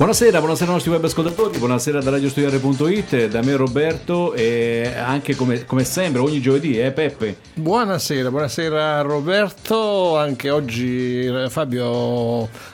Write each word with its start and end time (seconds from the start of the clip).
Buonasera, 0.00 0.38
buonasera 0.38 0.68
ai 0.68 0.72
nostri 0.72 0.90
web 0.90 1.04
ascoltatori, 1.04 1.58
buonasera 1.58 2.00
da 2.00 2.08
radiostudiare.it, 2.12 3.26
da 3.26 3.42
me 3.42 3.54
Roberto 3.54 4.32
e 4.32 4.90
anche 4.96 5.34
come, 5.34 5.66
come 5.66 5.84
sempre 5.84 6.22
ogni 6.22 6.40
giovedì, 6.40 6.80
eh 6.80 6.90
Peppe? 6.90 7.36
Buonasera, 7.52 8.30
buonasera 8.30 9.02
Roberto, 9.02 10.16
anche 10.16 10.48
oggi 10.48 11.26
eh, 11.26 11.50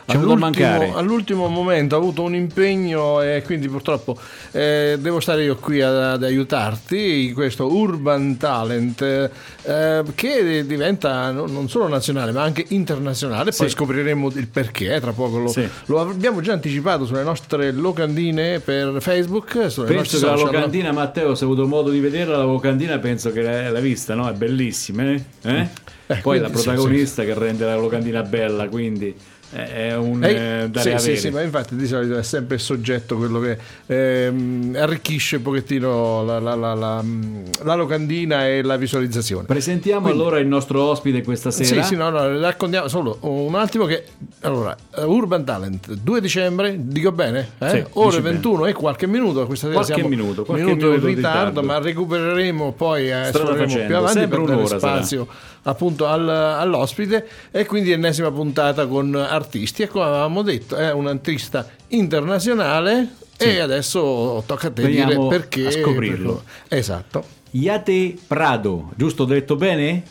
Fabio 0.06 0.32
all'ultimo, 0.32 0.96
all'ultimo, 0.96 1.48
momento 1.48 1.96
ha 1.96 1.98
avuto 1.98 2.22
un 2.22 2.34
impegno 2.36 3.20
e 3.22 3.42
quindi 3.44 3.68
purtroppo 3.68 4.16
eh, 4.52 4.96
devo 5.00 5.18
stare 5.18 5.42
io 5.42 5.56
qui 5.56 5.82
ad, 5.82 5.96
ad, 5.96 6.22
aiutarti 6.22 7.26
in 7.26 7.34
questo 7.34 7.74
Urban 7.74 8.36
Talent 8.36 9.02
eh, 9.02 10.02
che 10.14 10.64
diventa 10.64 11.32
non 11.32 11.68
solo 11.68 11.88
nazionale 11.88 12.30
ma 12.30 12.42
anche 12.42 12.64
internazionale, 12.68 13.50
poi 13.50 13.68
sì. 13.68 13.74
scopriremo 13.74 14.30
il 14.34 14.46
perché, 14.46 15.00
tra 15.00 15.12
poco 15.12 15.38
lo, 15.38 15.48
sì. 15.48 15.68
lo 15.86 16.00
abbiamo 16.00 16.40
già 16.40 16.52
anticipato 16.52 17.04
sulle 17.04 17.24
nostre 17.24 17.72
locandine 17.72 18.60
per 18.60 18.98
Facebook. 19.00 19.56
penso 19.84 20.18
che 20.18 20.24
la 20.24 20.36
locandina, 20.36 20.92
Matteo, 20.92 21.34
se 21.34 21.44
hai 21.44 21.50
avuto 21.50 21.66
modo 21.66 21.90
di 21.90 21.98
vederla, 21.98 22.36
la 22.36 22.44
locandina 22.44 22.98
penso 22.98 23.32
che 23.32 23.42
l'hai 23.42 23.82
vista, 23.82 24.14
no? 24.14 24.28
È 24.28 24.32
bellissima, 24.34 25.02
eh? 25.02 25.22
eh? 25.42 25.68
eh 26.06 26.16
Poi 26.16 26.38
la 26.38 26.48
protagonista 26.48 27.22
sì, 27.22 27.28
sì. 27.28 27.34
che 27.34 27.38
rende 27.38 27.64
la 27.64 27.76
locandina 27.76 28.22
bella, 28.22 28.68
quindi 28.68 29.14
è 29.50 29.94
un 29.94 30.24
eh, 30.24 30.70
sì, 30.74 30.98
sì, 30.98 31.16
sì, 31.16 31.30
ma 31.30 31.40
infatti 31.40 31.76
di 31.76 31.86
solito 31.86 32.18
è 32.18 32.22
sempre 32.22 32.56
il 32.56 32.60
soggetto 32.60 33.16
quello 33.16 33.38
che 33.38 33.56
ehm, 33.86 34.76
arricchisce 34.78 35.36
un 35.36 35.42
pochettino 35.42 36.24
la, 36.24 36.40
la, 36.40 36.54
la, 36.54 36.74
la, 36.74 37.74
locandina 37.74 38.46
e 38.46 38.62
la 38.62 38.76
visualizzazione. 38.76 39.46
Presentiamo 39.46 40.02
Quindi, 40.02 40.20
allora 40.20 40.38
il 40.38 40.46
nostro 40.48 40.82
ospite 40.82 41.22
questa 41.22 41.50
sera. 41.50 41.82
Sì, 41.82 41.88
sì, 41.88 41.96
no, 41.96 42.10
no, 42.10 42.40
raccontiamo 42.40 42.88
solo 42.88 43.18
un 43.20 43.54
attimo 43.54 43.84
che 43.84 44.04
allora, 44.40 44.76
Urban 44.96 45.44
Talent 45.44 45.92
2 45.92 46.20
dicembre, 46.20 46.74
dico 46.78 47.12
bene? 47.12 47.52
Eh? 47.58 47.68
Sì, 47.68 47.84
Ore 47.92 48.20
21 48.20 48.56
bene. 48.56 48.70
e 48.70 48.72
qualche 48.74 49.06
minuto, 49.06 49.46
questa 49.46 49.68
sera 49.68 49.78
qualche 49.78 49.94
siamo 49.94 50.08
minuto, 50.08 50.44
qualche 50.44 50.64
minuto, 50.64 50.86
minuto 50.86 51.06
in 51.06 51.14
ritardo, 51.14 51.60
ritardo, 51.60 51.62
ma 51.62 51.78
recupereremo 51.78 52.72
poi 52.72 53.10
eh, 53.10 53.30
più 53.30 53.96
avanti 53.96 54.26
per 54.26 54.42
dare 54.42 54.66
spazio 54.66 55.26
sarà. 55.26 55.54
Appunto 55.66 56.06
al, 56.06 56.28
all'ospite 56.28 57.26
e 57.50 57.66
quindi 57.66 57.92
ennesima 57.92 58.30
puntata 58.30 58.86
con 58.86 59.14
artisti 59.14 59.82
e 59.82 59.88
come 59.88 60.04
avevamo 60.04 60.42
detto 60.42 60.76
è 60.76 60.92
un 60.92 61.06
artista 61.06 61.68
internazionale 61.88 63.14
sì. 63.36 63.44
e 63.44 63.60
adesso 63.60 64.42
tocca 64.46 64.68
a 64.68 64.70
te 64.70 64.82
Veniamo 64.82 65.28
dire 65.28 65.28
perché 65.28 65.66
a 65.66 65.70
scoprirlo 65.70 66.42
esatto 66.68 67.24
Yate 67.50 68.16
Prado 68.26 68.90
giusto 68.96 69.24
ho 69.24 69.26
detto 69.26 69.56
bene? 69.56 70.02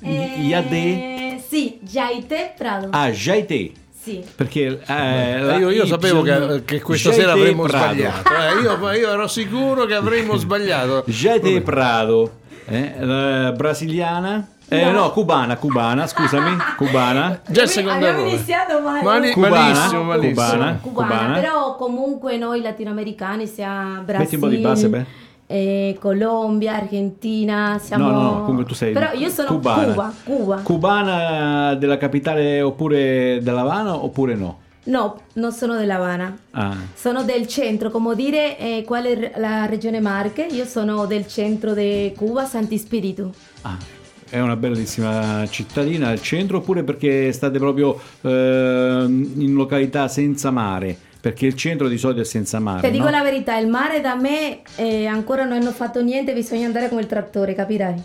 Eh, 0.00 0.34
Yate 0.40 1.42
sì 1.46 1.78
Jaite 1.82 2.54
Prado 2.56 2.88
ah 2.90 3.10
Jaite 3.10 3.72
sì. 4.02 4.24
Perché 4.34 4.80
eh, 4.86 5.58
io, 5.58 5.68
io 5.68 5.84
sapevo 5.84 6.22
che, 6.22 6.62
che, 6.64 6.80
questa 6.80 7.12
sera 7.12 7.32
avremmo 7.32 7.64
Prado. 7.64 7.92
sbagliato. 7.92 8.30
Eh, 8.30 8.62
io, 8.62 8.92
io, 8.98 9.12
ero 9.12 9.28
sicuro 9.28 9.84
che 9.84 9.94
avremmo 9.94 10.36
sbagliato. 10.36 11.04
Jaite 11.06 11.60
Prado, 11.60 12.38
eh, 12.64 13.52
brasiliana, 13.54 14.48
eh, 14.70 14.84
no. 14.84 14.92
no. 14.92 15.10
cubana, 15.10 15.56
cubana, 15.56 16.06
scusami, 16.06 16.56
cubana. 16.78 17.40
Già 17.48 17.62
il 17.62 17.68
secondo 17.68 18.06
Abbiamo 18.06 18.28
iniziato 18.28 18.80
male. 18.80 19.02
Mali, 19.02 19.32
cubana, 19.32 19.56
malissimo, 19.56 20.02
malissimo. 20.04 20.30
Cubana, 20.30 20.78
cubana, 20.80 21.08
cubana, 21.08 21.40
però 21.40 21.74
comunque 21.74 22.36
noi 22.36 22.60
latinoamericani, 22.60 23.48
sia 23.48 24.00
Brasile, 24.04 24.18
Metti 24.18 24.34
un 24.36 24.40
po' 24.40 24.48
di 24.48 24.56
base, 24.58 24.88
beh. 24.88 25.04
Eh, 25.48 25.96
Colombia, 25.98 26.76
Argentina, 26.76 27.80
siamo... 27.82 28.08
No, 28.08 28.20
no, 28.20 28.40
comunque 28.42 28.64
tu 28.64 28.74
sei 28.74 28.92
Però 28.92 29.10
io 29.12 29.28
sono 29.28 29.48
cubana. 29.48 29.86
Cuba, 29.86 30.14
Cuba. 30.22 30.56
Cubana 30.62 31.74
della 31.74 31.96
capitale 31.96 32.62
oppure 32.62 33.40
dell'Havana 33.42 33.96
oppure 33.96 34.36
no? 34.36 34.58
No, 34.84 35.22
non 35.32 35.50
sono 35.50 35.74
dell'Havana. 35.74 36.36
Ah. 36.52 36.76
Sono 36.94 37.24
del 37.24 37.48
centro, 37.48 37.90
come 37.90 38.14
dire 38.14 38.56
eh, 38.56 38.84
qual 38.86 39.06
è 39.06 39.32
la 39.38 39.66
regione 39.66 39.98
Marche. 39.98 40.42
Io 40.42 40.64
sono 40.64 41.06
del 41.06 41.26
centro 41.26 41.74
di 41.74 42.12
Cuba, 42.16 42.44
Santi 42.44 42.78
Spiritu. 42.78 43.28
Ah 43.62 43.98
è 44.30 44.40
una 44.40 44.56
bellissima 44.56 45.46
cittadina 45.50 46.08
al 46.08 46.22
centro 46.22 46.58
oppure 46.58 46.84
perché 46.84 47.32
state 47.32 47.58
proprio 47.58 48.00
eh, 48.22 49.04
in 49.08 49.52
località 49.54 50.08
senza 50.08 50.50
mare? 50.50 50.96
Perché 51.20 51.44
il 51.46 51.54
centro 51.54 51.86
di 51.88 51.98
solito 51.98 52.22
è 52.22 52.24
senza 52.24 52.60
mare. 52.60 52.80
Ti 52.80 52.90
dico 52.90 53.04
no? 53.04 53.10
la 53.10 53.22
verità, 53.22 53.58
il 53.58 53.66
mare 53.66 54.00
da 54.00 54.14
me 54.14 54.60
eh, 54.76 55.04
ancora 55.04 55.44
non 55.44 55.60
hanno 55.60 55.72
fatto 55.72 56.00
niente, 56.00 56.32
bisogna 56.32 56.64
andare 56.64 56.88
come 56.88 57.02
il 57.02 57.06
trattore, 57.08 57.54
capirai. 57.54 58.02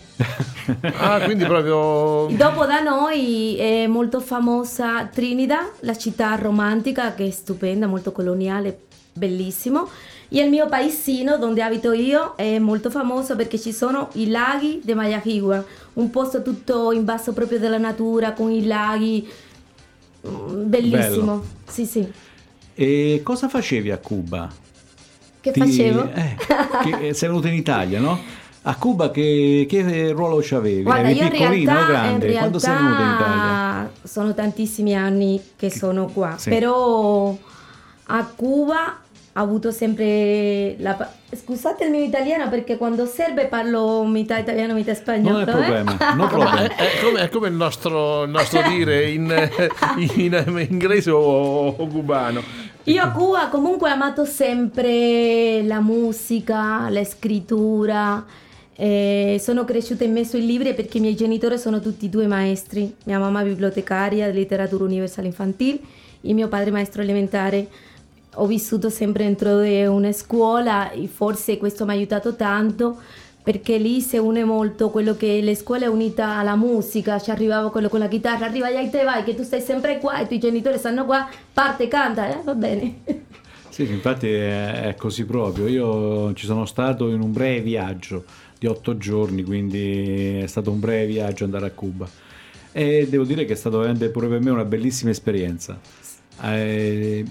ah, 0.98 1.20
quindi 1.20 1.44
proprio... 1.44 2.26
Dopo 2.36 2.66
da 2.66 2.80
noi 2.80 3.56
è 3.56 3.86
molto 3.86 4.20
famosa 4.20 5.06
Trinidad, 5.06 5.64
la 5.80 5.96
città 5.96 6.34
romantica 6.34 7.14
che 7.14 7.26
è 7.26 7.30
stupenda, 7.30 7.86
molto 7.86 8.12
coloniale, 8.12 8.80
bellissimo. 9.14 9.88
E 10.28 10.42
il 10.42 10.50
mio 10.50 10.66
paesino 10.66 11.38
dove 11.38 11.62
abito 11.62 11.92
io 11.92 12.34
è 12.34 12.58
molto 12.58 12.90
famoso 12.90 13.36
perché 13.36 13.58
ci 13.58 13.72
sono 13.72 14.08
i 14.14 14.28
laghi 14.28 14.80
di 14.82 14.92
Mayajigua, 14.92 15.64
un 15.96 16.10
posto 16.10 16.42
tutto 16.42 16.92
in 16.92 17.04
basso 17.04 17.32
proprio 17.32 17.58
della 17.58 17.78
natura 17.78 18.32
con 18.32 18.50
i 18.50 18.66
laghi, 18.66 19.26
mm, 20.26 20.68
bellissimo. 20.68 21.36
Bello. 21.36 21.44
Sì, 21.68 21.86
sì. 21.86 22.12
E 22.74 23.20
cosa 23.22 23.48
facevi 23.48 23.90
a 23.90 23.98
Cuba? 23.98 24.50
Che 25.40 25.52
Ti... 25.52 25.60
facevo? 25.60 26.10
Eh, 26.12 26.36
che 26.84 27.14
sei 27.14 27.28
venuta 27.28 27.48
in 27.48 27.54
Italia, 27.54 28.00
no? 28.00 28.18
A 28.62 28.74
Cuba 28.76 29.10
che, 29.10 29.64
che 29.68 30.10
ruolo 30.10 30.40
c'avevi? 30.42 30.82
Guarda, 30.82 31.08
Eri 31.08 31.30
piccolino 31.30 31.80
o 31.80 31.86
grande? 31.86 32.32
Quando 32.32 32.58
sei 32.58 32.74
venuta 32.74 33.02
in 33.02 33.14
Italia? 33.14 33.90
Sono 34.02 34.34
tantissimi 34.34 34.96
anni 34.96 35.40
che 35.54 35.70
sono 35.70 36.06
qua, 36.06 36.34
sì. 36.36 36.50
però 36.50 37.36
a 38.08 38.24
Cuba 38.34 38.98
ha 39.36 39.40
avuto 39.40 39.70
sempre 39.70 40.76
la... 40.78 41.12
Scusate 41.30 41.84
il 41.84 41.90
mio 41.90 42.02
italiano 42.02 42.48
perché 42.48 42.78
quando 42.78 43.04
serve 43.04 43.46
parlo 43.46 44.02
metà 44.04 44.38
italiano, 44.38 44.72
metà 44.72 44.94
spagnolo. 44.94 45.44
Non 45.44 45.48
è 45.48 45.52
problema, 45.52 45.92
eh? 45.92 46.14
no 46.14 46.26
problema. 46.28 46.62
è, 46.62 46.74
è, 46.74 47.00
come, 47.02 47.20
è, 47.20 47.28
come, 47.28 47.48
il 47.48 47.54
nostro, 47.54 48.22
il 48.22 48.30
nostro 48.30 48.62
dire 48.62 49.10
in, 49.10 49.28
in, 49.98 50.42
in, 50.46 50.66
inglese 50.70 51.10
o, 51.10 51.68
o 51.68 51.86
cubano. 51.86 52.42
Io 52.84 53.02
a 53.02 53.10
Cuba 53.10 53.48
comunque 53.48 53.90
ho 53.90 53.92
amato 53.92 54.24
sempre 54.24 55.62
la 55.64 55.80
musica, 55.80 56.88
la 56.88 57.04
scrittura. 57.04 58.24
Eh, 58.78 59.38
sono 59.42 59.64
cresciuta 59.64 60.04
in 60.04 60.12
mezzo 60.12 60.36
ai 60.36 60.46
libri 60.46 60.72
perché 60.72 60.96
i 60.98 61.00
miei 61.00 61.16
genitori 61.16 61.58
sono 61.58 61.80
tutti 61.80 62.08
due 62.08 62.26
maestri. 62.26 62.94
Mia 63.04 63.18
mamma 63.18 63.42
bibliotecaria 63.42 64.30
di 64.30 64.38
letteratura 64.38 64.84
universale 64.84 65.26
infantile 65.26 65.78
e 66.22 66.32
mio 66.32 66.48
padre 66.48 66.70
maestro 66.70 67.02
elementare 67.02 67.68
ho 68.36 68.46
vissuto 68.46 68.90
sempre 68.90 69.24
dentro 69.24 69.60
di 69.60 69.84
una 69.84 70.12
scuola 70.12 70.90
e 70.90 71.06
forse 71.06 71.58
questo 71.58 71.84
mi 71.84 71.90
ha 71.90 71.94
aiutato 71.94 72.34
tanto 72.34 72.98
perché 73.46 73.78
lì 73.78 74.00
si 74.00 74.16
une 74.16 74.42
molto 74.42 74.90
quello 74.90 75.14
che 75.16 75.40
le 75.40 75.54
scuole 75.54 75.86
unita 75.86 76.36
alla 76.38 76.56
musica, 76.56 77.20
ci 77.20 77.30
arrivava 77.30 77.70
quello 77.70 77.88
con 77.88 78.00
la 78.00 78.08
chitarra, 78.08 78.46
arriva 78.46 78.68
e 78.68 78.90
te 78.90 79.04
vai, 79.04 79.22
che 79.22 79.36
tu 79.36 79.44
stai 79.44 79.60
sempre 79.60 79.98
qua 79.98 80.18
e 80.18 80.24
i 80.24 80.26
tuoi 80.26 80.40
genitori 80.40 80.78
stanno 80.78 81.04
qua, 81.04 81.28
parte, 81.52 81.86
canta, 81.86 82.28
eh? 82.28 82.42
va 82.42 82.54
bene. 82.54 82.94
Sì, 83.76 83.82
infatti 83.90 84.32
è 84.32 84.94
così 84.96 85.26
proprio. 85.26 85.66
Io 85.66 86.32
ci 86.32 86.46
sono 86.46 86.64
stato 86.64 87.10
in 87.10 87.20
un 87.20 87.30
breve 87.30 87.60
viaggio 87.60 88.24
di 88.58 88.66
otto 88.66 88.96
giorni, 88.96 89.42
quindi 89.42 90.38
è 90.38 90.46
stato 90.46 90.70
un 90.70 90.80
breve 90.80 91.04
viaggio 91.04 91.44
andare 91.44 91.66
a 91.66 91.70
Cuba. 91.72 92.08
E 92.72 93.06
devo 93.06 93.24
dire 93.24 93.44
che 93.44 93.52
è 93.52 93.56
stato 93.56 93.76
veramente 93.76 94.08
pure 94.08 94.28
per 94.28 94.40
me 94.40 94.48
una 94.48 94.64
bellissima 94.64 95.10
esperienza. 95.10 95.78
Eh, 96.42 97.22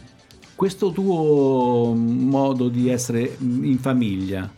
questo 0.56 0.92
tuo 0.92 1.94
modo 1.94 2.70
di 2.70 2.90
essere 2.90 3.36
in 3.40 3.78
famiglia 3.78 4.50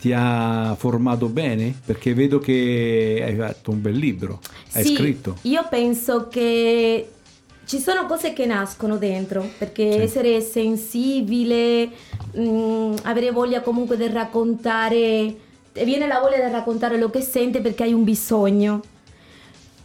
ti 0.00 0.12
ha 0.14 0.74
formato 0.78 1.26
bene? 1.28 1.74
Perché 1.84 2.14
vedo 2.14 2.38
che 2.38 3.22
hai 3.22 3.36
fatto 3.36 3.70
un 3.70 3.82
bel 3.82 3.96
libro, 3.96 4.40
hai 4.72 4.84
sì, 4.84 4.94
scritto. 4.94 5.36
Io 5.42 5.66
penso 5.68 6.28
che 6.28 7.08
ci 7.66 7.78
sono 7.78 8.06
cose 8.06 8.32
che 8.32 8.46
nascono 8.46 8.96
dentro, 8.96 9.48
perché 9.58 9.92
sì. 9.92 9.98
essere 9.98 10.40
sensibile, 10.40 11.90
mh, 12.32 12.40
mm, 12.40 12.94
avere 13.02 13.30
voglia 13.30 13.60
comunque 13.60 13.96
di 13.96 14.08
raccontare, 14.08 15.36
viene 15.72 16.06
la 16.06 16.18
voglia 16.18 16.44
di 16.44 16.50
raccontare 16.50 16.98
lo 16.98 17.10
che 17.10 17.20
sente 17.20 17.60
perché 17.60 17.82
hai 17.82 17.92
un 17.92 18.04
bisogno. 18.04 18.80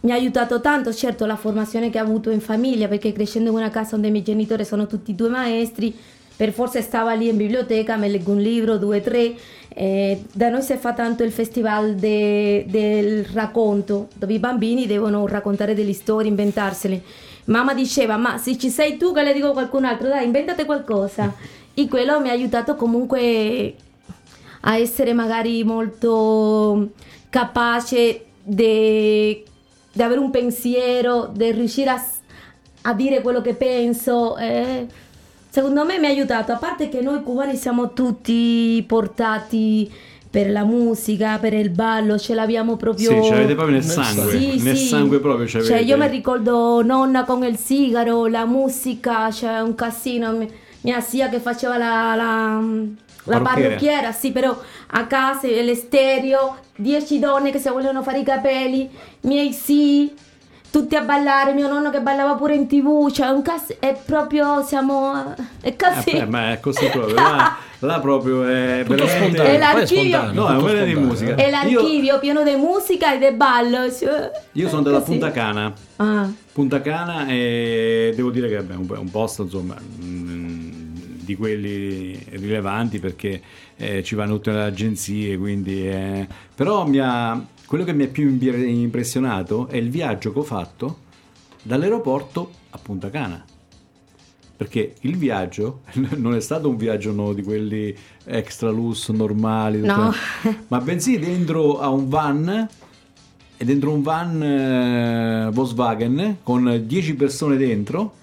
Mi 0.00 0.12
ha 0.12 0.14
aiutato 0.14 0.60
tanto, 0.60 0.92
certo, 0.92 1.26
la 1.26 1.36
formazione 1.36 1.90
che 1.90 1.98
ho 1.98 2.02
avuto 2.02 2.30
in 2.30 2.40
famiglia, 2.40 2.86
perché 2.86 3.12
crescendo 3.12 3.50
in 3.50 3.56
una 3.56 3.70
casa 3.70 3.96
dove 3.96 4.08
i 4.08 4.10
miei 4.10 4.22
genitori 4.22 4.64
sono 4.64 4.86
tutti 4.86 5.14
due 5.14 5.28
maestri, 5.28 5.94
per 6.36 6.52
forza 6.52 6.82
stava 6.82 7.14
lì 7.14 7.28
in 7.28 7.36
biblioteca, 7.36 7.96
mi 7.96 8.10
leggo 8.10 8.32
un 8.32 8.40
libro, 8.40 8.76
due, 8.76 9.00
tre. 9.00 9.34
Eh, 9.68 10.22
da 10.32 10.50
noi 10.50 10.60
si 10.60 10.74
fa 10.76 10.92
tanto 10.92 11.22
il 11.24 11.32
festival 11.32 11.94
de, 11.94 12.66
del 12.68 13.24
racconto, 13.24 14.08
dove 14.14 14.34
i 14.34 14.38
bambini 14.38 14.86
devono 14.86 15.26
raccontare 15.26 15.74
delle 15.74 15.94
storie, 15.94 16.28
inventarsele. 16.28 17.02
Mamma 17.46 17.72
diceva, 17.72 18.18
ma 18.18 18.36
se 18.36 18.58
ci 18.58 18.68
sei 18.68 18.98
tu 18.98 19.14
che 19.14 19.22
le 19.22 19.32
dico 19.32 19.48
a 19.48 19.52
qualcun 19.52 19.86
altro, 19.86 20.08
dai, 20.08 20.26
inventate 20.26 20.66
qualcosa. 20.66 21.34
E 21.72 21.88
quello 21.88 22.20
mi 22.20 22.28
ha 22.28 22.32
aiutato 22.32 22.74
comunque 22.74 23.74
a 24.60 24.76
essere 24.76 25.14
magari 25.14 25.64
molto 25.64 26.90
capace 27.30 28.24
di 28.42 29.42
avere 30.02 30.20
un 30.20 30.30
pensiero, 30.30 31.30
di 31.32 31.50
riuscire 31.52 31.90
a, 31.90 32.04
a, 32.82 32.92
dire 32.94 33.20
quello 33.20 33.40
che 33.40 33.54
penso. 33.54 34.36
Eh, 34.36 34.86
secondo 35.48 35.84
me 35.84 35.98
mi 35.98 36.06
ha 36.06 36.10
aiutato, 36.10 36.52
a 36.52 36.56
parte 36.56 36.88
che 36.88 37.00
noi 37.00 37.22
cubani 37.22 37.56
siamo 37.56 37.92
tutti 37.92 38.84
portati 38.86 39.90
per 40.28 40.50
la 40.50 40.64
musica, 40.64 41.38
per 41.38 41.54
il 41.54 41.70
ballo, 41.70 42.18
ce 42.18 42.34
l'abbiamo 42.34 42.76
proprio... 42.76 43.08
Sì, 43.08 43.22
ce 43.22 43.30
l'avete 43.30 43.54
proprio 43.54 43.76
nel 43.76 43.84
sangue, 43.84 44.30
sì, 44.30 44.62
nel 44.62 44.76
sì. 44.76 44.86
sangue 44.86 45.18
proprio 45.18 45.46
ce 45.46 45.62
Cioè 45.62 45.78
io 45.78 45.96
mi 45.96 46.08
ricordo 46.08 46.82
nonna 46.82 47.24
con 47.24 47.42
il 47.44 47.56
sigaro, 47.56 48.26
la 48.26 48.44
musica, 48.44 49.30
cioè 49.30 49.60
un 49.60 49.74
casino, 49.74 50.46
mia 50.82 51.00
zia 51.00 51.30
che 51.30 51.40
faceva 51.40 51.78
la... 51.78 52.14
la 52.14 52.62
la 53.26 53.40
parrucchiera. 53.40 53.68
parrucchiera, 53.68 54.12
sì, 54.12 54.32
però 54.32 54.58
a 54.88 55.06
casa 55.06 55.46
l'estereo, 55.46 56.56
dieci 56.76 57.18
donne 57.18 57.50
che 57.50 57.58
si 57.58 57.68
volevano 57.68 58.02
fare 58.02 58.18
i 58.20 58.24
capelli, 58.24 58.90
miei 59.22 59.52
sì, 59.52 60.12
tutti 60.70 60.94
a 60.94 61.02
ballare, 61.02 61.54
mio 61.54 61.68
nonno 61.68 61.90
che 61.90 62.00
ballava 62.00 62.34
pure 62.34 62.54
in 62.54 62.66
tv, 62.66 63.10
cioè 63.10 63.28
un 63.28 63.42
cas- 63.42 63.76
è 63.78 63.96
proprio, 64.04 64.62
siamo, 64.62 65.34
è 65.60 65.74
così. 65.74 66.10
Eh, 66.10 66.20
beh, 66.20 66.26
ma 66.26 66.52
è 66.52 66.60
così 66.60 66.86
proprio, 66.88 67.14
là, 67.14 67.56
là 67.80 68.00
proprio 68.00 68.44
è 68.46 68.84
tutto 68.86 69.06
spontaneo, 69.06 69.52
è 69.52 69.58
l'archivio, 69.58 70.32
no, 70.32 70.48
è 70.48 70.56
un 70.56 70.84
di 70.84 70.94
musica. 70.94 71.34
È 71.34 71.50
l'archivio 71.50 72.12
io, 72.12 72.18
pieno 72.18 72.42
di 72.42 72.54
musica 72.56 73.14
e 73.14 73.18
di 73.18 73.34
ballo. 73.34 73.90
Cioè, 73.90 74.30
io 74.52 74.68
sono 74.68 74.82
della 74.82 75.00
Punta 75.00 75.30
Cana, 75.30 75.72
ah. 75.96 76.30
Punta 76.52 76.80
Cana 76.82 77.26
e 77.26 78.12
devo 78.14 78.30
dire 78.30 78.48
che 78.48 78.56
è 78.56 78.74
un, 78.74 78.86
un 78.88 79.10
posto, 79.10 79.42
insomma... 79.42 79.76
Di 81.26 81.34
quelli 81.34 82.16
rilevanti 82.30 83.00
perché 83.00 83.42
eh, 83.76 84.04
ci 84.04 84.14
vanno 84.14 84.34
tutte 84.36 84.52
le 84.52 84.62
agenzie 84.62 85.36
quindi 85.36 85.88
eh, 85.88 86.24
però 86.54 86.88
ha, 87.00 87.44
quello 87.66 87.82
che 87.82 87.92
mi 87.92 88.04
ha 88.04 88.06
più 88.06 88.28
impressionato 88.28 89.66
è 89.66 89.76
il 89.76 89.90
viaggio 89.90 90.32
che 90.32 90.38
ho 90.38 90.44
fatto 90.44 90.98
dall'aeroporto 91.62 92.52
a 92.70 92.78
Punta 92.78 93.10
Cana. 93.10 93.44
Perché 94.56 94.94
il 95.00 95.16
viaggio 95.16 95.80
non 96.16 96.34
è 96.34 96.40
stato 96.40 96.68
un 96.68 96.76
viaggio 96.76 97.12
no, 97.12 97.32
di 97.32 97.42
quelli 97.42 97.94
extra 98.24 98.70
lusso, 98.70 99.12
normali, 99.12 99.80
no. 99.80 100.12
ma 100.68 100.80
bensì 100.80 101.18
dentro 101.18 101.80
a 101.80 101.90
un 101.90 102.08
van 102.08 102.68
e 103.58 103.64
dentro 103.64 103.90
un 103.90 104.02
van 104.02 104.42
eh, 104.42 105.50
Volkswagen 105.52 106.38
con 106.42 106.82
10 106.86 107.14
persone 107.14 107.56
dentro 107.56 108.14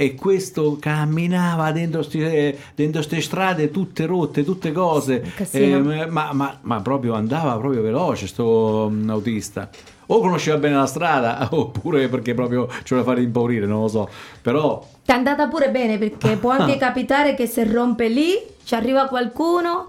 e 0.00 0.14
questo 0.14 0.78
camminava 0.80 1.72
dentro 1.72 2.02
queste 2.02 3.20
strade 3.20 3.70
tutte 3.70 4.06
rotte, 4.06 4.44
tutte 4.44 4.72
cose, 4.72 5.22
eh, 5.50 6.06
ma, 6.08 6.32
ma, 6.32 6.58
ma, 6.62 6.80
proprio 6.80 7.12
andava 7.12 7.58
proprio 7.58 7.82
veloce 7.82 8.26
sto 8.26 8.86
um, 8.90 9.10
autista. 9.10 9.68
O 10.06 10.20
conosceva 10.20 10.56
bene 10.56 10.76
la 10.76 10.86
strada, 10.86 11.46
oppure 11.52 12.08
perché 12.08 12.32
proprio 12.32 12.66
ce 12.82 12.94
la 12.94 13.02
fare 13.02 13.20
impaurire, 13.20 13.66
non 13.66 13.82
lo 13.82 13.88
so. 13.88 14.08
Però... 14.40 14.82
Ti 15.04 15.12
è 15.12 15.14
andata 15.14 15.48
pure 15.48 15.68
bene 15.68 15.98
perché 15.98 16.36
può 16.36 16.52
anche 16.52 16.78
capitare 16.80 17.34
che 17.34 17.46
se 17.46 17.70
rompe 17.70 18.08
lì, 18.08 18.42
ci 18.64 18.74
arriva 18.74 19.04
qualcuno 19.04 19.86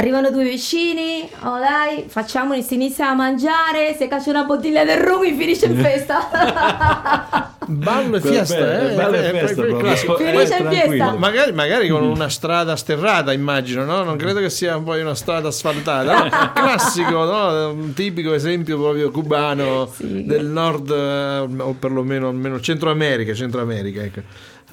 Arrivano 0.00 0.30
due 0.30 0.44
vicini, 0.44 1.28
oh 1.42 1.58
dai, 1.58 2.04
facciamo, 2.06 2.54
si 2.62 2.74
inizia 2.74 3.10
a 3.10 3.14
mangiare, 3.14 3.96
se 3.98 4.06
caccia 4.06 4.30
una 4.30 4.44
bottiglia 4.44 4.84
del 4.84 4.98
rum 4.98 5.24
finisce 5.36 5.66
in 5.66 5.74
festa. 5.82 7.56
ballo 7.66 8.14
e 8.14 8.20
fiesta, 8.20 8.80
eh? 8.80 8.94
Ballo 8.94 9.16
e 9.16 9.30
festa, 9.30 9.64
finisce 9.64 10.56
in 10.56 10.68
fiesta. 10.68 11.16
Magari, 11.16 11.52
magari, 11.52 11.88
con 11.88 12.04
una 12.04 12.28
strada 12.28 12.76
sterrata, 12.76 13.32
immagino, 13.32 13.84
no? 13.84 14.04
Non 14.04 14.16
credo 14.16 14.38
che 14.38 14.50
sia 14.50 14.78
poi 14.78 15.00
una 15.00 15.16
strada 15.16 15.48
asfaltata. 15.48 16.14
No? 16.14 16.28
Classico, 16.54 17.24
no? 17.24 17.70
Un 17.72 17.92
tipico 17.92 18.34
esempio 18.34 18.78
proprio 18.78 19.10
cubano 19.10 19.90
sì. 19.92 20.24
del 20.24 20.46
nord, 20.46 20.90
eh, 20.92 21.60
o 21.60 21.74
perlomeno 21.76 22.28
almeno 22.28 22.60
Centro 22.60 22.92
America, 22.92 23.34
Centro 23.34 23.60
America, 23.62 24.00
ecco. 24.04 24.20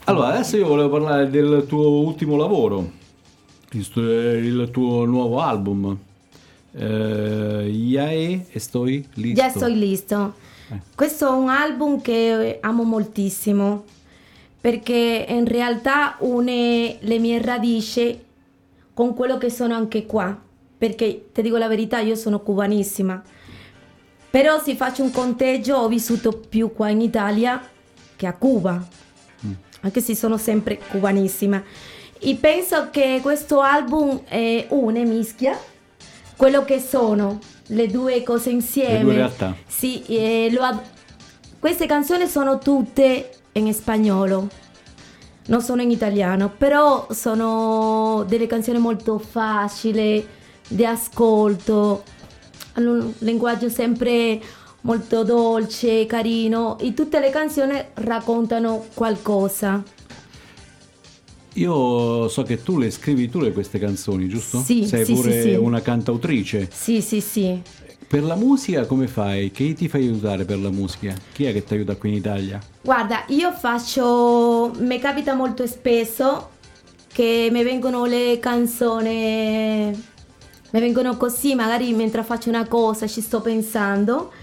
Allora, 0.03 0.27
adesso 0.27 0.55
io 0.55 0.67
volevo 0.67 0.89
parlare 0.89 1.31
del 1.31 1.65
tuo 1.67 1.89
ultimo 2.01 2.37
lavoro 2.37 3.03
il 3.75 4.69
tuo 4.71 5.05
nuovo 5.05 5.39
album. 5.39 5.97
Uh, 6.71 7.67
ya 7.67 8.11
estoy 8.51 9.05
listo. 9.15 9.41
Ya 9.41 9.47
estoy 9.47 9.75
listo. 9.75 10.33
Eh. 10.71 10.79
Questo 10.95 11.27
è 11.27 11.31
un 11.31 11.49
album 11.49 12.01
che 12.01 12.57
amo 12.61 12.83
moltissimo 12.83 13.85
perché 14.59 15.25
in 15.29 15.45
realtà 15.45 16.15
une 16.19 16.97
le 16.99 17.19
mie 17.19 17.41
radici 17.41 18.19
con 18.93 19.13
quello 19.13 19.37
che 19.37 19.49
sono 19.49 19.75
anche 19.75 20.05
qua. 20.05 20.37
Perché 20.77 21.27
ti 21.31 21.41
dico 21.41 21.57
la 21.57 21.67
verità, 21.67 21.99
io 21.99 22.15
sono 22.15 22.39
cubanissima. 22.41 23.21
Però 24.29 24.61
se 24.61 24.75
faccio 24.75 25.03
un 25.03 25.11
conteggio 25.11 25.75
ho 25.75 25.87
vissuto 25.87 26.31
più 26.33 26.73
qua 26.73 26.89
in 26.89 26.99
Italia 26.99 27.61
che 28.15 28.27
a 28.27 28.33
Cuba. 28.33 28.85
Mm. 29.45 29.51
Anche 29.81 30.01
se 30.01 30.15
sono 30.15 30.37
sempre 30.37 30.77
cubanissima. 30.89 31.63
E 32.19 32.35
penso 32.35 32.89
che 32.91 33.19
questo 33.21 33.59
album 33.59 34.23
è 34.25 34.67
una 34.69 35.03
mischia 35.03 35.57
quello 36.35 36.65
che 36.65 36.79
sono 36.79 37.39
le 37.67 37.87
due 37.87 38.23
cose 38.23 38.49
insieme. 38.49 38.97
Le 38.97 39.03
due 39.03 39.13
realtà. 39.13 39.55
Sì, 39.67 40.03
eh, 40.05 40.55
ad... 40.59 40.79
queste 41.59 41.85
canzoni 41.85 42.27
sono 42.27 42.57
tutte 42.57 43.29
in 43.53 43.73
spagnolo, 43.73 44.47
non 45.47 45.61
sono 45.61 45.81
in 45.81 45.91
italiano, 45.91 46.51
però 46.55 47.07
sono 47.11 48.25
delle 48.27 48.47
canzoni 48.47 48.79
molto 48.79 49.17
facili 49.17 50.27
di 50.67 50.85
ascolto, 50.85 52.03
hanno 52.73 52.91
un 52.91 53.13
linguaggio 53.19 53.69
sempre 53.69 54.41
molto 54.81 55.23
dolce, 55.23 56.05
carino 56.05 56.77
e 56.79 56.93
tutte 56.93 57.19
le 57.19 57.29
canzoni 57.29 57.81
raccontano 57.95 58.85
qualcosa. 58.93 59.81
Io 61.57 62.27
so 62.27 62.43
che 62.43 62.61
tu 62.61 62.77
le 62.77 62.91
scrivi 62.91 63.29
tu 63.29 63.39
le 63.39 63.53
queste 63.53 63.79
canzoni, 63.79 64.27
giusto? 64.27 64.59
Sì, 64.59 64.85
Sei 64.85 65.05
sì, 65.05 65.13
pure 65.13 65.41
sì, 65.41 65.49
sì. 65.49 65.55
una 65.55 65.81
cantautrice. 65.81 66.67
Sì, 66.69 67.01
sì, 67.01 67.21
sì. 67.21 67.61
Per 68.07 68.23
la 68.23 68.35
musica 68.35 68.85
come 68.85 69.07
fai? 69.07 69.51
Chi 69.51 69.73
ti 69.73 69.87
fai 69.87 70.01
aiutare 70.01 70.43
per 70.43 70.59
la 70.59 70.69
musica? 70.69 71.15
Chi 71.31 71.45
è 71.45 71.53
che 71.53 71.63
ti 71.63 71.75
aiuta 71.75 71.95
qui 71.95 72.09
in 72.09 72.15
Italia? 72.15 72.59
Guarda, 72.81 73.23
io 73.27 73.53
faccio... 73.53 74.73
mi 74.79 74.99
capita 74.99 75.33
molto 75.33 75.65
spesso 75.65 76.49
che 77.07 77.47
mi 77.49 77.63
vengono 77.63 78.03
le 78.03 78.37
canzoni, 78.41 79.09
mi 79.13 80.79
vengono 80.79 81.15
così, 81.15 81.55
magari 81.55 81.93
mentre 81.93 82.23
faccio 82.23 82.49
una 82.49 82.67
cosa, 82.67 83.07
ci 83.07 83.21
sto 83.21 83.39
pensando, 83.39 84.33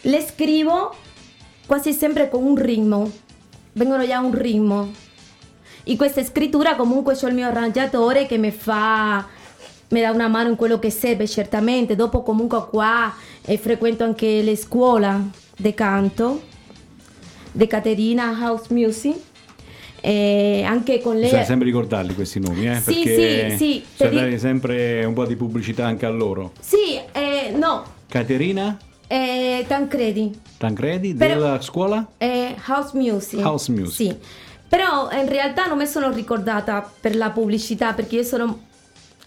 le 0.00 0.22
scrivo 0.22 0.94
quasi 1.66 1.92
sempre 1.92 2.30
con 2.30 2.42
un 2.42 2.56
ritmo, 2.56 3.10
vengono 3.74 4.06
già 4.06 4.20
un 4.20 4.34
ritmo 4.34 5.04
in 5.88 5.96
questa 5.96 6.22
scrittura 6.24 6.74
comunque 6.74 7.14
c'ho 7.14 7.28
il 7.28 7.34
mio 7.34 7.46
arrangiatore 7.46 8.26
che 8.26 8.38
mi 8.38 8.50
fa 8.50 9.26
mi 9.88 10.00
dà 10.00 10.10
una 10.10 10.26
mano 10.26 10.48
in 10.48 10.56
quello 10.56 10.78
che 10.78 10.90
serve 10.90 11.26
certamente. 11.28 11.94
Dopo 11.94 12.22
comunque 12.22 12.66
qua 12.68 13.14
e 13.44 13.56
frequento 13.56 14.02
anche 14.04 14.42
le 14.42 14.56
scuole 14.56 15.30
di 15.56 15.74
canto 15.74 16.42
di 17.52 17.66
Caterina 17.66 18.36
House 18.40 18.72
Music. 18.74 19.16
E 20.00 20.62
anche 20.64 21.00
con 21.00 21.14
lei 21.14 21.24
bisogna 21.24 21.44
sempre 21.44 21.66
ricordarli 21.66 22.14
questi 22.14 22.38
nomi 22.38 22.68
eh? 22.68 22.76
sì 22.76 22.92
perché 22.92 23.50
sì 23.50 23.56
sì 23.56 23.84
per 23.96 24.12
dare 24.12 24.38
sempre 24.38 25.04
un 25.04 25.14
po' 25.14 25.24
di 25.24 25.36
pubblicità 25.36 25.86
anche 25.86 26.06
a 26.06 26.10
loro. 26.10 26.52
Sì 26.60 27.00
eh, 27.12 27.52
no. 27.56 27.84
Caterina? 28.08 28.76
Eh, 29.08 29.64
Tancredi. 29.66 30.38
Tancredi 30.58 31.14
della 31.14 31.60
scuola? 31.60 32.06
Eh, 32.18 32.54
House 32.66 32.90
Music. 32.96 33.40
House 33.40 33.72
Music. 33.72 33.94
Sì 33.94 34.44
però 34.76 35.10
in 35.10 35.26
realtà 35.26 35.64
non 35.64 35.78
mi 35.78 35.86
sono 35.86 36.10
ricordata 36.10 36.86
per 37.00 37.16
la 37.16 37.30
pubblicità 37.30 37.94
perché 37.94 38.16
io 38.16 38.22
sono 38.24 38.64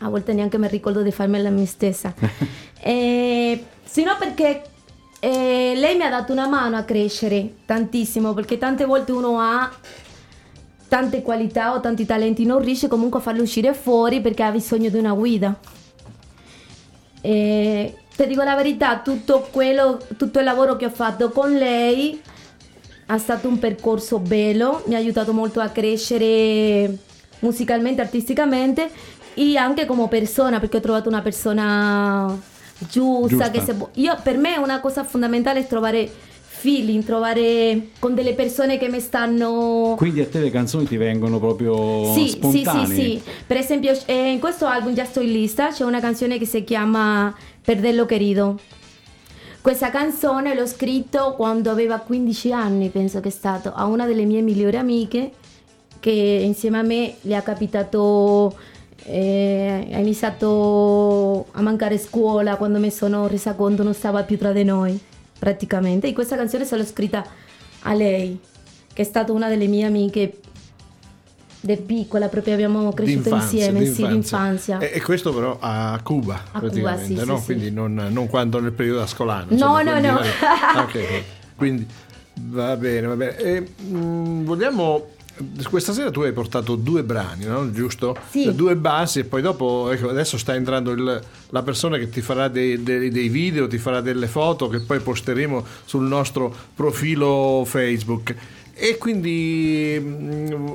a 0.02 0.08
volte 0.08 0.32
neanche 0.32 0.60
mi 0.60 0.68
ricordo 0.68 1.02
di 1.02 1.12
farmela 1.12 1.50
me 1.50 1.66
stessa. 1.66 2.14
eh, 2.80 3.66
sino 3.84 4.16
perché 4.20 4.62
E 5.20 5.74
lei 5.76 5.98
mi 5.98 6.04
ha 6.04 6.10
dato 6.10 6.32
una 6.32 6.48
mano 6.48 6.78
a 6.78 6.84
crescere 6.84 7.56
tantissimo 7.66 8.34
perché 8.34 8.60
tante 8.60 8.86
volte 8.86 9.12
uno 9.12 9.40
ha 9.40 9.70
tante 10.88 11.24
qualità 11.24 11.74
o 11.74 11.80
tanti 11.80 12.06
talenti, 12.06 12.46
non 12.46 12.60
riesce 12.60 12.88
comunque 12.88 13.20
a 13.20 13.24
farlo 13.24 13.42
uscire 13.42 13.74
fuori 13.74 14.22
perché 14.22 14.44
ha 14.44 14.52
bisogno 14.52 14.90
di 14.90 14.98
una 15.00 15.14
guida. 15.14 15.60
E 17.22 17.96
ti 18.16 18.28
dico 18.28 18.44
la 18.44 18.56
verità, 18.56 19.00
tutto, 19.00 19.48
quello, 19.52 20.00
tutto 20.16 20.38
il 20.38 20.46
lavoro 20.46 20.76
che 20.76 20.86
ho 20.86 20.92
fatto 20.92 21.32
con 21.32 21.52
lei 21.52 22.22
è 23.16 23.18
stato 23.18 23.48
un 23.48 23.58
percorso 23.58 24.20
bello, 24.20 24.84
mi 24.86 24.96
ha 24.96 24.98
aiutato 24.98 25.34
molto 25.34 25.60
a 25.60 25.70
crescere 25.70 26.98
musicalmente, 27.40 28.02
artisticamente 28.02 28.90
e 29.34 29.56
anche 29.56 29.86
come 29.86 30.08
persona 30.08 30.60
perché 30.60 30.78
ho 30.78 30.82
trovato 30.82 31.10
una 31.10 31.22
persona 31.22 32.38
giusta, 32.78 33.28
giusta. 33.28 33.52
che 33.52 33.62
se, 33.62 33.76
io, 33.96 34.18
per 34.22 34.38
me 34.38 34.58
una 34.58 34.80
cosa 34.80 35.04
fondamentale 35.04 35.62
è 35.62 35.68
trovare 35.68 36.10
feeling, 36.60 37.04
trovare 37.04 37.88
con 38.00 38.14
delle 38.14 38.34
persone 38.34 38.78
che 38.78 38.90
mi 38.90 39.00
stanno... 39.00 39.96
Quindi 39.98 40.20
a 40.22 40.28
te 40.28 40.40
le 40.42 40.52
canzoni 40.52 40.86
ti 40.86 40.98
vengono 40.98 41.40
proprio 41.40 42.14
sì, 42.14 42.28
spontanee? 42.28 42.86
Sì, 42.86 42.94
sì, 42.94 43.02
sì. 43.02 43.22
Per 43.48 43.58
esempio 43.58 43.98
eh, 44.06 44.32
in 44.32 44.40
questo 44.40 44.66
album 44.66 44.94
già 44.94 45.06
sto 45.06 45.22
in 45.22 45.32
lista, 45.32 45.70
c'è 45.70 45.86
una 45.86 46.02
canzone 46.02 46.38
che 46.38 46.46
si 46.46 46.64
chiama 46.64 47.34
Perdello 47.64 48.06
Querido. 48.06 48.60
Questa 49.62 49.90
canzone 49.90 50.56
l'ho 50.56 50.66
scritto 50.66 51.34
quando 51.34 51.70
aveva 51.70 52.00
15 52.00 52.54
anni, 52.54 52.90
penso 52.90 53.20
che 53.20 53.28
è 53.28 53.32
stato, 53.32 53.74
a 53.74 53.86
una 53.86 54.06
delle 54.06 54.24
mie 54.24 54.42
migliori 54.42 54.78
amiche 54.78 55.32
che 56.00 56.12
insieme 56.12 56.80
a 56.80 56.82
me 56.82 57.16
le 57.22 57.36
ha 57.36 57.42
capitato 57.42 58.58
eh, 59.04 59.88
ha 59.92 59.98
iniziato 59.98 61.48
a 61.52 61.62
mancare 61.62 61.98
scuola 61.98 62.56
quando 62.56 62.80
mi 62.80 62.92
sono 62.92 63.28
resa 63.28 63.54
conto 63.54 63.84
non 63.84 63.94
stava 63.94 64.24
più 64.24 64.38
tra 64.38 64.52
di 64.52 64.64
noi 64.64 65.00
praticamente. 65.38 66.08
E 66.08 66.14
questa 66.14 66.36
canzone 66.36 66.66
se 66.66 66.78
l'ho 66.78 66.86
scritta 66.86 67.26
a 67.82 67.94
lei, 67.94 68.40
che 68.94 69.02
è 69.02 69.06
stata 69.06 69.32
una 69.32 69.50
delle 69.50 69.68
mie 69.68 69.86
amiche 69.86 70.40
da 71.62 71.76
piccola, 71.76 72.28
proprio 72.30 72.54
abbiamo 72.54 72.92
cresciuto 72.94 73.36
insieme, 73.36 73.80
d'infanzia. 73.80 74.06
sì, 74.06 74.12
d'infanzia. 74.12 74.78
E, 74.80 74.92
e, 74.94 75.02
questo 75.02 75.34
però 75.34 75.58
a 75.60 76.00
Cuba, 76.02 76.44
a 76.52 76.60
Cuba, 76.60 76.98
sì, 76.98 77.16
no? 77.16 77.38
Sì, 77.38 77.46
quindi 77.46 77.72
non, 77.72 77.94
non, 78.12 78.28
quando 78.28 78.60
nel 78.60 78.72
periodo 78.72 79.06
scolano. 79.06 79.48
No, 79.50 79.82
no, 79.82 80.00
no. 80.00 80.20
okay. 80.84 81.24
Quindi 81.56 81.86
va 82.34 82.78
bene, 82.78 83.08
va 83.08 83.16
bene. 83.16 83.38
E, 83.38 83.60
mh, 83.60 83.98
mm, 83.98 84.44
vogliamo 84.46 85.18
questa 85.70 85.94
sera 85.94 86.12
tu 86.12 86.22
hai 86.22 86.34
portato 86.34 86.76
due 86.76 87.04
brani, 87.04 87.46
no? 87.46 87.72
giusto? 87.72 88.18
Sì. 88.30 88.54
Due 88.54 88.76
basi 88.76 89.20
e 89.20 89.24
poi 89.24 89.42
dopo, 89.42 89.90
ecco, 89.90 90.10
adesso 90.10 90.38
sta 90.38 90.54
entrando 90.54 90.92
il, 90.92 91.22
la 91.50 91.64
persona 91.64 91.98
che 91.98 92.10
ti 92.10 92.22
farà 92.22 92.48
dei, 92.48 92.84
dei, 92.84 93.10
dei, 93.10 93.30
video, 93.30 93.68
ti 93.68 93.78
farà 93.78 94.02
delle 94.02 94.28
foto 94.28 94.68
che 94.68 94.82
poi 94.82 95.00
posteremo 95.00 95.66
sul 95.86 96.04
nostro 96.04 96.54
profilo 96.76 97.64
Facebook. 97.66 98.36
E 98.80 98.98
quindi 98.98 100.00
mh, 100.02 100.56
mm, 100.56 100.68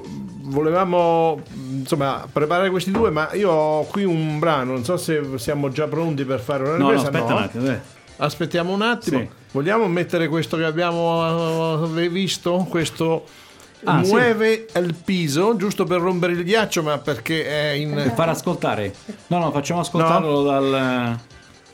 volevamo 0.43 1.41
insomma 1.71 2.27
preparare 2.31 2.69
questi 2.71 2.91
due, 2.91 3.11
ma 3.11 3.33
io 3.33 3.51
ho 3.51 3.85
qui 3.87 4.05
un 4.05 4.39
brano, 4.39 4.73
non 4.73 4.85
so 4.85 4.99
se 4.99 5.23
siamo 5.37 5.71
già 5.71 5.87
pronti 5.87 6.25
per 6.25 6.41
fare 6.41 6.65
una 6.65 6.77
ripresa. 6.77 7.11
No, 7.11 7.19
no, 7.19 7.19
aspetta 7.19 7.29
no. 7.29 7.37
un 7.37 7.43
attimo. 7.43 7.81
Aspettiamo 8.17 8.73
un 8.73 8.83
attimo. 8.83 9.19
Sì. 9.19 9.29
Vogliamo 9.53 9.89
mettere 9.89 10.29
questo 10.29 10.57
che 10.57 10.65
abbiamo 10.65 11.97
eh, 11.97 12.09
visto? 12.09 12.67
Questo 12.69 13.25
ah, 13.85 13.97
muove 13.99 14.67
sì. 14.71 14.79
il 14.79 14.95
piso 14.95 15.57
giusto 15.57 15.85
per 15.85 16.01
rompere 16.01 16.33
il 16.33 16.45
ghiaccio, 16.45 16.83
ma 16.83 16.99
perché 16.99 17.47
è 17.47 17.71
in. 17.73 17.93
Per 17.93 18.13
far 18.13 18.29
ascoltare. 18.29 18.95
No, 19.29 19.39
no, 19.39 19.51
facciamo 19.51 19.81
ascoltarlo 19.81 20.43
no. 20.43 20.43
dal. 20.43 21.19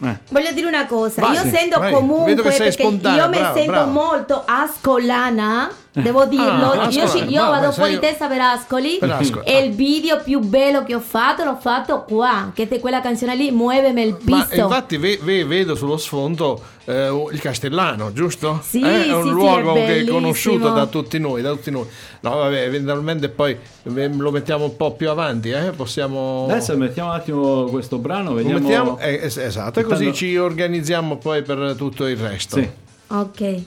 Eh. 0.02 0.18
Voglio 0.30 0.52
dire 0.52 0.66
una 0.66 0.86
cosa, 0.86 1.20
vai, 1.20 1.34
io 1.34 1.42
sento 1.50 1.78
vai. 1.78 1.92
comunque 1.92 2.34
perché 2.34 2.82
io 2.82 2.90
mi 2.90 2.98
bravo, 2.98 3.54
sento 3.54 3.70
bravo. 3.70 3.90
molto 3.90 4.42
ascolana 4.46 5.70
devo 5.92 6.24
dirlo. 6.26 6.70
Ah, 6.72 6.88
io, 6.88 7.08
ci, 7.08 7.24
io 7.24 7.46
vado 7.46 7.72
fuori 7.72 7.92
io... 7.92 7.98
testa 7.98 8.28
per 8.28 8.40
Ascoli, 8.40 8.98
per 8.98 9.10
Ascoli. 9.10 9.44
E 9.44 9.58
il 9.64 9.72
video 9.72 10.20
più 10.22 10.40
bello 10.40 10.84
che 10.84 10.94
ho 10.94 11.00
fatto 11.00 11.44
l'ho 11.44 11.58
fatto 11.60 12.04
qua. 12.06 12.50
Che 12.54 12.68
è 12.68 12.80
quella 12.80 13.00
canzone 13.00 13.34
lì, 13.34 13.50
Muoveme 13.50 14.02
il 14.02 14.14
piso. 14.14 14.46
Ma 14.50 14.54
infatti 14.54 14.96
ve, 14.96 15.18
ve, 15.22 15.44
vedo 15.44 15.74
sullo 15.74 15.96
sfondo 15.96 16.62
eh, 16.84 17.28
il 17.32 17.40
Castellano, 17.40 18.12
giusto? 18.12 18.60
Sì, 18.62 18.80
eh, 18.82 19.06
è 19.06 19.14
un 19.14 19.24
sì, 19.24 19.30
luogo 19.30 19.74
sì, 19.74 19.80
è, 19.80 19.98
è 20.00 20.04
conosciuto 20.06 20.70
da 20.70 20.86
tutti 20.86 21.18
noi, 21.18 21.42
da 21.42 21.50
tutti 21.50 21.70
noi. 21.70 21.86
No, 22.20 22.36
vabbè, 22.36 22.62
eventualmente 22.62 23.28
poi 23.28 23.56
lo 23.82 24.30
mettiamo 24.30 24.64
un 24.64 24.76
po' 24.76 24.92
più 24.92 25.10
avanti, 25.10 25.50
eh? 25.50 25.70
Possiamo... 25.70 26.46
Adesso 26.48 26.76
mettiamo 26.76 27.10
un 27.10 27.14
attimo 27.16 27.64
questo 27.64 27.98
brano, 27.98 28.34
vediamo... 28.34 28.58
Mettiamo... 28.60 28.98
Eh, 28.98 29.20
esatto, 29.22 29.80
e 29.80 29.84
così 29.84 30.12
ci 30.12 30.36
organizziamo 30.36 31.16
poi 31.16 31.42
per 31.42 31.74
tutto 31.76 32.06
il 32.06 32.16
resto. 32.16 32.56
Sì. 32.56 32.68
Ok. 33.08 33.62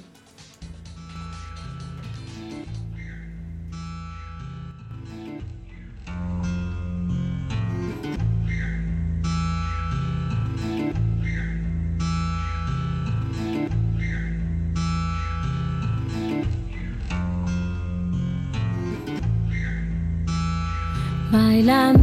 Disneyland. 21.64 22.03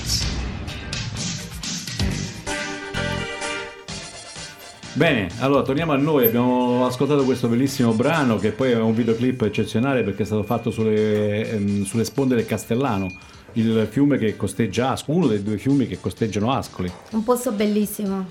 Bene, 5.01 5.29
allora 5.39 5.63
torniamo 5.63 5.93
a 5.93 5.97
noi, 5.97 6.27
abbiamo 6.27 6.85
ascoltato 6.85 7.23
questo 7.23 7.47
bellissimo 7.47 7.91
brano 7.91 8.37
che 8.37 8.51
poi 8.51 8.69
è 8.69 8.75
un 8.75 8.93
videoclip 8.93 9.41
eccezionale 9.41 10.03
perché 10.03 10.21
è 10.21 10.25
stato 10.27 10.43
fatto 10.43 10.69
sulle, 10.69 11.49
ehm, 11.49 11.85
sulle 11.85 12.05
sponde 12.05 12.35
del 12.35 12.45
Castellano, 12.45 13.11
il 13.53 13.87
fiume 13.89 14.19
che 14.19 14.37
costeggia 14.37 14.91
Ascoli, 14.91 15.17
uno 15.17 15.25
dei 15.25 15.41
due 15.41 15.57
fiumi 15.57 15.87
che 15.87 15.99
costeggiano 15.99 16.51
Ascoli. 16.51 16.91
Un 17.13 17.23
posto 17.23 17.51
bellissimo. 17.51 18.23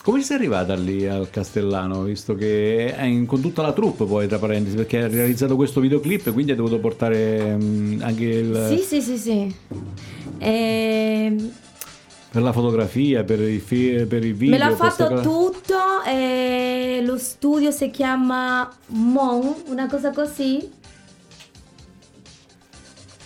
Come 0.00 0.22
sei 0.22 0.36
arrivata 0.36 0.76
lì 0.76 1.08
al 1.08 1.28
Castellano, 1.28 2.04
visto 2.04 2.36
che 2.36 2.94
è 2.94 3.02
in, 3.02 3.26
con 3.26 3.40
tutta 3.40 3.62
la 3.62 3.72
troupe 3.72 4.04
poi, 4.04 4.28
tra 4.28 4.38
parentesi, 4.38 4.76
perché 4.76 5.02
hai 5.02 5.10
realizzato 5.10 5.56
questo 5.56 5.80
videoclip 5.80 6.28
e 6.28 6.30
quindi 6.30 6.52
hai 6.52 6.56
dovuto 6.56 6.78
portare 6.78 7.56
um, 7.58 7.98
anche 8.00 8.24
il... 8.24 8.66
Sì, 8.68 8.78
sì, 8.78 9.02
sì, 9.02 9.18
sì. 9.18 9.56
E... 10.38 11.64
Per 12.36 12.44
la 12.44 12.52
fotografia, 12.52 13.24
per 13.24 13.40
i, 13.40 13.58
fi- 13.60 14.04
per 14.04 14.22
i 14.22 14.32
video. 14.32 14.58
Me 14.58 14.62
l'ha 14.62 14.76
fatto 14.76 15.06
cosa... 15.06 15.22
tutto 15.22 16.02
e 16.06 17.00
lo 17.02 17.16
studio 17.16 17.70
si 17.70 17.88
chiama 17.88 18.70
Mon, 18.88 19.54
una 19.68 19.86
cosa 19.86 20.10
così. 20.10 20.70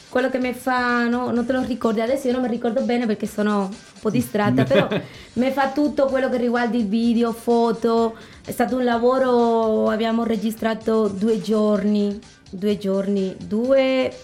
Quello 0.08 0.30
che 0.30 0.38
mi 0.38 0.52
fa, 0.52 1.08
no, 1.08 1.32
non 1.32 1.44
te 1.44 1.50
lo 1.54 1.64
ricordi 1.64 2.00
adesso, 2.00 2.28
io 2.28 2.34
non 2.34 2.42
mi 2.42 2.48
ricordo 2.48 2.82
bene 2.82 3.06
perché 3.06 3.26
sono 3.26 3.62
un 3.62 4.00
po' 4.00 4.10
distratta, 4.10 4.62
però 4.62 4.86
mi 5.34 5.50
fa 5.50 5.72
tutto 5.72 6.06
quello 6.06 6.28
che 6.28 6.36
riguarda 6.36 6.76
il 6.76 6.86
video, 6.86 7.32
foto. 7.32 8.14
È 8.44 8.52
stato 8.52 8.76
un 8.76 8.84
lavoro, 8.84 9.88
abbiamo 9.88 10.22
registrato 10.22 11.08
due 11.08 11.40
giorni, 11.40 12.16
due 12.48 12.78
giorni, 12.78 13.34
due 13.44 14.14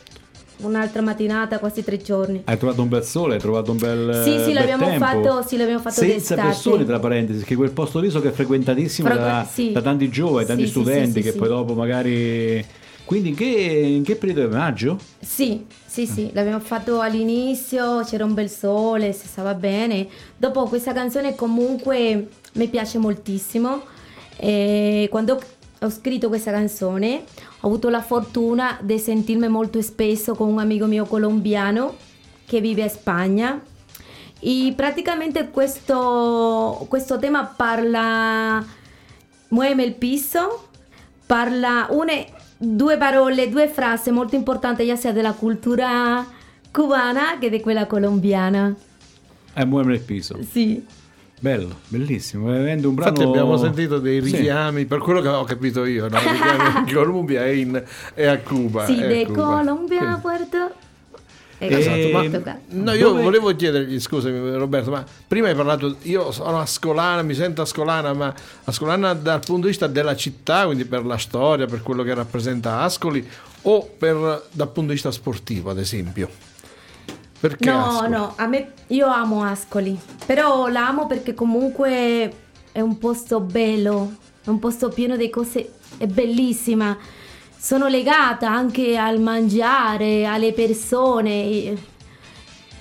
un'altra 0.59 1.03
mattinata, 1.03 1.59
quasi 1.59 1.85
tre 1.85 1.99
giorni. 1.99 2.43
Hai 2.45 2.57
trovato 2.59 2.83
un 2.83 2.89
bel 2.89 3.05
sole, 3.05 3.35
hai 3.35 3.41
trovato 3.41 3.71
un 3.73 3.79
bel 3.79 4.23
Sì, 4.25 4.39
sì, 4.45 4.53
l'abbiamo 4.53 4.87
tempo. 4.87 5.05
fatto, 5.05 5.47
sì, 5.47 5.57
l'abbiamo 5.57 5.81
fatto 5.81 6.01
Senza 6.01 6.15
d'estate. 6.35 6.41
persone, 6.41 6.85
tra 6.85 6.99
parentesi, 6.99 7.45
che 7.45 7.55
quel 7.57 7.71
posto 7.71 7.99
lì 8.01 8.11
so 8.11 8.21
che 8.21 8.29
è 8.29 8.33
frequentatissimo 8.33 9.09
Fra- 9.09 9.19
da, 9.19 9.49
sì. 9.51 9.73
da 9.73 9.83
tanti 9.83 10.09
giovani, 10.09 10.47
tanti 10.47 10.63
Sì, 10.67 10.73
sì, 10.73 10.81
studenti 10.81 11.23
che 11.23 11.33
poi 11.33 11.49
dopo 11.49 11.75
magari... 11.75 12.65
Quindi 13.05 13.29
in 13.29 13.35
che, 13.37 13.45
in 13.45 14.03
che 14.03 14.17
periodo 14.17 14.43
è 14.43 14.47
maggio? 14.53 14.99
Sì, 15.21 15.65
sì, 15.87 16.07
sì, 16.09 16.31
l'abbiamo 16.33 16.59
fatto 16.59 16.99
all'inizio, 17.01 18.03
c'era 18.03 18.25
un 18.25 18.35
bel 18.35 18.51
sole, 18.51 19.13
si 19.13 19.29
stava 19.29 19.55
bene. 19.55 20.09
Dopo 20.37 20.65
questa 20.65 20.93
canzone 20.93 21.37
comunque 21.37 22.27
mi 22.55 22.67
piace 22.67 22.99
moltissimo. 22.99 23.83
E 24.39 25.07
quando 25.09 25.41
ho 25.81 25.91
scritto 25.91 26.29
questa 26.29 26.51
canzone 26.51 27.25
ho 27.61 27.67
avuto 27.67 27.89
la 27.89 28.01
fortuna 28.01 28.79
di 28.81 28.99
sentirmi 28.99 29.49
molto 29.49 29.83
spesso 29.83 30.35
con 30.35 30.49
un 30.49 30.59
amico 30.59 30.87
mio 30.87 31.05
colombiano 31.05 31.95
che 32.47 32.61
vive 32.61 32.85
a 32.85 32.89
Spagna. 32.89 33.61
E 34.39 34.73
praticamente 34.77 35.49
questo, 35.51 36.87
questo 36.89 37.19
tema 37.19 37.45
parla, 37.45 38.65
muove 39.49 39.83
il 39.83 39.95
piso, 39.95 40.69
parla 41.27 41.89
une, 41.91 42.27
due 42.57 42.97
parole, 42.97 43.49
due 43.49 43.69
frasi 43.69 44.11
molto 44.11 44.37
importanti, 44.37 44.95
sia 44.97 45.13
della 45.13 45.33
cultura 45.33 46.25
cubana 46.71 47.39
che 47.39 47.51
di 47.51 47.61
quella 47.61 47.87
colombiana. 47.87 48.75
È 49.53 49.65
Muove 49.65 49.95
il 49.95 50.01
piso. 50.01 50.39
Sì. 50.49 50.85
Bello, 51.39 51.81
bellissimo. 51.89 52.49
Avendo 52.51 52.89
un 52.89 52.95
brano... 52.95 53.11
Infatti 53.11 53.29
abbiamo 53.29 53.57
sentito 53.59 53.99
dei 53.99 54.23
Sì. 54.25 54.37
richiami, 54.37 54.87
per 54.87 54.99
quello 55.01 55.21
che 55.21 55.29
ho 55.29 55.45
capito 55.45 55.85
io, 55.85 56.09
no? 56.09 56.19
richiami 56.19 56.79
in 56.89 56.95
Colombia 56.95 57.45
e, 57.47 57.59
in, 57.59 57.83
e 58.15 58.27
a 58.27 58.39
Cuba. 58.39 58.87
Sì, 58.87 58.99
e 59.01 59.07
de. 59.07 59.27
Colombia 59.27 60.13
a 60.13 60.17
Puerto... 60.17 60.71
Eh, 61.59 61.75
Esatto, 61.75 62.09
ma-. 62.13 62.59
No, 62.69 62.93
io 62.93 63.09
Dove- 63.09 63.23
volevo 63.23 63.55
chiedergli, 63.57 63.99
scusami 63.99 64.57
Roberto, 64.57 64.91
ma 64.91 65.03
prima 65.27 65.49
hai 65.49 65.55
parlato, 65.55 65.97
io 66.03 66.31
sono 66.31 66.61
ascolana, 66.61 67.23
mi 67.23 67.33
sento 67.33 67.63
ascolana, 67.63 68.13
ma 68.13 68.35
ascolana 68.65 69.15
dal 69.15 69.41
punto 69.41 69.63
di 69.63 69.69
vista 69.69 69.87
della 69.87 70.15
città, 70.15 70.67
quindi 70.67 70.85
per 70.85 71.07
la 71.07 71.17
storia, 71.17 71.65
per 71.65 71.83
quello 71.83 72.03
che 72.03 72.13
rappresenta 72.13 72.81
Ascoli, 72.81 73.27
o 73.63 73.91
per, 73.99 74.49
dal 74.53 74.67
punto 74.69 74.89
di 74.89 74.95
vista 74.95 75.11
sportivo, 75.11 75.71
ad 75.71 75.79
esempio? 75.79 76.29
Perché 77.49 77.71
No, 77.71 77.87
Ascoli? 77.87 78.11
no, 78.11 78.33
a 78.37 78.47
me, 78.47 78.73
io 78.89 79.07
amo 79.07 79.45
Ascoli, 79.45 79.99
però 80.27 80.67
la 80.67 80.89
amo 80.89 81.07
perché 81.07 81.33
comunque 81.35 82.33
è 82.73 82.81
un 82.81 82.99
posto 82.99 83.39
bello, 83.41 84.15
è 84.45 84.49
un 84.49 84.59
posto 84.59 84.89
pieno 84.89 85.17
di 85.17 85.31
cose, 85.31 85.75
è 85.97 86.07
bellissima. 86.07 86.97
Sono 87.57 87.87
legata 87.89 88.51
anche 88.51 88.97
al 88.97 89.21
mangiare, 89.21 90.25
alle 90.27 90.53
persone. 90.53 91.95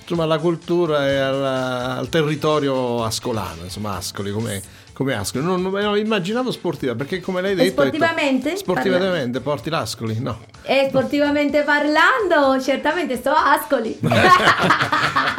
Insomma, 0.02 0.24
alla 0.24 0.38
cultura 0.38 1.08
e 1.08 1.16
alla- 1.16 1.96
al 1.96 2.08
territorio 2.08 3.02
ascolano, 3.04 3.62
insomma, 3.64 3.96
Ascoli 3.96 4.30
come, 4.30 4.62
come 4.96 5.14
Ascoli. 5.14 5.44
Non, 5.44 5.60
non- 5.60 5.72
non 5.72 5.98
immaginavo 5.98 6.50
sportiva, 6.50 6.94
perché 6.94 7.20
come 7.20 7.42
l'hai 7.42 7.52
E 7.52 7.54
detto... 7.56 7.82
hai 7.82 7.90
detto- 7.90 8.02
sportivamente? 8.02 8.56
sportivamente, 8.56 9.40
porti 9.40 9.68
l'Ascoli? 9.68 10.18
No. 10.20 10.38
E 10.62 10.86
sportivamente 10.88 11.62
parlando, 11.64 12.58
certamente 12.62 13.16
sto 13.16 13.28
a 13.30 13.52
Ascoli. 13.52 13.98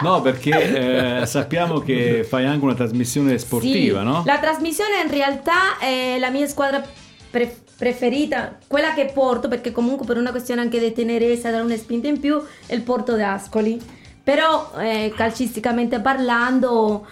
No, 0.03 0.21
perché 0.21 1.21
eh, 1.21 1.25
sappiamo 1.25 1.79
che 1.79 2.23
fai 2.23 2.45
anche 2.45 2.63
una 2.63 2.75
trasmissione 2.75 3.35
sportiva, 3.39 3.99
Sì, 4.01 4.05
no? 4.05 4.23
La 4.27 4.37
trasmissione 4.37 5.01
in 5.03 5.09
realtà 5.11 5.79
è 5.79 6.17
la 6.19 6.29
mia 6.29 6.47
squadra 6.47 6.83
pre- 7.31 7.57
preferita, 7.75 8.57
quella 8.67 8.93
che 8.93 9.09
porto, 9.11 9.47
perché 9.47 9.71
comunque 9.71 10.05
per 10.05 10.17
una 10.17 10.29
questione 10.31 10.61
anche 10.61 10.79
di 10.79 10.93
tenerezza, 10.93 11.49
dare 11.49 11.63
una 11.63 11.75
spinta 11.77 12.07
in 12.07 12.19
più, 12.19 12.39
è 12.67 12.75
il 12.75 12.81
Porto 12.81 13.15
d'Ascoli. 13.15 13.81
Però 14.23 14.71
eh, 14.77 15.11
calcisticamente 15.15 15.99
parlando... 15.99 17.05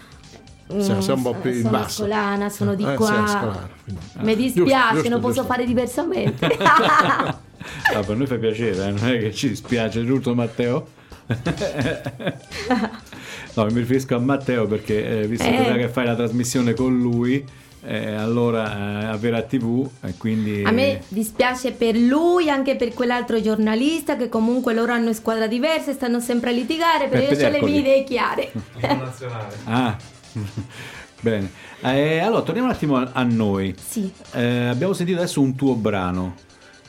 Sei- 0.67 0.95
mm, 0.95 0.99
sei 0.99 1.13
un 1.15 1.21
po' 1.21 1.33
più 1.35 1.51
in 1.51 1.57
sono 1.61 1.69
basso. 1.69 2.03
ascolana, 2.03 2.49
sono 2.49 2.73
di 2.75 2.83
Eh, 2.83 2.87
sei 2.87 2.95
qua. 2.95 3.23
ascolano, 3.23 3.69
quindi- 3.83 4.01
Mi 4.17 4.35
dispiace, 4.35 4.93
Giusto, 4.95 5.09
non 5.09 5.19
posso 5.19 5.33
giusto. 5.33 5.47
fare 5.51 5.65
diversamente. 5.65 6.47
Ah, 7.95 8.01
per 8.01 8.15
noi 8.15 8.27
fa 8.27 8.35
piacere, 8.35 8.85
eh, 8.89 8.91
non 8.91 9.09
è 9.09 9.17
che 9.17 9.33
ci 9.33 9.49
dispiace, 9.49 10.05
giusto 10.05 10.35
Matteo? 10.35 10.85
no, 13.55 13.65
mi 13.65 13.79
riferisco 13.79 14.15
a 14.15 14.19
Matteo 14.19 14.67
perché 14.67 15.21
eh, 15.21 15.27
visto 15.27 15.45
Eh. 15.47 15.73
che 15.77 15.87
fai 15.89 16.05
la 16.05 16.15
trasmissione 16.15 16.73
con 16.75 16.95
lui, 16.99 17.43
eh, 17.83 18.13
allora 18.13 19.13
eh, 19.19 19.27
a 19.35 19.41
TV 19.41 19.87
e 20.01 20.13
quindi... 20.17 20.63
A 20.63 20.71
me 20.71 21.01
dispiace 21.07 21.71
per 21.71 21.95
lui, 21.95 22.49
anche 22.49 22.75
per 22.75 22.93
quell'altro 22.93 23.41
giornalista 23.41 24.15
che 24.15 24.29
comunque 24.29 24.73
loro 24.75 24.91
hanno 24.93 25.13
squadre 25.13 25.47
diverse, 25.47 25.93
stanno 25.93 26.19
sempre 26.19 26.51
a 26.51 26.53
litigare, 26.53 27.07
però 27.07 27.21
Peppe 27.27 27.41
io 27.41 27.47
ho 27.47 27.51
le 27.51 27.61
mie 27.63 27.79
idee 27.79 28.03
chiare. 28.03 28.51
Ah, 29.65 29.97
bene. 31.21 31.51
Eh, 31.81 32.19
allora, 32.19 32.41
torniamo 32.41 32.67
un 32.69 32.73
attimo 32.73 32.97
a, 32.97 33.23
noi. 33.23 33.73
sì. 33.77 34.11
Eh, 34.33 34.67
abbiamo 34.67 34.93
sentito 34.93 35.19
adesso 35.19 35.41
un 35.41 35.55
tuo 35.55 35.75
brano. 35.75 36.35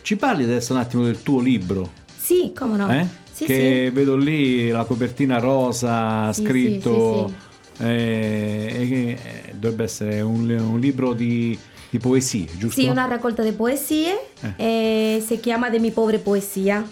Ci 0.02 0.16
parli 0.16 0.44
adesso 0.44 0.72
un 0.72 0.78
attimo 0.78 1.04
del 1.04 1.22
tuo 1.22 1.40
libro? 1.40 1.90
Sì, 2.16 2.52
come 2.56 2.76
no? 2.76 2.90
eh? 2.92 3.06
Sì, 3.32 3.44
che 3.44 3.86
sì. 3.88 3.94
vedo 3.94 4.16
lì 4.16 4.68
la 4.68 4.84
copertina 4.84 5.38
rosa, 5.38 6.32
Sì, 6.32 6.42
scritto... 6.44 7.32
eh, 7.78 9.18
eh, 9.20 9.52
dovrebbe 9.54 9.84
essere 9.84 10.20
un, 10.22 10.48
un 10.48 10.78
libro 10.80 11.12
di, 11.12 11.58
di 11.90 11.98
poesie, 11.98 12.46
giusto? 12.56 12.80
Sì, 12.80 12.88
una 12.88 13.06
raccolta 13.06 13.42
di 13.42 13.52
poesie, 13.52 14.30
eh, 14.56 15.22
si 15.26 15.38
chiama 15.40 15.68
De 15.68 15.78
mi 15.78 15.90
povere 15.90 16.18
poesia. 16.18 16.84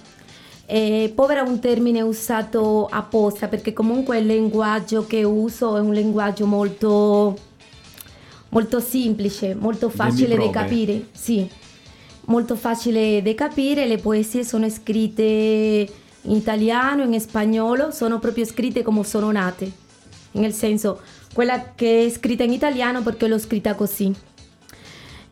Eh, 0.67 1.13
povera 1.15 1.45
è 1.45 1.49
un 1.49 1.59
termine 1.61 2.01
usato 2.01 2.87
apposta 2.87 3.49
perché 3.49 3.75
comunque 3.75 4.19
il 4.19 4.27
linguaggio 4.27 5.07
che 5.07 5.23
uso 5.23 5.77
è 5.77 5.81
un 5.81 5.93
linguaggio 5.93 6.47
molto, 6.47 7.37
molto 8.49 8.81
semplice, 8.81 9.55
molto 9.55 9.91
facile 9.91 10.37
da 10.37 10.51
capire. 10.51 11.09
Sì, 11.13 11.47
molto 12.27 12.57
facile 12.57 13.21
da 13.23 13.35
capire. 13.35 13.87
Le 13.87 13.99
poesie 13.99 14.43
sono 14.43 14.69
scritte 14.71 15.23
in 15.23 16.33
italiano, 16.33 17.03
in 17.03 17.21
spagnolo, 17.21 17.91
sono 17.91 18.19
proprio 18.19 18.47
scritte 18.47 18.83
come 18.83 19.05
sono 19.05 19.31
nate. 19.31 19.71
Nel 20.33 20.53
senso, 20.53 21.01
quella 21.35 21.75
che 21.75 22.07
è 22.07 22.11
scritta 22.11 22.43
in 22.43 22.53
italiano 22.53 23.03
perché 23.03 23.29
l'ho 23.29 23.39
scritta 23.39 23.75
così. 23.75 24.13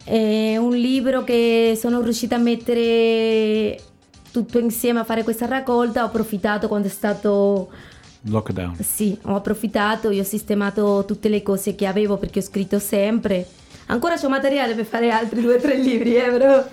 È 0.04 0.56
un 0.56 0.74
libro 0.76 1.24
che 1.24 1.76
sono 1.80 2.02
riuscita 2.02 2.34
a 2.34 2.38
mettere 2.38 3.80
tutto 4.32 4.58
insieme 4.58 4.98
a 5.00 5.04
fare 5.04 5.22
questa 5.22 5.46
raccolta. 5.46 6.02
Ho 6.02 6.06
approfittato 6.06 6.66
quando 6.66 6.88
è 6.88 6.90
stato. 6.90 7.70
Lockdown. 8.22 8.76
Sì, 8.82 9.16
ho 9.22 9.34
approfittato, 9.34 10.10
io 10.10 10.22
ho 10.22 10.24
sistemato 10.24 11.04
tutte 11.06 11.28
le 11.28 11.42
cose 11.42 11.74
che 11.74 11.86
avevo 11.86 12.16
perché 12.16 12.40
ho 12.40 12.42
scritto 12.42 12.78
sempre. 12.78 13.46
Ancora 13.86 14.16
c'ho 14.16 14.28
materiale 14.28 14.74
per 14.74 14.84
fare 14.84 15.10
altri 15.10 15.40
due 15.40 15.56
o 15.56 15.60
tre 15.60 15.76
libri, 15.76 16.16
eh, 16.16 16.30
però. 16.30 16.64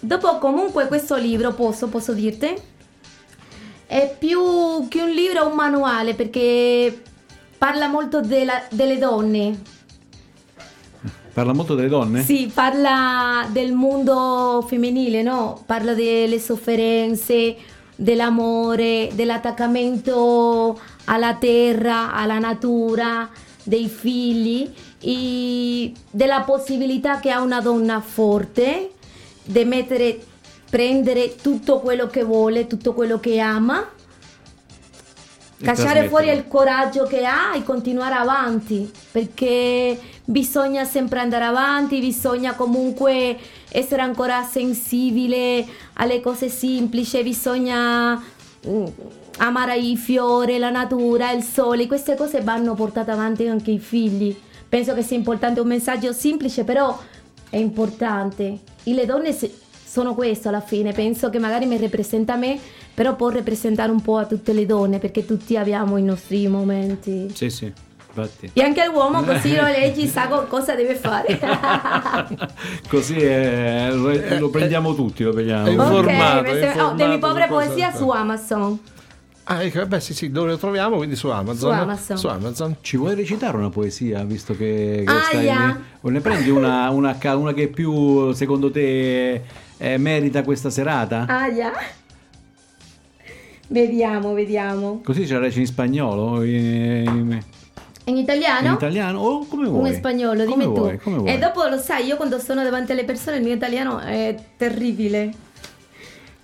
Dopo, 0.00 0.38
comunque, 0.38 0.86
questo 0.88 1.16
libro 1.16 1.52
posso, 1.52 1.88
posso 1.88 2.12
dirti? 2.14 2.54
È 3.86 4.16
più 4.18 4.88
che 4.88 5.02
un 5.02 5.10
libro, 5.10 5.42
è 5.42 5.46
un 5.46 5.54
manuale 5.54 6.14
perché 6.14 7.02
parla 7.58 7.88
molto 7.88 8.20
della- 8.20 8.62
delle 8.70 8.98
donne. 8.98 9.60
Parla 11.32 11.52
molto 11.52 11.74
delle 11.74 11.88
donne? 11.88 12.22
Sì, 12.22 12.50
parla 12.52 13.46
del 13.50 13.72
mondo 13.72 14.64
femminile, 14.66 15.22
no? 15.22 15.62
Parla 15.64 15.94
delle 15.94 16.40
sofferenze, 16.40 17.56
dell'amore, 17.94 19.10
dell'attaccamento 19.12 20.78
alla 21.04 21.34
terra, 21.34 22.12
alla 22.12 22.38
natura, 22.38 23.28
dei 23.62 23.88
figli 23.88 24.68
e 25.00 25.92
della 26.10 26.40
possibilità 26.40 27.20
che 27.20 27.30
ha 27.30 27.40
una 27.40 27.60
donna 27.60 28.00
forte 28.00 28.90
di 29.44 29.64
mettere, 29.64 30.18
prendere 30.68 31.36
tutto 31.36 31.80
quello 31.80 32.06
che 32.06 32.24
vuole, 32.24 32.66
tutto 32.66 32.92
quello 32.92 33.20
che 33.20 33.38
ama, 33.38 33.88
cacciare 35.62 36.08
fuori 36.08 36.30
il 36.30 36.48
coraggio 36.48 37.04
che 37.04 37.24
ha 37.24 37.54
e 37.54 37.62
continuare 37.62 38.14
avanti, 38.14 38.90
perché 39.12 39.98
bisogna 40.30 40.84
sempre 40.84 41.18
andare 41.18 41.44
avanti, 41.44 41.98
bisogna 41.98 42.54
comunque 42.54 43.36
essere 43.68 44.02
ancora 44.02 44.44
sensibile 44.44 45.66
alle 45.94 46.20
cose 46.20 46.48
semplici, 46.48 47.20
bisogna 47.22 48.14
mm, 48.66 48.84
amare 49.38 49.76
i 49.78 49.96
fiori, 49.96 50.58
la 50.58 50.70
natura, 50.70 51.32
il 51.32 51.42
sole, 51.42 51.88
queste 51.88 52.14
cose 52.14 52.40
vanno 52.42 52.74
portate 52.74 53.10
avanti 53.10 53.46
anche 53.48 53.72
i 53.72 53.80
figli. 53.80 54.34
Penso 54.68 54.94
che 54.94 55.02
sia 55.02 55.16
importante 55.16 55.58
un 55.58 55.66
messaggio 55.66 56.12
semplice, 56.12 56.62
però 56.62 56.96
è 57.50 57.56
importante. 57.56 58.58
E 58.84 58.94
le 58.94 59.04
donne 59.06 59.36
sono 59.84 60.14
questo 60.14 60.48
alla 60.48 60.60
fine, 60.60 60.92
penso 60.92 61.28
che 61.28 61.40
magari 61.40 61.66
mi 61.66 61.76
rappresenta 61.76 62.36
me, 62.36 62.56
però 62.94 63.16
può 63.16 63.30
rappresentare 63.30 63.90
un 63.90 64.00
po' 64.00 64.18
a 64.18 64.26
tutte 64.26 64.52
le 64.52 64.64
donne, 64.64 65.00
perché 65.00 65.24
tutti 65.24 65.56
abbiamo 65.56 65.96
i 65.96 66.04
nostri 66.04 66.46
momenti. 66.46 67.28
Sì, 67.34 67.50
sì. 67.50 67.89
Infatti. 68.12 68.50
E 68.52 68.62
anche 68.62 68.86
l'uomo 68.86 69.22
così 69.22 69.54
lo 69.56 69.64
leggi, 69.64 70.06
sa 70.06 70.26
cosa 70.26 70.74
deve 70.74 70.94
fare. 70.96 71.38
così 72.88 73.18
è, 73.18 73.90
lo, 73.92 74.12
lo, 74.38 74.50
prendiamo 74.50 74.94
tutti, 74.94 75.22
lo 75.22 75.32
prendiamo. 75.32 75.66
È 75.66 75.70
informato, 75.70 76.40
okay, 76.40 76.52
è 76.52 76.66
informato 76.66 76.92
oh, 76.92 76.96
delle 76.96 77.18
povere 77.18 77.46
poesie 77.46 77.92
su 77.94 78.08
Amazon. 78.10 78.78
Ah, 79.44 79.64
ecco, 79.64 79.84
beh, 79.84 79.98
sì, 79.98 80.14
sì, 80.14 80.30
dove 80.30 80.50
lo 80.50 80.58
troviamo? 80.58 80.96
Quindi 80.96 81.16
su 81.16 81.28
Amazon. 81.28 81.72
Su 81.72 81.80
Amazon. 81.80 82.16
Su 82.16 82.26
Amazon. 82.28 82.76
Ci 82.80 82.96
vuoi 82.96 83.14
recitare 83.16 83.56
una 83.56 83.70
poesia, 83.70 84.22
visto 84.22 84.56
che, 84.56 85.02
che 85.04 85.12
ah, 85.12 85.20
stai 85.22 85.42
yeah. 85.42 85.80
O 86.02 86.08
ne 86.08 86.20
prendi 86.20 86.50
una, 86.50 86.88
una, 86.90 87.16
una, 87.34 87.52
che 87.52 87.66
più, 87.66 88.32
secondo 88.32 88.70
te, 88.70 89.42
eh, 89.76 89.98
merita 89.98 90.44
questa 90.44 90.70
serata? 90.70 91.24
Ah, 91.26 91.48
yeah. 91.48 91.72
Vediamo, 93.66 94.34
vediamo. 94.34 95.00
Così 95.02 95.26
ce 95.26 95.34
la 95.34 95.40
reciti 95.40 95.60
in 95.60 95.66
spagnolo? 95.66 96.42
In, 96.44 97.42
in 98.10 98.16
italiano? 98.16 98.68
In 98.68 98.74
italiano 98.74 99.20
o 99.20 99.46
come 99.46 99.68
vuoi? 99.68 99.88
In 99.88 99.94
spagnolo, 99.94 100.44
dimmi 100.44 100.64
come 100.64 100.64
tu. 100.64 100.80
Vuoi, 100.80 100.98
vuoi. 101.16 101.32
E 101.32 101.38
dopo 101.38 101.66
lo 101.66 101.78
sai, 101.78 102.06
io 102.06 102.16
quando 102.16 102.38
sono 102.38 102.62
davanti 102.62 102.92
alle 102.92 103.04
persone 103.04 103.38
il 103.38 103.42
mio 103.42 103.54
italiano 103.54 103.98
è 103.98 104.34
terribile. 104.56 105.48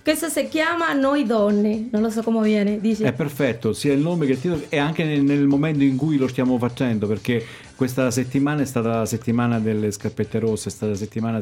Questo 0.07 0.29
si 0.29 0.47
chiama 0.47 0.93
Noi 0.93 1.25
Donne, 1.25 1.89
non 1.91 2.01
lo 2.01 2.09
so 2.09 2.23
come 2.23 2.41
viene. 2.41 2.79
Dice. 2.79 3.03
È 3.03 3.11
perfetto, 3.11 3.73
sia 3.73 3.91
il 3.91 3.99
nome 3.99 4.25
che 4.25 4.31
il 4.31 4.39
titolo 4.39 4.63
e 4.69 4.77
anche 4.77 5.03
nel, 5.03 5.21
nel, 5.21 5.45
momento 5.45 5.83
in 5.83 5.97
cui 5.97 6.15
lo 6.15 6.29
stiamo 6.29 6.57
facendo, 6.57 7.07
perché 7.07 7.45
questa 7.75 8.09
settimana 8.09 8.61
è 8.61 8.65
stata 8.65 8.99
la 8.99 9.05
settimana 9.05 9.59
delle 9.59 9.91
scarpette 9.91 10.39
rosse, 10.39 10.69
è 10.69 10.71
stata 10.71 10.93
la 10.93 10.97
settimana, 10.97 11.41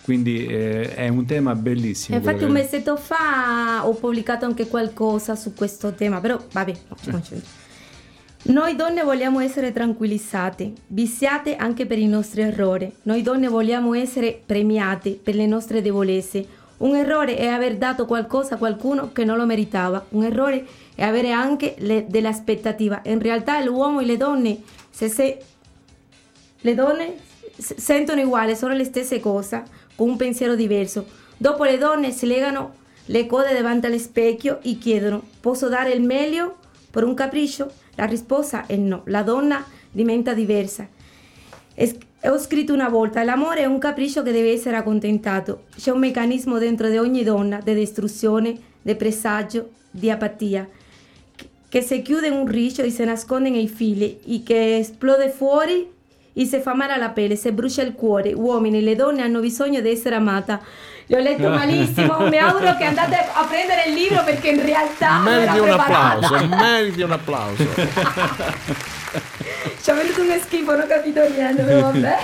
quindi 0.00 0.46
eh, 0.46 0.94
è 0.94 1.08
un 1.08 1.26
tema 1.26 1.54
bellissimo. 1.54 2.16
Infatti 2.16 2.44
un 2.44 2.52
mesetto 2.52 2.96
fa 2.96 3.86
ho 3.86 3.92
pubblicato 3.92 4.46
anche 4.46 4.68
qualcosa 4.68 5.36
su 5.36 5.52
questo 5.52 5.92
tema, 5.92 6.18
però 6.18 6.42
vabbè, 6.50 6.74
no, 7.10 7.22
ci 7.22 7.42
Noi 8.48 8.76
donne 8.76 9.02
vogliamo 9.02 9.40
essere 9.40 9.72
tranquillizzate, 9.72 10.72
viziate 10.88 11.56
anche 11.56 11.86
per 11.86 11.98
i 11.98 12.06
nostri 12.06 12.42
errori. 12.42 12.90
Noi 13.02 13.22
donne 13.22 13.48
vogliamo 13.48 13.94
essere 13.94 14.40
premiate 14.44 15.12
per 15.22 15.34
le 15.34 15.46
nostre 15.46 15.82
debolezze 15.82 16.58
un 16.78 16.94
errore 16.94 17.36
è 17.36 17.46
aver 17.46 17.76
dato 17.76 18.06
qualcosa 18.06 18.54
a 18.54 18.58
qualcuno 18.58 19.10
che 19.12 19.24
non 19.24 19.36
lo 19.36 19.46
meritava. 19.46 20.04
Un 20.10 20.24
errore 20.24 20.64
è 20.94 21.02
avere 21.02 21.32
anche 21.32 21.74
le, 21.78 22.06
delle 22.08 22.28
aspettative. 22.28 23.00
In 23.06 23.20
realtà 23.20 23.60
l'uomo 23.62 23.98
e 24.00 24.04
le 24.04 24.16
donne, 24.16 24.62
se, 24.88 25.08
se 25.08 25.38
le 26.60 26.74
donne 26.74 27.16
sentono 27.56 28.22
uguale, 28.22 28.54
sono 28.54 28.74
le 28.74 28.84
stesse 28.84 29.18
cose, 29.18 29.64
con 29.96 30.10
un 30.10 30.16
pensiero 30.16 30.54
diverso. 30.54 31.06
Dopo 31.36 31.64
le 31.64 31.78
donne 31.78 32.12
si 32.12 32.26
legano 32.26 32.76
le 33.06 33.26
code 33.26 33.52
davanti 33.52 33.86
allo 33.86 33.98
specchio 33.98 34.60
e 34.62 34.78
chiedono: 34.78 35.20
Posso 35.40 35.68
dare 35.68 35.90
il 35.90 36.02
meglio 36.02 36.58
per 36.92 37.02
un 37.02 37.14
capriccio? 37.14 37.72
La 37.98 38.04
risposta 38.04 38.66
è 38.66 38.76
no. 38.76 39.02
La 39.06 39.22
donna 39.22 39.64
diventa 39.90 40.32
diversa. 40.32 40.86
Ho 42.22 42.38
scritto 42.38 42.72
una 42.72 42.88
volta, 42.88 43.24
l'amore 43.24 43.62
è 43.62 43.64
un 43.64 43.78
capriccio 43.78 44.22
che 44.22 44.30
deve 44.30 44.52
essere 44.52 44.76
accontentato. 44.76 45.64
C'è 45.76 45.90
un 45.90 45.98
meccanismo 45.98 46.58
dentro 46.58 46.88
di 46.88 46.96
ogni 46.96 47.24
donna 47.24 47.60
di 47.60 47.74
distruzione, 47.74 48.56
di 48.80 48.94
presagio, 48.94 49.70
di 49.90 50.10
apatia, 50.10 50.68
che 51.68 51.80
si 51.80 52.00
chiude 52.02 52.28
in 52.28 52.34
un 52.34 52.46
riccio 52.46 52.82
e 52.82 52.90
si 52.90 53.04
nasconde 53.04 53.50
nei 53.50 53.66
figli 53.66 54.18
e 54.26 54.42
che 54.44 54.78
esplode 54.78 55.28
fuori 55.30 55.90
e 56.32 56.44
si 56.44 56.60
fa 56.60 56.74
male 56.74 56.92
alla 56.92 57.10
pelle, 57.10 57.34
si 57.34 57.50
brucia 57.50 57.82
il 57.82 57.94
cuore. 57.94 58.32
Uomini 58.32 58.78
e 58.78 58.82
le 58.82 58.94
donne 58.94 59.22
hanno 59.22 59.40
bisogno 59.40 59.80
di 59.80 59.88
essere 59.88 60.20
amata. 61.08 61.16
L'ho 61.16 61.18
letto 61.18 61.48
malissimo, 61.48 62.18
mi 62.28 62.38
auguro 62.38 62.76
che 62.76 62.84
andate 62.84 63.16
a 63.32 63.44
prendere 63.44 63.84
il 63.88 63.94
libro 63.94 64.22
perché 64.24 64.50
in 64.50 64.62
realtà... 64.62 65.18
Meriti 65.18 65.58
un 65.58 65.70
applauso, 65.70 66.46
meriti 66.48 67.02
un 67.02 67.12
applauso. 67.12 67.64
Ci 69.82 69.90
ha 69.90 69.94
venuto 69.94 70.22
uno 70.22 70.38
schifo, 70.40 70.72
non 70.72 70.82
ho 70.82 70.86
capito 70.86 71.20
niente, 71.28 71.62
però 71.62 71.80
vabbè. 71.80 72.16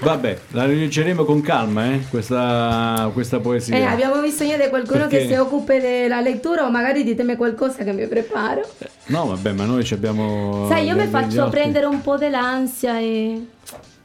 Vabbè, 0.00 0.38
la 0.50 0.66
rileggeremo 0.66 1.24
con 1.24 1.40
calma, 1.40 1.86
eh, 1.86 2.04
questa, 2.10 3.10
questa 3.12 3.38
poesia. 3.40 3.76
Eh, 3.76 3.84
abbiamo 3.84 4.20
bisogno 4.20 4.56
di 4.56 4.68
qualcuno 4.68 5.06
Perché... 5.06 5.26
che 5.26 5.26
si 5.28 5.34
occupi 5.34 5.78
della 5.78 6.20
lettura 6.20 6.66
o 6.66 6.70
magari 6.70 7.04
ditemi 7.04 7.36
qualcosa 7.36 7.84
che 7.84 7.92
mi 7.92 8.06
preparo. 8.06 8.62
No, 9.06 9.26
vabbè, 9.26 9.52
ma 9.52 9.64
noi 9.64 9.84
ci 9.84 9.94
abbiamo... 9.94 10.66
Sai, 10.68 10.86
io 10.86 10.96
mi 10.96 11.06
faccio 11.06 11.48
prendere 11.48 11.86
un 11.86 12.00
po' 12.02 12.16
dell'ansia 12.16 12.98
e... 12.98 13.46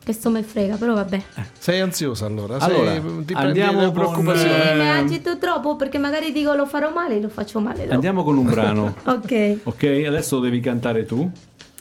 Questo 0.10 0.32
mi 0.32 0.42
frega, 0.42 0.76
però 0.78 0.96
vabbè. 0.96 1.22
Eh, 1.36 1.44
sei 1.60 1.82
ansiosa 1.82 2.26
allora? 2.26 2.58
allora 2.58 2.94
Sei, 2.94 3.26
ti 3.26 3.34
andiamo 3.36 3.92
preoccupazione. 3.92 4.72
Sì, 4.72 4.74
mi 4.74 4.90
agito 4.90 5.38
troppo 5.38 5.76
perché 5.76 6.00
magari 6.00 6.32
dico 6.32 6.56
lo 6.56 6.66
farò 6.66 6.92
male 6.92 7.18
e 7.18 7.22
lo 7.22 7.30
faccio 7.30 7.60
male. 7.60 7.84
Dopo. 7.84 7.94
Andiamo 7.94 8.24
con 8.24 8.36
un 8.36 8.48
brano. 8.48 8.96
ok. 9.06 9.58
Ok, 9.66 9.84
adesso 10.08 10.40
devi 10.40 10.62
cantare 10.62 11.06
tu, 11.06 11.30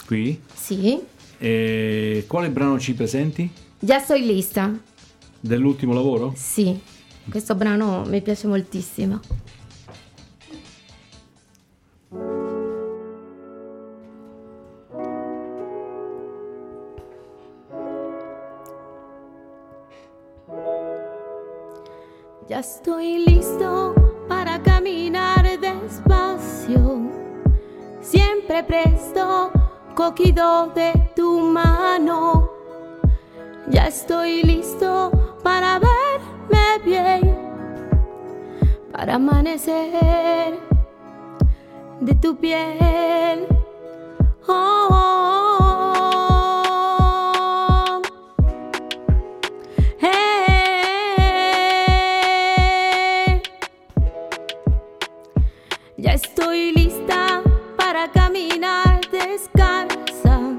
qui. 0.05 0.38
Sì. 0.53 1.01
E 1.38 2.25
quale 2.29 2.51
brano 2.51 2.79
ci 2.79 2.93
presenti? 2.93 3.51
Già 3.79 3.99
sto 3.99 4.12
in 4.12 4.27
lista. 4.27 4.79
Dell'ultimo 5.41 5.95
lavoro? 5.95 6.35
Sì, 6.37 6.79
questo 7.31 7.55
brano 7.55 8.03
mi 8.05 8.21
piace 8.21 8.47
moltissimo. 8.47 9.21
Ya 22.48 22.61
estoy 22.61 23.18
listo 23.26 23.94
para 24.26 24.62
caminar 24.62 25.44
despacio, 25.61 27.02
siempre 28.00 28.64
presto, 28.64 29.50
cogido 29.94 30.68
de 30.68 30.94
tu 31.14 31.40
mano. 31.40 32.50
Ya 33.68 33.88
estoy 33.88 34.42
listo 34.44 35.11
para 35.42 35.78
verme 35.78 36.84
bien, 36.87 37.38
para 38.92 39.16
amanecer 39.16 40.58
de 42.00 42.14
tu 42.14 42.34
piel. 42.34 43.46
oh. 44.46 44.52
oh, 44.52 44.88
oh. 44.90 45.47
estoy 56.38 56.70
lista 56.70 57.42
para 57.77 58.07
caminar 58.12 59.01
descansa. 59.11 60.57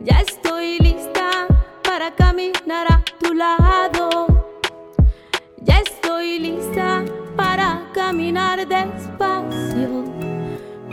Ya 0.00 0.20
estoy 0.20 0.78
lista 0.78 1.46
para 1.82 2.14
caminar 2.14 2.92
a 2.92 3.02
tu 3.18 3.32
lado. 3.32 4.26
Ya 5.62 5.78
estoy 5.78 6.38
lista 6.38 7.02
para 7.34 7.88
caminar 7.94 8.68
despacio. 8.68 10.04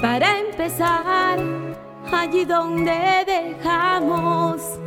Para 0.01 0.39
empezar 0.39 1.38
allí 2.13 2.45
donde 2.45 3.25
dejamos. 3.25 4.80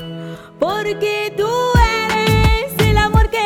Porque 0.58 1.30
tú 1.36 1.52
eres 2.00 2.72
el 2.78 2.96
amor 2.96 3.28
que 3.28 3.43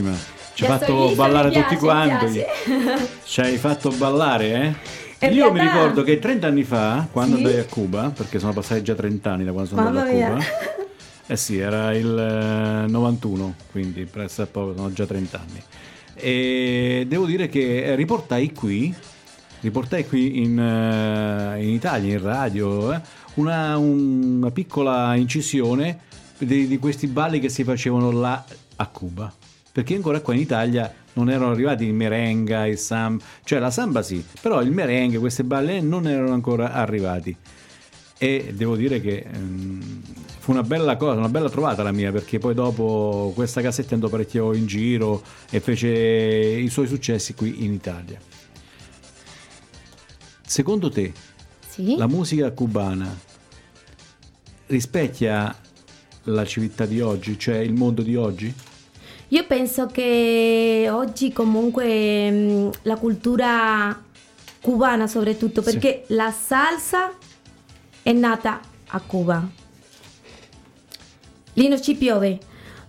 bene, 0.00 0.10
bellissima. 0.10 0.40
Ci 0.54 0.64
hai 0.64 0.78
fatto 0.78 1.14
ballare 1.14 1.48
mi 1.48 1.54
tutti 1.54 1.66
piace, 1.76 1.84
quanti. 1.84 2.26
piace. 2.32 3.08
Ci 3.24 3.40
hai 3.40 3.56
fatto 3.56 3.90
ballare, 3.90 4.76
eh? 5.18 5.28
Io 5.28 5.52
mi 5.52 5.60
ricordo 5.60 6.02
che 6.02 6.18
30 6.18 6.46
anni 6.46 6.64
fa, 6.64 7.06
quando 7.10 7.36
Sì. 7.36 7.44
andai 7.44 7.58
a 7.60 7.64
Cuba, 7.64 8.10
perché 8.10 8.38
sono 8.38 8.52
passati 8.52 8.82
già 8.82 8.94
30 8.94 9.30
anni 9.30 9.44
da 9.44 9.52
quando 9.52 9.70
sono 9.70 9.82
Mamma 9.82 10.00
andato 10.02 10.16
a. 10.18 10.28
Cuba. 10.28 10.44
Eh 11.24 11.36
sì, 11.36 11.56
era 11.56 11.94
il 11.94 12.84
eh, 12.84 12.90
91, 12.90 13.54
quindi 13.70 14.04
presso 14.04 14.42
a 14.42 14.46
poco, 14.46 14.74
sono 14.76 14.92
già 14.92 15.06
30 15.06 15.38
anni. 15.38 15.62
E 16.14 17.04
devo 17.08 17.24
dire 17.26 17.48
che 17.48 17.94
riportai 17.94 18.52
qui, 18.52 18.92
riportai 19.60 20.06
qui 20.06 20.42
in, 20.42 20.58
eh, 20.58 21.62
in 21.62 21.70
Italia, 21.70 22.12
in 22.12 22.22
radio, 22.22 22.92
eh, 22.92 23.00
una, 23.34 23.78
una 23.78 24.50
piccola 24.50 25.14
incisione 25.14 26.00
di, 26.38 26.66
di 26.66 26.78
questi 26.78 27.06
balli 27.06 27.38
che 27.38 27.48
si 27.48 27.62
facevano 27.64 28.10
là 28.10 28.44
a 28.76 28.86
Cuba. 28.88 29.32
Perché 29.72 29.94
ancora 29.94 30.20
qua 30.20 30.34
in 30.34 30.40
Italia 30.40 30.92
non 31.14 31.30
erano 31.30 31.50
arrivati 31.50 31.84
il 31.84 31.94
merenga, 31.94 32.66
il 32.66 32.76
samba, 32.78 33.24
cioè 33.44 33.58
la 33.58 33.70
samba 33.70 34.02
sì, 34.02 34.22
però 34.40 34.60
il 34.62 34.70
merengue, 34.70 35.18
queste 35.18 35.44
balle 35.44 35.80
non 35.80 36.06
erano 36.06 36.32
ancora 36.32 36.72
arrivati. 36.72 37.34
E 38.18 38.52
devo 38.54 38.76
dire 38.76 39.00
che 39.00 39.26
ehm, 39.32 40.00
fu 40.38 40.52
una 40.52 40.62
bella 40.62 40.96
cosa, 40.96 41.18
una 41.18 41.28
bella 41.28 41.48
trovata 41.50 41.82
la 41.82 41.90
mia, 41.90 42.12
perché 42.12 42.38
poi 42.38 42.54
dopo 42.54 43.32
questa 43.34 43.60
cassetta 43.62 43.94
andò 43.94 44.08
parecchio 44.08 44.52
in 44.52 44.66
giro 44.66 45.22
e 45.50 45.58
fece 45.60 45.88
i 45.88 46.68
suoi 46.68 46.86
successi 46.86 47.34
qui 47.34 47.64
in 47.64 47.72
Italia. 47.72 48.20
Secondo 50.46 50.90
te, 50.90 51.12
Sì. 51.68 51.96
la 51.96 52.06
musica 52.06 52.50
cubana 52.52 53.18
rispecchia 54.66 55.54
la 56.24 56.44
civiltà 56.44 56.84
di 56.86 57.00
oggi, 57.00 57.38
cioè 57.38 57.56
il 57.56 57.72
mondo 57.72 58.02
di 58.02 58.14
oggi? 58.16 58.52
Io 59.32 59.46
penso 59.46 59.86
che 59.86 60.88
oggi 60.90 61.32
comunque 61.32 62.30
mh, 62.30 62.70
la 62.82 62.96
cultura 62.96 63.98
cubana 64.60 65.06
soprattutto, 65.06 65.62
Sì. 65.62 65.70
perché 65.70 66.04
la 66.08 66.30
salsa 66.30 67.12
è 68.02 68.12
nata 68.12 68.60
a 68.88 69.00
Cuba. 69.00 69.42
Lì 71.54 71.66
non 71.68 71.80
ci 71.80 71.94
piove. 71.94 72.38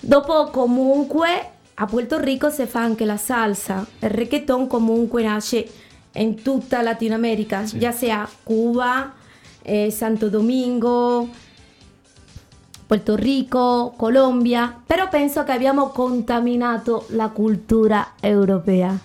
Dopo 0.01 0.49
comunque 0.51 1.51
a 1.75 1.85
Puerto 1.85 2.19
Rico 2.19 2.49
si 2.49 2.65
fa 2.65 2.81
anche 2.81 3.05
la 3.05 3.15
salsa. 3.17 3.85
Il 3.99 4.09
reggaeton 4.09 4.67
comunque 4.67 5.23
nasce 5.23 5.65
in 6.15 6.41
tutta 6.41 6.81
Latino 6.81 7.15
America, 7.15 7.65
Sì. 7.65 7.79
già 7.79 7.93
sia 7.93 8.29
Cuba, 8.43 9.13
eh, 9.61 9.89
Santo 9.91 10.27
Domingo, 10.27 11.29
Puerto 12.93 13.15
Rico, 13.15 13.91
Colombia, 13.97 14.71
però 14.85 15.09
penso 15.09 15.43
che 15.43 15.51
abbiamo 15.51 15.87
contaminato 15.87 17.05
la 17.09 17.29
cultura 17.29 18.09
europea. 18.19 18.95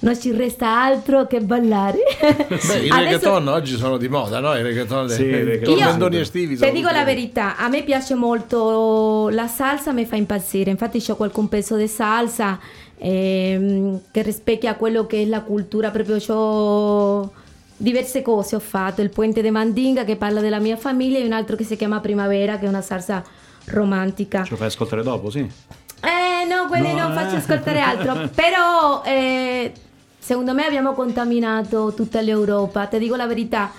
Non 0.00 0.20
ci 0.20 0.30
resta 0.32 0.82
altro 0.82 1.26
che 1.26 1.40
ballare. 1.40 1.96
Beh, 2.20 2.26
i 2.26 2.50
Adesso- 2.90 2.94
reggaeton 2.98 3.48
oggi 3.48 3.76
sono 3.78 3.96
di 3.96 4.08
moda, 4.10 4.40
no? 4.40 4.54
I 4.54 4.60
reggaeton, 4.60 5.08
Sì, 5.08 5.22
i 5.22 5.26
i 5.26 5.42
reggaeton. 5.42 5.74
tormentoni 5.78 6.16
Io- 6.16 6.20
estivi. 6.20 6.56
Ti 6.58 6.70
dico 6.70 6.90
la 6.90 7.04
verità, 7.04 7.56
a 7.56 7.68
me 7.68 7.82
piace 7.82 8.14
molto 8.14 9.30
la 9.30 9.46
salsa, 9.46 9.92
mi 9.92 10.04
fa 10.04 10.16
impazzire, 10.16 10.70
infatti 10.70 11.02
ho 11.08 11.16
qualche 11.16 11.42
pezzo 11.48 11.76
di 11.76 11.88
salsa 11.88 12.58
ehm, 12.98 14.00
che 14.10 14.20
rispecchia 14.20 14.74
quello 14.74 15.06
che 15.06 15.22
è 15.22 15.24
la 15.24 15.40
cultura, 15.40 15.88
proprio 15.90 16.18
c'ho 16.18 17.32
diverse 17.78 18.20
cose 18.20 18.56
ho 18.56 18.60
fatto, 18.60 19.00
il 19.00 19.08
Puente 19.08 19.40
de 19.40 19.50
Mandinga 19.50 20.04
che 20.04 20.16
parla 20.16 20.40
della 20.40 20.58
mia 20.58 20.76
famiglia 20.76 21.18
e 21.18 21.24
un 21.24 21.32
altro 21.32 21.56
che 21.56 21.64
si 21.64 21.76
chiama 21.76 22.00
Primavera 22.00 22.58
che 22.58 22.66
è 22.66 22.68
una 22.68 22.82
salsa 22.82 23.24
romantica. 23.66 24.44
Ce 24.44 24.50
lo 24.50 24.56
fai 24.56 24.66
ascoltare 24.66 25.02
dopo, 25.02 25.30
sì? 25.30 25.40
Eh 25.40 26.44
no, 26.46 26.66
quelli 26.68 26.92
No, 26.92 27.08
non 27.08 27.12
faccio 27.14 27.34
eh. 27.34 27.38
ascoltare 27.38 27.80
altro, 27.80 28.28
però 28.34 29.02
eh, 29.04 29.72
secondo 30.18 30.52
me 30.52 30.66
abbiamo 30.66 30.92
contaminato 30.92 31.94
tutta 31.94 32.20
l'Europa, 32.20 32.86
ti 32.86 32.98
dico 32.98 33.16
la 33.16 33.26
verità, 33.26 33.72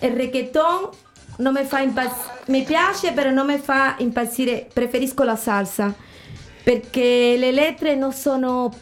il 0.00 0.10
reggaeton 0.10 0.88
non 1.38 1.54
mi 1.54 1.64
fa 1.64 1.80
impazzire, 1.80 2.32
mi 2.46 2.62
piace 2.62 3.12
però 3.12 3.30
non 3.30 3.46
mi 3.46 3.58
fa 3.58 3.94
impazzire, 3.98 4.68
preferisco 4.72 5.22
la 5.22 5.36
salsa, 5.36 5.94
perché 6.62 7.36
le 7.38 7.52
lettere 7.52 7.94
non 7.94 8.12
sono, 8.12 8.72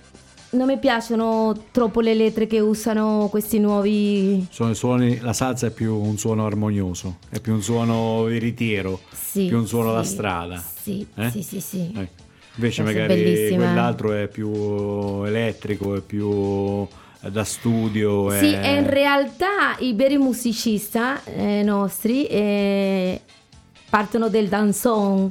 non 0.50 0.66
mi 0.66 0.78
piacciono 0.78 1.66
troppo 1.70 2.00
le 2.00 2.14
lettere 2.14 2.46
che 2.46 2.58
usano 2.60 3.28
questi 3.30 3.58
nuovi... 3.60 4.46
Sono 4.50 4.70
i 4.70 4.74
suoni, 4.74 5.18
la 5.20 5.32
salsa 5.32 5.68
è 5.68 5.70
più 5.70 5.94
un 5.94 6.18
suono 6.18 6.44
armonioso, 6.46 7.18
è 7.28 7.40
più 7.40 7.52
un 7.54 7.62
suono 7.62 8.24
veritiero, 8.24 9.00
Sì, 9.12 9.46
più 9.46 9.58
un 9.58 9.66
suono 9.66 9.92
da 9.92 10.02
sì, 10.02 10.10
strada. 10.12 10.64
Sì, 10.82 11.06
Eh? 11.14 11.30
sì, 11.30 11.42
sì, 11.42 11.60
sì. 11.60 11.92
Ecco. 11.94 12.28
Invece 12.56 12.82
Questa 12.82 12.82
è 12.82 12.84
magari 13.06 13.22
bellissima. 13.22 13.64
quell'altro 13.64 14.12
è 14.12 14.26
più 14.26 15.22
elettrico, 15.24 15.94
è 15.96 16.00
più 16.00 16.28
eh, 17.22 17.30
da 17.30 17.44
studio. 17.44 18.28
Sì, 18.32 18.52
è- 18.52 18.64
e 18.74 18.74
in 18.80 18.90
realtà 18.90 19.76
i 19.78 19.92
veri 19.94 20.18
musicisti 20.18 20.98
eh, 21.26 21.62
nostri 21.62 22.26
eh, 22.26 23.20
partono 23.88 24.28
del 24.28 24.48
danzone. 24.48 25.30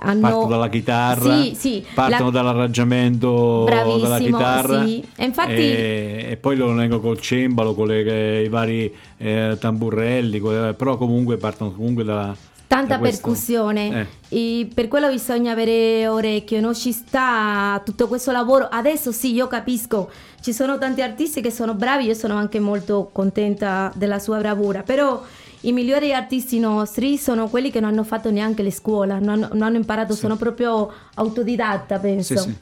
Hanno... 0.00 0.20
Partono 0.20 0.46
dalla 0.46 0.68
chitarra, 0.68 1.42
Sì, 1.42 1.54
sì. 1.56 1.84
partono 1.94 2.30
la- 2.30 2.40
dall'arrangiamento 2.42 3.64
della 3.64 4.18
chitarra 4.18 4.84
sì. 4.86 5.02
E 5.16 5.24
infatti- 5.24 5.52
e, 5.54 6.26
e 6.30 6.36
poi 6.36 6.56
lo 6.56 6.72
leggo 6.74 7.00
col 7.00 7.18
cembalo, 7.20 7.74
con 7.74 7.88
le- 7.88 8.42
i 8.42 8.48
vari 8.48 8.94
eh, 9.16 9.56
tamburelli, 9.58 10.38
con- 10.38 10.74
però 10.76 10.96
comunque 10.96 11.36
partono 11.36 11.72
comunque 11.72 12.04
da 12.04 12.34
Tanta 12.68 12.96
da 12.96 13.00
percussione, 13.02 14.06
Eh. 14.28 14.60
E 14.60 14.68
per 14.72 14.88
quello 14.88 15.08
bisogna 15.08 15.52
avere 15.52 16.06
orecchio, 16.06 16.60
non 16.60 16.74
ci 16.74 16.92
sta 16.92 17.80
tutto 17.82 18.08
questo 18.08 18.30
lavoro. 18.30 18.68
Adesso 18.70 19.10
sì, 19.10 19.32
io 19.32 19.46
capisco, 19.46 20.10
ci 20.42 20.52
sono 20.52 20.76
tanti 20.76 21.00
artisti 21.00 21.40
che 21.40 21.50
sono 21.50 21.72
bravi, 21.72 22.04
io 22.04 22.12
sono 22.14 22.34
anche 22.34 22.60
molto 22.60 23.08
contenta 23.10 23.90
della 23.96 24.18
sua 24.18 24.36
bravura, 24.36 24.82
però 24.82 25.22
i 25.62 25.72
migliori 25.72 26.14
artisti 26.14 26.58
nostri 26.60 27.16
sono 27.16 27.48
quelli 27.48 27.70
che 27.70 27.80
non 27.80 27.90
hanno 27.90 28.04
fatto 28.04 28.30
neanche 28.30 28.62
le 28.62 28.70
scuole, 28.70 29.18
non, 29.18 29.28
hanno- 29.28 29.48
non 29.52 29.62
hanno 29.62 29.76
imparato, 29.76 30.14
sono 30.14 30.36
proprio 30.36 30.90
autodidatta, 31.14 31.98
penso. 31.98 32.36
Sì, 32.36 32.42
sì. 32.42 32.56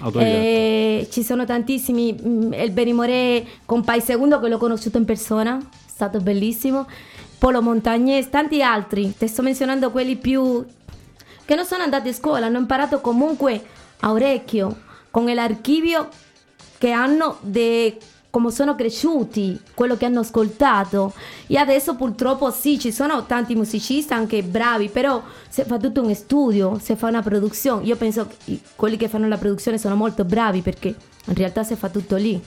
Autodidatta. 0.00 1.10
Ci 1.10 1.22
sono 1.22 1.44
tantissimi, 1.44 2.18
mm, 2.20 2.52
il 2.54 2.70
Benny 2.72 2.92
Moré 2.92 3.46
con 3.64 3.84
Pai 3.84 4.00
Segundo 4.00 4.40
che 4.40 4.48
l'ho 4.48 4.58
conosciuto 4.58 4.98
in 4.98 5.04
persona, 5.04 5.58
è 5.58 5.88
stato 5.88 6.18
bellissimo. 6.20 6.86
Polo 7.38 7.62
Montagnes, 7.62 8.28
tanti 8.28 8.62
altri, 8.62 9.14
ti 9.16 9.26
sto 9.26 9.42
menzionando 9.42 9.90
quelli 9.90 10.16
più 10.16 10.64
che 11.44 11.54
non 11.54 11.64
sono 11.64 11.82
andati 11.82 12.08
a 12.08 12.12
scuola, 12.12 12.46
hanno 12.46 12.58
imparato 12.58 13.00
comunque 13.00 13.62
a 14.00 14.12
orecchio, 14.12 14.76
con 15.10 15.24
l'archivio 15.24 16.08
che 16.78 16.90
hanno 16.90 17.38
di 17.40 17.96
come 18.30 18.50
sono 18.52 18.76
cresciuti, 18.76 19.60
quello 19.74 19.96
che 19.96 20.04
hanno 20.04 20.20
ascoltato. 20.20 21.12
E 21.46 21.56
adesso 21.56 21.96
purtroppo 21.96 22.50
sì, 22.50 22.78
ci 22.78 22.92
sono 22.92 23.26
tanti 23.26 23.54
musicisti 23.54 24.12
anche 24.12 24.42
bravi, 24.42 24.88
però 24.88 25.22
si 25.48 25.62
fa 25.64 25.76
tutto 25.78 26.00
un 26.02 26.14
studio, 26.14 26.78
si 26.80 26.94
fa 26.94 27.08
una 27.08 27.22
produzione. 27.22 27.84
Io 27.84 27.96
penso 27.96 28.26
che 28.44 28.60
quelli 28.76 28.96
che 28.96 29.08
fanno 29.08 29.26
la 29.28 29.36
produzione 29.38 29.78
sono 29.78 29.96
molto 29.96 30.24
bravi 30.24 30.60
perché 30.60 30.88
in 30.88 31.34
realtà 31.34 31.64
si 31.64 31.74
fa 31.74 31.88
tutto 31.88 32.16
lì. 32.16 32.40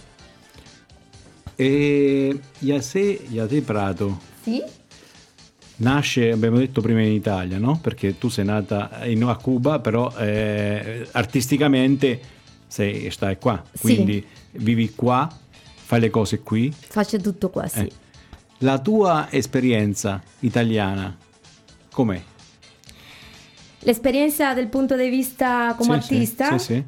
E 1.56 2.40
Yase, 2.60 3.00
Yase 3.30 3.62
Prato 3.62 4.20
Sì? 4.42 4.64
nasce, 5.78 6.32
abbiamo 6.32 6.58
detto 6.58 6.82
prima 6.82 7.02
in 7.02 7.12
Italia, 7.12 7.58
no? 7.60 7.78
Perché 7.80 8.18
tu 8.18 8.30
sei 8.30 8.46
nata 8.46 9.02
in, 9.06 9.24
a 9.24 9.36
Cuba, 9.36 9.80
però 9.80 10.12
eh, 10.18 11.08
artisticamente 11.12 12.20
sei, 12.68 13.12
stai 13.12 13.38
qua, 13.38 13.62
Sì. 13.72 13.80
quindi 13.82 14.26
vivi 14.54 14.94
qua, 14.96 15.30
fai 15.84 16.00
le 16.00 16.10
cose 16.10 16.40
qui. 16.40 16.74
Faccio 16.76 17.18
tutto 17.18 17.50
qua, 17.50 17.68
sì. 17.68 17.80
Eh. 17.80 17.92
La 18.60 18.80
tua 18.80 19.28
esperienza 19.30 20.22
italiana 20.40 21.16
com'è? 21.92 22.22
L'esperienza 23.80 24.54
dal 24.54 24.68
punto 24.68 24.96
di 24.96 25.10
vista 25.10 25.76
come 25.78 26.00
Sì, 26.00 26.08
sì, 26.08 26.14
artista? 26.14 26.58
Sì, 26.58 26.74
sì. 26.74 26.84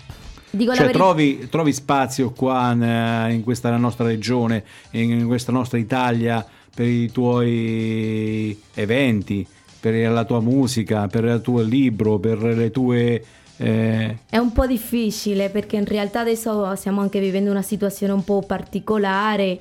Dico 0.51 0.71
la 0.71 0.77
Cioè, 0.77 0.85
verità. 0.85 1.03
trovi, 1.03 1.47
trovi 1.49 1.73
spazio 1.73 2.31
qua 2.31 2.71
in, 2.71 3.33
in 3.35 3.43
questa 3.43 3.75
nostra 3.75 4.05
regione, 4.05 4.63
in 4.91 5.25
questa 5.27 5.51
nostra 5.51 5.77
Italia, 5.77 6.45
per 6.73 6.87
i 6.87 7.11
tuoi 7.11 8.57
eventi, 8.73 9.45
per 9.77 10.09
la 10.09 10.23
tua 10.23 10.39
musica, 10.39 11.07
per 11.07 11.25
il 11.25 11.41
tuo 11.41 11.61
libro, 11.61 12.17
per 12.19 12.41
le 12.41 12.71
tue... 12.71 13.25
eh, 13.57 14.17
È 14.29 14.37
un 14.37 14.51
po' 14.51 14.65
difficile 14.65 15.49
perché 15.49 15.77
in 15.77 15.85
realtà 15.85 16.21
adesso 16.21 16.75
stiamo 16.75 17.01
anche 17.01 17.19
vivendo 17.19 17.51
una 17.51 17.61
situazione 17.61 18.13
un 18.13 18.23
po' 18.23 18.43
particolare. 18.45 19.57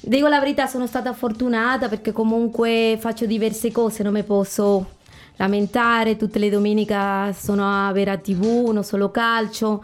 Dico 0.00 0.28
la 0.28 0.38
verità, 0.38 0.66
sono 0.66 0.86
stata 0.86 1.12
fortunata 1.12 1.88
perché 1.88 2.12
comunque 2.12 2.96
faccio 2.98 3.26
diverse 3.26 3.70
cose, 3.70 4.02
non 4.02 4.12
mi 4.12 4.22
posso 4.22 4.98
lamentare, 5.36 6.16
tutte 6.16 6.38
le 6.38 6.50
domeniche 6.50 7.34
sono 7.34 7.88
a 7.88 7.92
Vera 7.92 8.16
TV, 8.16 8.70
non 8.72 8.84
solo 8.84 9.10
calcio. 9.10 9.82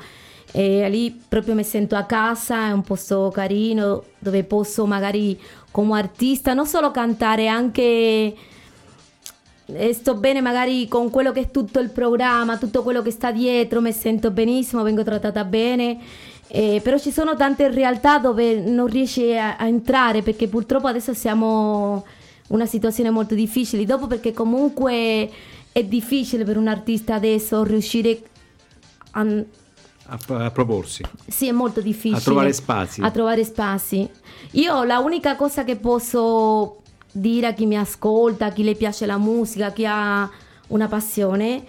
E 0.53 0.89
lì 0.89 1.21
proprio 1.29 1.55
mi 1.55 1.65
sento 1.65 1.97
a 1.97 2.05
casa, 2.05 2.69
è 2.69 2.73
un 2.73 2.83
posto 2.83 3.31
carino 3.33 4.05
dove 4.19 4.45
posso 4.45 4.87
magari 4.87 5.39
come 5.71 5.99
artista 5.99 6.55
non 6.55 6.67
solo 6.67 6.91
cantare, 6.91 7.49
anche 7.49 8.35
sto 9.93 10.15
bene 10.15 10.41
magari 10.41 10.87
con 10.87 11.11
quello 11.11 11.33
che 11.33 11.41
è 11.41 11.51
tutto 11.51 11.81
il 11.81 11.91
programma, 11.91 12.57
tutto 12.57 12.83
quello 12.83 13.03
che 13.03 13.11
sta 13.11 13.33
dietro, 13.33 13.81
mi 13.81 13.93
sento 13.93 14.31
benissimo, 14.31 14.83
vengo 14.83 15.03
trattata 15.03 15.45
bene. 15.45 15.99
Eh, 16.49 16.81
però 16.83 16.97
ci 16.97 17.11
sono 17.11 17.35
tante 17.35 17.69
realtà 17.71 18.19
dove 18.19 18.61
non 18.61 18.87
riesci 18.87 19.37
a, 19.37 19.57
a 19.57 19.67
entrare 19.67 20.23
perché 20.23 20.47
purtroppo 20.47 20.87
adesso 20.87 21.13
siamo 21.13 22.05
in 22.49 22.55
una 22.55 22.67
situazione 22.67 23.11
molto 23.11 23.35
difficile. 23.35 23.85
Dopo 23.85 24.07
perché 24.07 24.33
comunque 24.33 25.29
è 25.73 25.83
difficile 25.83 26.45
per 26.45 26.57
un 26.57 26.69
artista 26.69 27.15
adesso 27.15 27.65
riuscire 27.65 28.21
a, 29.11 29.21
a, 30.07 30.19
a 30.29 30.51
proporsi. 30.53 31.03
sì, 31.27 31.49
è 31.49 31.53
molto 31.53 31.81
difficile. 31.81 32.19
A 32.19 32.21
trovare 32.21 32.53
spazi. 32.53 33.01
A 33.01 33.11
trovare 33.11 33.45
spazi. 33.45 34.09
Io 34.53 34.85
la 34.85 35.01
unica 35.01 35.35
cosa 35.35 35.65
che 35.65 35.77
posso 35.77 36.83
dire 37.17 37.47
a 37.47 37.53
chi 37.55 37.65
mi 37.67 37.79
ascolta, 37.79 38.47
a 38.47 38.53
chi 38.53 38.63
le 38.63 38.75
piace 38.75 39.07
la 39.07 39.17
musica, 39.17 39.67
a 39.67 39.73
chi 39.73 39.85
ha 39.87 40.31
una 40.69 40.87
passione, 40.87 41.65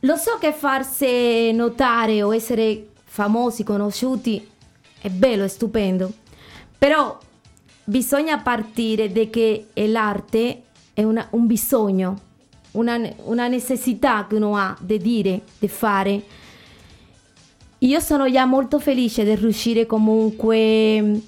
lo 0.00 0.16
so 0.16 0.36
che 0.38 0.52
farsi 0.52 1.52
notare 1.52 2.22
o 2.22 2.34
essere 2.34 2.88
famosi, 3.04 3.64
conosciuti 3.64 4.46
è 5.00 5.08
bello, 5.08 5.44
è 5.44 5.48
stupendo, 5.48 6.12
però 6.76 7.18
bisogna 7.84 8.38
partire 8.38 9.10
da 9.10 9.24
che 9.24 9.68
l'arte 9.74 10.62
è 10.92 11.02
una- 11.02 11.26
un 11.30 11.46
bisogno, 11.46 12.20
una, 12.72 13.00
una 13.24 13.48
necessità 13.48 14.26
che 14.28 14.34
uno 14.34 14.56
ha 14.56 14.76
di 14.80 14.98
dire, 14.98 15.42
di 15.58 15.68
fare. 15.68 16.22
Io 17.78 18.00
sono 18.00 18.30
già 18.30 18.44
molto 18.44 18.78
felice 18.78 19.24
di 19.24 19.34
riuscire 19.34 19.86
comunque 19.86 21.20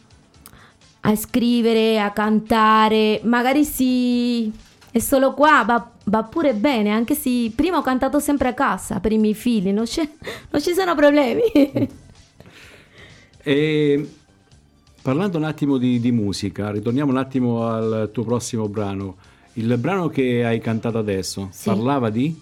a 1.07 1.17
scrivere, 1.17 2.01
a 2.01 2.11
cantare, 2.13 3.21
magari 3.25 3.65
sì, 3.65 4.51
è 4.91 4.99
solo 4.99 5.35
qua, 5.35 5.63
va, 5.67 5.91
va 6.05 6.23
pure 6.23 6.55
bene, 6.55 6.91
anche 6.91 7.15
se 7.15 7.53
prima 7.55 7.77
ho 7.77 7.83
cantato 7.83 8.21
sempre 8.21 8.49
a 8.49 8.55
casa 8.55 9.01
per 9.01 9.13
i 9.13 9.19
miei 9.19 9.35
figli, 9.35 9.71
non, 9.71 9.85
c'è- 9.85 10.09
non 10.51 10.63
ci 10.63 10.73
sono 10.73 10.95
problemi. 10.95 11.43
E 13.47 14.11
parlando 15.03 15.37
un 15.37 15.45
attimo 15.45 15.77
di, 15.77 16.01
di 16.01 16.11
musica, 16.13 16.71
ritorniamo 16.71 17.11
un 17.11 17.19
attimo 17.19 17.67
al 17.67 18.09
tuo 18.11 18.25
prossimo 18.25 18.71
brano. 18.71 19.17
Il 19.55 19.77
brano 19.77 20.09
che 20.09 20.43
hai 20.47 20.61
cantato 20.61 20.97
adesso 20.97 21.49
Sì. 21.53 21.69
parlava 21.69 22.09
di? 22.09 22.35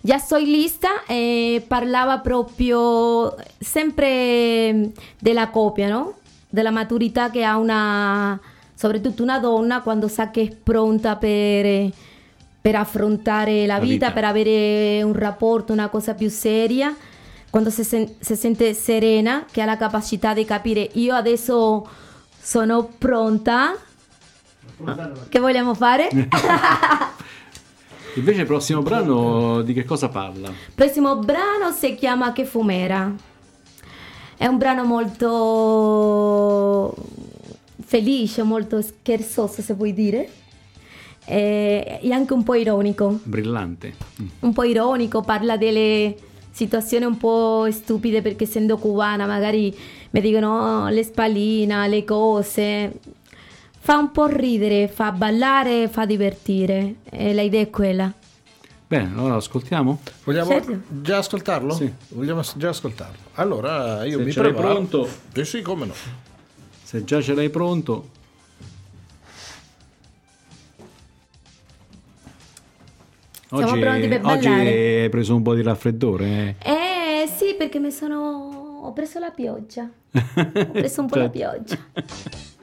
Già 0.00 0.18
in 0.38 0.44
lista 0.50 1.04
e 1.06 1.64
parlava 1.66 2.18
proprio 2.20 3.34
sempre 3.58 4.92
della 5.18 5.48
coppia, 5.50 5.88
no? 5.88 6.18
Della 6.54 6.70
maturità 6.70 7.30
che 7.30 7.42
ha 7.42 7.56
una, 7.58 8.38
soprattutto 8.76 9.24
una 9.24 9.40
donna 9.40 9.80
quando 9.82 10.06
sa 10.06 10.30
che 10.30 10.42
è 10.42 10.54
pronta 10.54 11.16
per, 11.16 11.90
per 12.60 12.76
affrontare 12.76 13.66
la 13.66 13.74
La 13.74 13.80
vita, 13.80 14.06
vita. 14.06 14.12
per 14.12 14.24
avere 14.24 15.02
un 15.02 15.14
rapporto, 15.14 15.72
una 15.72 15.88
cosa 15.88 16.14
più 16.14 16.30
seria, 16.30 16.94
quando 17.50 17.70
si, 17.70 17.82
sen- 17.82 18.08
si 18.20 18.36
sente 18.36 18.72
serena, 18.72 19.46
che 19.50 19.62
ha 19.62 19.64
la 19.64 19.76
capacità 19.76 20.32
di 20.32 20.44
capire 20.44 20.88
io 20.92 21.12
adesso 21.16 21.84
sono 22.40 22.88
pronta. 22.98 23.74
Che 25.28 25.40
vogliamo 25.40 25.74
fare? 25.74 26.08
Invece 28.14 28.42
il 28.42 28.46
prossimo 28.46 28.80
brano 28.80 29.60
di 29.62 29.72
che 29.72 29.84
cosa 29.84 30.08
parla? 30.08 30.50
Il 30.50 30.54
prossimo 30.72 31.16
brano 31.16 31.72
si 31.76 31.96
chiama 31.96 32.32
Che 32.32 32.44
Fumera. 32.44 33.12
È 34.36 34.46
un 34.46 34.58
brano 34.58 34.84
molto 34.84 36.94
felice, 37.84 38.42
molto 38.42 38.82
scherzoso 38.82 39.62
se 39.62 39.74
vuoi 39.74 39.92
dire. 39.92 40.28
E 41.26 42.00
anche 42.10 42.32
un 42.34 42.42
po' 42.42 42.54
ironico. 42.54 43.18
Brillante. 43.22 43.94
Mm. 44.20 44.26
Un 44.40 44.52
po' 44.52 44.64
ironico, 44.64 45.22
parla 45.22 45.56
delle 45.56 46.14
situazioni 46.50 47.04
un 47.04 47.16
po' 47.16 47.66
stupide 47.70 48.22
perché 48.22 48.44
essendo 48.44 48.76
cubana 48.76 49.26
magari 49.26 49.74
mi 50.10 50.20
dicono 50.20 50.84
"Oh, 50.84 50.88
le 50.88 51.02
spallina, 51.02 51.86
le 51.86 52.04
cose. 52.04 52.92
Fa 53.78 53.98
un 53.98 54.10
po' 54.12 54.26
ridere, 54.26 54.88
fa 54.88 55.12
ballare, 55.12 55.88
fa 55.88 56.06
divertire. 56.06 56.96
E 57.10 57.34
l'idea 57.34 57.60
è 57.62 57.70
quella. 57.70 58.10
Bene, 58.94 59.10
allora 59.16 59.34
ascoltiamo? 59.34 59.98
Vogliamo 60.22 60.50
Certo. 60.50 60.80
già 61.02 61.18
ascoltarlo? 61.18 61.74
Sì. 61.74 61.92
Vogliamo 62.10 62.42
già 62.54 62.68
ascoltarlo. 62.68 63.16
Allora 63.34 64.04
io 64.04 64.18
Se 64.18 64.24
mi 64.24 64.30
ce 64.30 64.40
l'hai 64.42 64.52
preparo. 64.52 64.72
pronto. 64.74 65.08
Sì, 65.32 65.44
sì, 65.44 65.62
come 65.62 65.86
no. 65.86 65.94
Se 66.84 67.02
già 67.02 67.20
ce 67.20 67.34
l'hai 67.34 67.50
pronto. 67.50 68.08
Siamo 73.48 73.70
Oggi, 73.72 73.80
pronti 73.80 74.08
per 74.08 74.20
oggi 74.24 74.46
ballare? 74.48 75.02
hai 75.02 75.08
preso 75.10 75.34
un 75.36 75.42
po' 75.42 75.54
di 75.54 75.62
raffreddore. 75.62 76.56
eh? 76.62 76.70
Eh 76.70 77.26
sì, 77.36 77.54
perché 77.56 77.78
mi 77.78 77.90
sono... 77.90 78.80
ho 78.82 78.92
preso 78.92 79.18
la 79.18 79.30
pioggia. 79.30 79.88
Ho 80.14 80.70
preso 80.70 81.00
un 81.00 81.08
po' 81.08 81.16
la 81.16 81.30
Certo. 81.30 81.38
pioggia. 81.38 81.78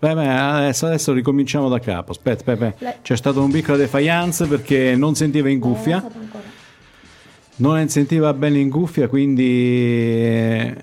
Beh, 0.00 0.14
beh, 0.14 0.28
adesso, 0.28 0.86
adesso 0.86 1.12
ricominciamo 1.12 1.68
da 1.68 1.78
capo. 1.78 2.12
Aspetta, 2.12 2.50
aspetta. 2.52 2.84
La- 2.84 2.94
c'è 3.02 3.16
stato 3.16 3.42
un 3.42 3.50
piccolo 3.50 3.76
defiance 3.76 4.46
perché 4.46 4.96
non 4.96 5.14
sentiva 5.14 5.50
in 5.50 5.60
ho 5.60 5.66
cuffia. 5.66 6.02
Non 7.56 7.86
sentiva 7.90 8.32
bene 8.32 8.58
in 8.58 8.70
cuffia, 8.70 9.06
quindi 9.08 9.44
eh, 9.44 10.74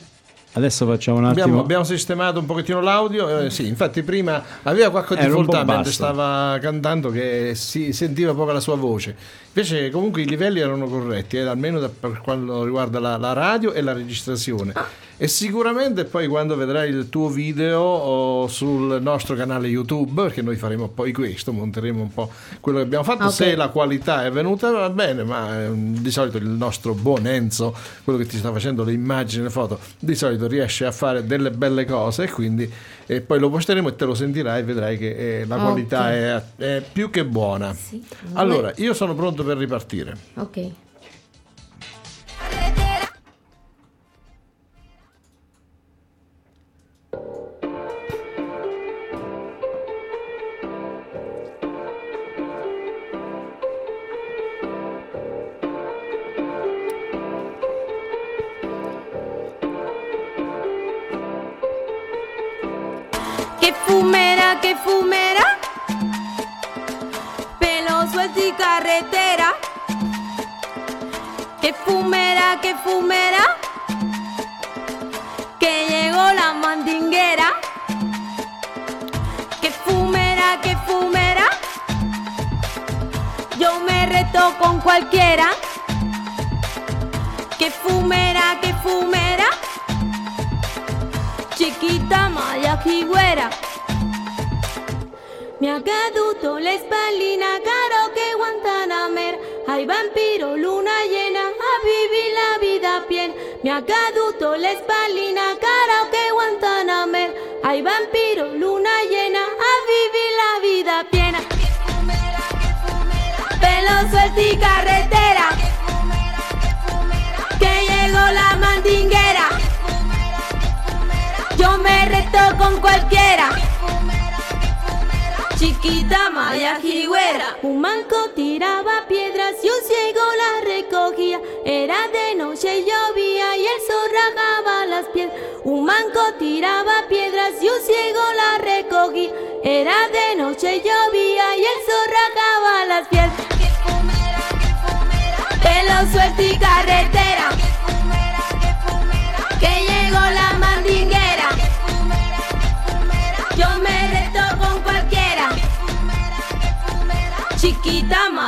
adesso 0.53 0.85
facciamo 0.85 1.17
un 1.17 1.25
attimo. 1.25 1.43
Abbiamo, 1.43 1.61
abbiamo 1.61 1.83
sistemato 1.83 2.39
un 2.39 2.45
pochettino 2.45 2.79
l'audio. 2.79 3.39
eh, 3.45 3.49
sì, 3.49 3.65
infatti 3.67 4.03
prima 4.03 4.43
aveva 4.61 4.91
qualche 4.91 5.15
difficoltà 5.15 5.63
mentre 5.63 5.91
stava 5.91 6.59
cantando 6.61 7.09
che 7.09 7.53
si 7.55 7.93
sentiva 7.93 8.35
poco 8.35 8.51
la 8.51 8.59
sua 8.59 8.75
voce. 8.75 9.15
Invece 9.59 9.89
comunque 9.89 10.21
i 10.21 10.27
livelli 10.27 10.59
erano 10.59 10.85
corretti, 10.85 11.37
eh, 11.37 11.41
almeno 11.41 11.79
da- 11.79 11.89
per 11.89 12.21
quanto 12.23 12.63
riguarda 12.63 12.99
la, 12.99 13.17
la 13.17 13.33
radio 13.33 13.73
e 13.73 13.81
la 13.81 13.91
registrazione. 13.91 14.71
E 15.19 15.27
sicuramente 15.27 16.03
poi 16.05 16.27
quando 16.27 16.55
vedrai 16.55 16.91
il 16.91 17.09
tuo 17.09 17.27
video 17.27 17.79
o 17.81 18.47
sul 18.47 19.01
nostro 19.01 19.35
canale 19.35 19.67
YouTube, 19.67 20.21
perché 20.21 20.43
noi 20.43 20.57
faremo 20.57 20.89
poi 20.89 21.11
questo, 21.11 21.51
monteremo 21.51 21.99
un 22.03 22.13
po' 22.13 22.29
quello 22.59 22.77
che 22.77 22.83
abbiamo 22.83 23.03
fatto, 23.03 23.23
Ok. 23.23 23.31
se 23.31 23.55
la 23.55 23.69
qualità 23.69 24.25
è 24.25 24.29
venuta 24.29 24.69
va 24.69 24.91
bene, 24.91 25.23
ma 25.23 25.63
ehm, 25.63 25.97
di 25.97 26.11
solito 26.11 26.37
il 26.37 26.45
nostro 26.47 26.93
buon 26.93 27.25
Enzo, 27.25 27.75
quello 28.03 28.19
che 28.19 28.27
ti 28.27 28.37
sta 28.37 28.51
facendo 28.51 28.83
le 28.83 28.93
immagini, 28.93 29.41
le 29.41 29.49
foto, 29.49 29.79
di 29.97 30.13
solito 30.13 30.45
riesce 30.45 30.85
a 30.85 30.91
fare 30.91 31.25
delle 31.25 31.49
belle 31.49 31.85
cose 31.85 32.25
e 32.25 32.29
quindi 32.29 32.71
eh, 33.07 33.21
poi 33.21 33.39
lo 33.39 33.49
posteremo 33.49 33.87
e 33.89 33.95
te 33.95 34.05
lo 34.05 34.13
sentirai 34.13 34.59
e 34.59 34.63
vedrai 34.63 34.97
che 34.99 35.39
eh, 35.39 35.45
la 35.47 35.55
Ok. 35.55 35.61
qualità 35.63 36.13
è, 36.13 36.43
è 36.57 36.83
più 36.93 37.09
che 37.09 37.25
buona. 37.25 37.73
Sì. 37.73 38.03
Allora, 38.33 38.71
io 38.75 38.93
sono 38.93 39.15
pronto 39.15 39.43
per 39.47 39.57
ripartire. 39.57 40.17
Ok. 40.35 40.71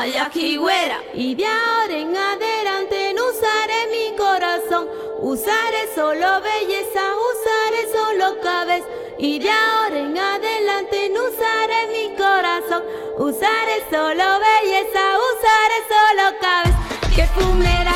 Y 0.02 1.36
de 1.36 1.46
ahora 1.46 1.94
en 1.94 2.16
adelante 2.16 3.14
no 3.14 3.24
usaré 3.28 3.88
mi 3.92 4.16
corazón. 4.16 4.88
Usaré 5.20 5.94
solo 5.94 6.40
belleza, 6.42 7.02
usaré 7.30 7.92
solo 7.92 8.40
cabeza. 8.42 8.88
Y 9.18 9.40
de 9.40 9.52
ahora 9.52 10.00
en 10.00 10.18
adelante 10.18 11.12
no 11.14 11.20
usaré 11.26 11.88
mi 11.92 12.16
corazón. 12.16 12.82
Usaré 13.18 13.84
solo 13.92 14.24
belleza, 14.40 15.02
usaré 15.30 15.80
solo 15.92 16.40
cabeza. 16.40 16.80
Que 17.14 17.26
fumera, 17.28 17.96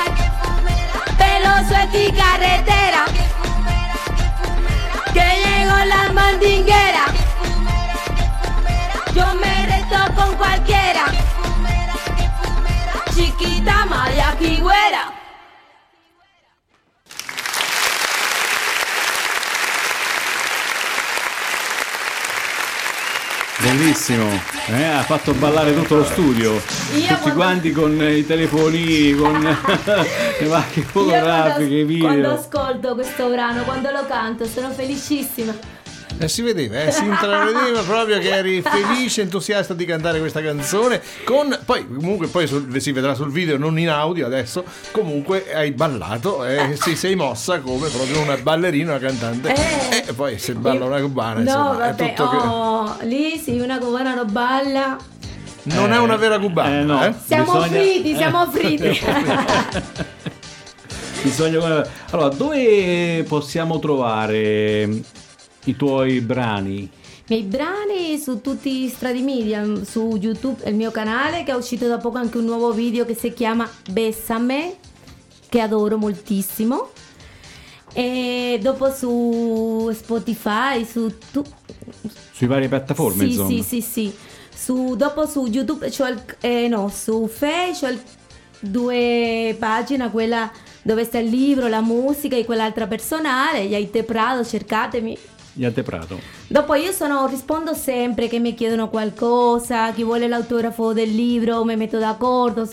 pelo 1.18 1.68
suelto 1.70 1.98
y 1.98 2.12
carretera. 2.12 3.06
Que 5.14 5.28
llegó 5.42 5.86
la 5.86 6.12
mandinguera. 6.12 7.06
Yo 9.16 9.26
me 9.36 9.66
reto 9.68 10.16
con 10.16 10.36
cualquiera. 10.36 11.23
Chiquita 13.44 13.84
maya 13.86 14.32
figüera. 14.40 15.12
Bellissimo, 23.62 24.28
eh, 24.68 24.84
ha 24.84 25.04
fatto 25.04 25.32
ballare 25.34 25.74
tutto 25.74 25.96
lo 25.98 26.04
studio, 26.04 26.54
Io 26.54 26.60
tutti 26.60 27.06
quando- 27.16 27.34
quanti 27.34 27.72
con 27.72 28.02
i 28.02 28.26
telefoni, 28.26 29.14
con 29.14 29.40
le 29.42 30.48
macchine 30.48 30.86
fotografiche, 30.86 31.86
quando, 31.86 31.98
quando 32.00 32.16
video. 32.18 32.34
ascolto 32.34 32.94
questo 32.96 33.30
brano, 33.30 33.64
quando 33.64 33.90
lo 33.92 34.06
canto, 34.06 34.46
sono 34.46 34.70
felicissima. 34.72 35.56
Eh, 36.20 36.28
si 36.28 36.42
vedeva, 36.42 36.82
eh, 36.84 36.92
si 36.92 37.04
intravedeva 37.04 37.82
proprio 37.88 38.20
che 38.20 38.30
eri 38.30 38.62
felice, 38.62 39.22
entusiasta 39.22 39.74
di 39.74 39.84
cantare 39.86 40.20
questa 40.20 40.42
canzone. 40.42 41.02
Con, 41.24 41.58
poi, 41.66 41.88
comunque, 41.88 42.28
poi 42.28 42.48
sul- 42.48 42.80
si 42.80 42.92
vedrà 42.92 43.14
sul 43.16 43.32
video, 43.32 43.58
non 43.58 43.78
in 43.80 43.90
audio 43.90 44.26
adesso. 44.26 44.64
Comunque 44.92 45.52
hai 45.54 45.72
ballato 45.72 46.46
e 46.46 46.78
si 46.80 46.96
sei 46.96 47.16
mossa 47.16 47.60
come 47.60 47.88
proprio 47.90 48.20
una 48.22 48.38
ballerina, 48.38 48.92
una 48.92 49.00
cantante. 49.00 49.54
Eh. 49.54 50.04
e 50.08 50.14
poi 50.14 50.38
se 50.38 50.54
balla 50.54 50.86
una 50.86 51.00
cubana, 51.02 51.34
No, 51.36 51.42
insomma, 51.42 51.78
vabbè, 51.78 51.96
è 51.96 52.14
tutto 52.14 52.30
che. 52.30 52.36
oh, 52.38 52.98
lì 53.02 53.38
sì, 53.38 53.60
una 53.60 53.78
cubana 53.80 54.14
non 54.14 54.28
balla. 54.32 54.98
Non 55.66 55.94
è 55.94 55.98
una 55.98 56.18
vera 56.18 56.38
cubana, 56.40 56.80
Eh, 56.80 56.84
no. 56.84 57.06
eh? 57.06 57.14
Siamo 57.26 57.54
Bisogna- 57.54 57.68
friti, 57.82 58.16
siamo 58.16 58.52
friti. 58.52 59.00
Bisogna... 61.24 61.88
Allora, 62.12 62.28
dove 62.36 63.24
possiamo 63.28 63.80
trovare 63.80 64.90
i 65.66 65.76
tuoi 65.76 66.22
brani? 66.22 66.78
I 66.82 66.90
miei 67.28 67.44
brani 67.44 68.18
su 68.20 68.42
tutti 68.42 68.84
i 68.84 68.90
strati 68.90 69.22
media, 69.22 69.64
su 69.86 70.18
YouTube, 70.20 70.62
il 70.70 70.76
mio 70.76 70.92
canale, 70.92 71.44
che 71.44 71.52
è 71.52 71.56
uscito 71.56 71.88
da 71.88 71.98
poco 71.98 72.18
anche 72.18 72.38
un 72.38 72.46
nuovo 72.46 72.72
video 72.74 73.06
che 73.06 73.16
si 73.16 73.32
chiama 73.34 73.70
Bessame, 73.90 74.76
che 75.48 75.60
adoro 75.62 75.98
moltissimo. 75.98 76.90
E 77.94 78.60
dopo 78.62 78.92
su 78.92 79.90
Spotify, 79.94 80.84
su 80.86 81.14
tu- 81.32 81.44
Sui 82.32 82.48
varie 82.48 82.68
piattaforme, 82.68 83.24
sì, 83.24 83.30
insomma. 83.30 83.50
sì, 83.50 83.62
sì, 83.62 83.82
sì. 83.82 84.14
Su, 84.54 84.96
dopo 84.96 85.26
su 85.28 85.46
YouTube, 85.46 85.90
c'ho 85.90 86.08
il, 86.08 86.22
eh, 86.42 86.68
no, 86.68 86.90
su 86.90 87.28
Face 87.28 87.80
c'ho 87.80 87.88
il- 87.92 88.02
due 88.60 89.56
pagine, 89.60 90.10
quella 90.10 90.50
dove 90.82 91.04
sta 91.06 91.20
il 91.20 91.30
libro, 91.30 91.68
la 91.68 91.82
musica 91.82 92.36
e 92.36 92.46
quell'altra 92.46 92.88
personale, 92.88 93.60
Yaite 93.60 94.04
Prado, 94.04 94.44
cercatemi. 94.44 95.18
Iate 95.56 95.84
Prato. 95.84 96.20
Dopo 96.48 96.74
io 96.76 96.92
sono, 96.92 97.28
rispondo 97.28 97.74
sempre 97.74 98.28
che 98.28 98.40
mi 98.40 98.54
chiedono 98.56 98.90
qualcosa, 98.90 99.92
chi 99.92 100.04
vuole 100.04 100.28
l'autografo 100.28 100.94
del 100.94 101.14
libro, 101.14 101.64
mi 101.64 101.76
metto 101.76 102.00
d'accordo. 102.00 102.68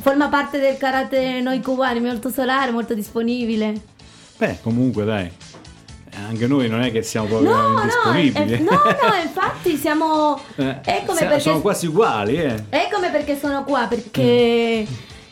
Forma 0.00 0.28
parte 0.28 0.58
del 0.58 0.76
carattere 0.76 1.40
noi 1.40 1.60
cubani, 1.60 2.00
molto 2.00 2.30
solare, 2.30 2.70
molto 2.70 2.94
disponibile. 2.94 3.80
Beh, 4.36 4.58
comunque 4.62 5.04
dai, 5.04 5.30
anche 6.26 6.46
noi 6.46 6.68
non 6.68 6.80
è 6.82 6.90
che 6.90 7.02
siamo 7.02 7.26
proprio 7.26 7.50
No, 7.54 7.68
no, 7.72 7.80
indisponibili. 7.80 8.52
eh, 8.54 8.58
no, 8.58 8.70
no, 8.70 9.14
infatti 9.22 9.76
siamo... 9.76 10.40
Eh, 10.56 10.80
siamo- 10.82 11.14
perché... 11.18 11.40
Sono 11.40 11.60
quasi 11.60 11.86
uguali, 11.86 12.36
eh. 12.36 12.64
È 12.68 12.88
come 12.92 13.10
perché 13.10 13.38
sono 13.38 13.64
qua, 13.64 13.86
perché 13.88 14.86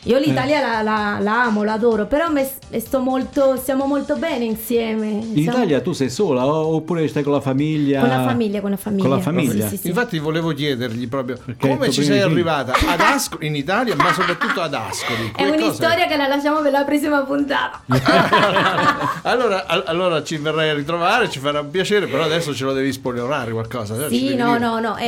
io 0.07 0.17
l'Italia 0.19 0.61
la, 0.61 0.81
la- 0.81 1.17
la 1.19 1.43
amo, 1.43 1.63
la 1.63 1.73
adoro, 1.73 2.05
però 2.05 2.29
me- 2.31 2.49
sto 2.79 2.99
molto, 2.99 3.55
stiamo 3.57 3.85
molto 3.85 4.15
bene 4.15 4.45
insieme. 4.45 5.07
In 5.07 5.21
Siamo- 5.35 5.57
Italia 5.57 5.81
tu 5.81 5.91
sei 5.93 6.09
sola 6.09 6.45
oppure 6.45 7.07
stai 7.07 7.23
con 7.23 7.33
la 7.33 7.41
famiglia? 7.41 7.99
Con 7.99 8.09
la 8.09 8.23
famiglia, 8.23 8.61
con 8.61 8.69
la 8.71 8.77
famiglia. 8.77 9.03
Con 9.07 9.11
la 9.17 9.21
famiglia? 9.21 9.67
Sì, 9.67 9.75
sì, 9.75 9.81
sì. 9.83 9.87
Infatti 9.89 10.17
volevo 10.19 10.53
chiedergli 10.53 11.07
proprio 11.07 11.37
Perché 11.43 11.67
come 11.67 11.91
ci 11.91 12.03
sei 12.03 12.21
arrivata 12.21 12.73
ad 12.73 12.99
Ascoli 13.01 13.47
in 13.47 13.55
Italia, 13.55 13.95
ma 13.95 14.13
soprattutto 14.13 14.61
ad 14.61 14.73
Ascoli. 14.73 15.31
È 15.35 15.47
un'istoria 15.47 16.07
che 16.07 16.15
la 16.17 16.27
lasciamo 16.27 16.61
per 16.61 16.71
la 16.71 16.83
prossima 16.83 17.21
puntata. 17.23 17.81
allora, 19.23 19.65
al- 19.65 19.83
allora 19.87 20.23
ci 20.23 20.37
verrai 20.37 20.69
a 20.69 20.73
ritrovare, 20.73 21.29
ci 21.29 21.39
farà 21.39 21.59
un 21.61 21.69
piacere, 21.69 22.07
però 22.07 22.23
adesso 22.23 22.53
ce 22.53 22.63
lo 22.63 22.73
devi 22.73 22.91
spoilerare 22.93 23.51
qualcosa. 23.51 24.05
eh, 24.05 24.09
sì, 24.09 24.35
no, 24.35 24.57
no, 24.57 24.79
no, 24.79 24.93
Che 24.95 25.03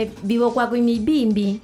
eh, 0.00 0.12
vivo 0.20 0.50
qua 0.52 0.66
con 0.66 0.78
i 0.78 0.80
miei 0.80 0.98
bimbi. 1.00 1.60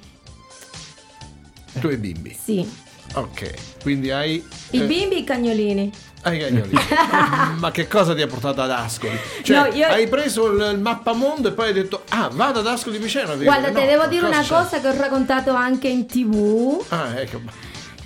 Tu 1.79 1.87
e 1.87 1.93
i 1.93 1.97
bimbi. 1.97 2.37
Sì, 2.43 2.69
Ok, 3.13 3.53
quindi 3.83 4.09
hai... 4.09 4.35
i 4.71 4.79
eh, 4.81 4.85
bimbi 4.85 5.15
e 5.15 5.19
i 5.19 5.23
cagnolini. 5.25 5.91
hai 6.21 6.37
i 6.37 6.39
cagnolini. 6.39 6.79
Ma 7.59 7.69
che 7.71 7.85
cosa 7.87 8.15
ti 8.15 8.21
ha 8.21 8.27
portato 8.27 8.61
ad 8.61 8.71
Ascoli? 8.71 9.17
Cioè, 9.43 9.57
No, 9.57 9.65
io- 9.75 9.87
hai 9.87 10.07
preso 10.07 10.49
il, 10.49 10.71
il 10.73 10.79
mappamondo 10.79 11.49
e 11.49 11.51
poi 11.51 11.67
hai 11.67 11.73
detto, 11.73 12.03
ah, 12.09 12.29
vado 12.31 12.59
ad 12.59 12.67
Ascoli 12.67 12.99
Piceno. 12.99 13.35
Guarda, 13.37 13.67
no, 13.69 13.73
te 13.79 13.85
devo 13.85 14.05
dire 14.07 14.25
una 14.27 14.41
c'è? 14.41 14.47
cosa 14.47 14.79
che 14.79 14.87
ho 14.87 14.95
raccontato 14.95 15.51
anche 15.53 15.89
in 15.89 16.05
tv. 16.05 16.85
Ah, 16.89 17.19
ecco. 17.19 17.41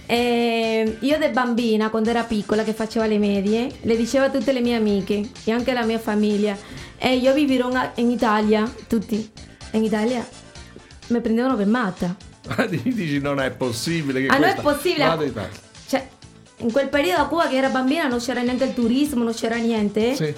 Eh, 0.07 0.97
io 1.01 1.17
da 1.19 1.27
bambina, 1.29 1.89
quando 1.89 2.09
era 2.09 2.23
piccola, 2.23 2.63
che 2.63 2.73
faceva 2.73 3.05
le 3.05 3.17
medie, 3.17 3.69
le 3.81 3.95
dicevo 3.97 4.25
a 4.25 4.29
tutte 4.29 4.51
le 4.53 4.61
mie 4.61 4.75
amiche 4.75 5.29
e 5.43 5.51
anche 5.51 5.71
alla 5.71 5.83
mia 5.85 5.99
famiglia, 5.99 6.55
e 6.97 7.15
io 7.15 7.33
vivrò 7.33 7.67
una- 7.67 7.91
in 7.95 8.09
Italia, 8.11 8.71
tutti, 8.87 9.29
in 9.71 9.83
Italia 9.83 10.25
mi 11.07 11.21
prendevano 11.21 11.55
per 11.55 11.67
matta. 11.67 12.15
Dici 12.69 13.19
non 13.19 13.39
è 13.39 13.51
possibile 13.51 14.21
che 14.21 14.27
Ah, 14.27 14.37
non 14.37 14.49
è 14.49 14.55
possibile. 14.61 15.05
Vado 15.05 15.23
in. 15.23 15.33
Cioè, 15.87 16.07
in 16.57 16.71
quel 16.71 16.89
periodo 16.89 17.21
a 17.23 17.25
Cuba 17.27 17.47
che 17.47 17.55
era 17.57 17.69
bambina 17.69 18.07
non 18.07 18.19
c'era 18.19 18.41
neanche 18.41 18.63
il 18.65 18.73
turismo, 18.73 19.23
non 19.23 19.33
c'era 19.33 19.55
niente. 19.55 20.15
Sì. 20.15 20.33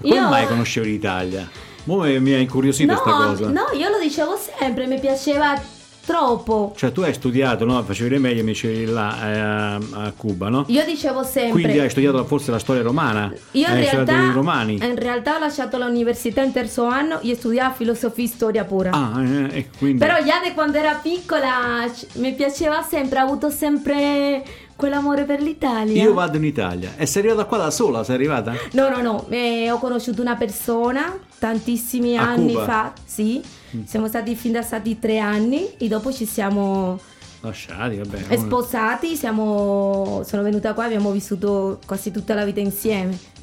Come 0.00 0.14
Io- 0.14 0.28
mai 0.28 0.46
conoscevi 0.46 0.90
l'Italia? 0.90 1.48
Mo 1.84 2.02
mi 2.02 2.32
ha 2.34 2.38
incuriosito 2.38 2.92
no, 2.92 3.00
questa 3.00 3.26
cosa. 3.26 3.48
no, 3.50 3.66
io 3.78 3.88
lo 3.88 3.98
dicevo 3.98 4.36
sempre, 4.36 4.86
mi 4.86 5.00
piaceva 5.00 5.60
troppo. 6.10 6.72
Cioè 6.76 6.90
tu 6.90 7.02
hai 7.02 7.14
studiato, 7.14 7.64
no? 7.64 7.80
Facevi 7.84 8.10
le 8.10 8.18
medie, 8.18 8.42
mi 8.42 8.50
dicevi 8.50 8.86
là 8.86 9.78
eh, 9.78 9.86
a, 9.92 10.12
Cuba, 10.16 10.48
no? 10.48 10.64
Io 10.66 10.84
dicevo 10.84 11.22
sempre. 11.22 11.52
Quindi 11.62 11.78
hai 11.78 11.88
studiato 11.88 12.24
forse 12.24 12.50
la 12.50 12.58
storia 12.58 12.82
romana? 12.82 13.32
Io 13.52 13.68
in 13.68 13.84
studiato 13.84 14.42
realtà, 14.42 14.70
in 14.84 14.98
realtà 14.98 15.36
ho 15.36 15.38
lasciato 15.38 15.78
l'università 15.78 16.42
in 16.42 16.52
terzo 16.52 16.84
anno 16.84 17.20
e 17.20 17.34
studiavo 17.36 17.74
filosofia 17.74 18.24
e 18.24 18.28
storia 18.28 18.64
pura. 18.64 18.90
Ah, 18.90 19.22
eh, 19.22 19.68
quindi... 19.78 19.98
Però 19.98 20.16
già 20.16 20.40
da 20.42 20.52
quando 20.52 20.78
era 20.78 20.94
piccola 20.94 21.88
mi 22.14 22.32
piaceva 22.34 22.82
sempre, 22.82 23.20
ho 23.20 23.22
avuto 23.22 23.48
sempre 23.50 24.42
quell'amore 24.74 25.24
per 25.24 25.40
l'Italia. 25.42 26.02
Io 26.02 26.14
vado 26.14 26.38
in 26.38 26.44
Italia. 26.44 26.94
E 26.96 27.06
sei 27.06 27.22
arrivata 27.22 27.46
qua 27.46 27.58
da 27.58 27.70
sola? 27.70 28.02
Sei 28.02 28.14
arrivata? 28.16 28.54
No, 28.72 28.88
no, 28.88 29.00
no, 29.00 29.26
eh, 29.28 29.70
ho 29.70 29.78
conosciuto 29.78 30.22
una 30.22 30.34
persona 30.34 31.16
tantissimi 31.38 32.16
A 32.16 32.30
anni 32.30 32.54
Cuba? 32.54 32.64
fa, 32.64 32.92
sì, 33.04 33.42
siamo 33.84 34.08
stati 34.08 34.34
fidanzati 34.34 34.98
tre 34.98 35.18
anni 35.18 35.76
e 35.76 35.88
dopo 35.88 36.12
ci 36.12 36.26
siamo 36.26 36.98
Lasciati, 37.40 37.96
vabbè. 37.96 38.24
eh, 38.28 38.38
sposati, 38.38 39.16
siamo, 39.16 40.22
sono 40.24 40.42
venuta 40.42 40.74
qua 40.74 40.84
e 40.84 40.86
abbiamo 40.86 41.10
vissuto 41.10 41.78
quasi 41.86 42.10
tutta 42.10 42.34
la 42.34 42.44
vita 42.44 42.60
insieme. 42.60 43.38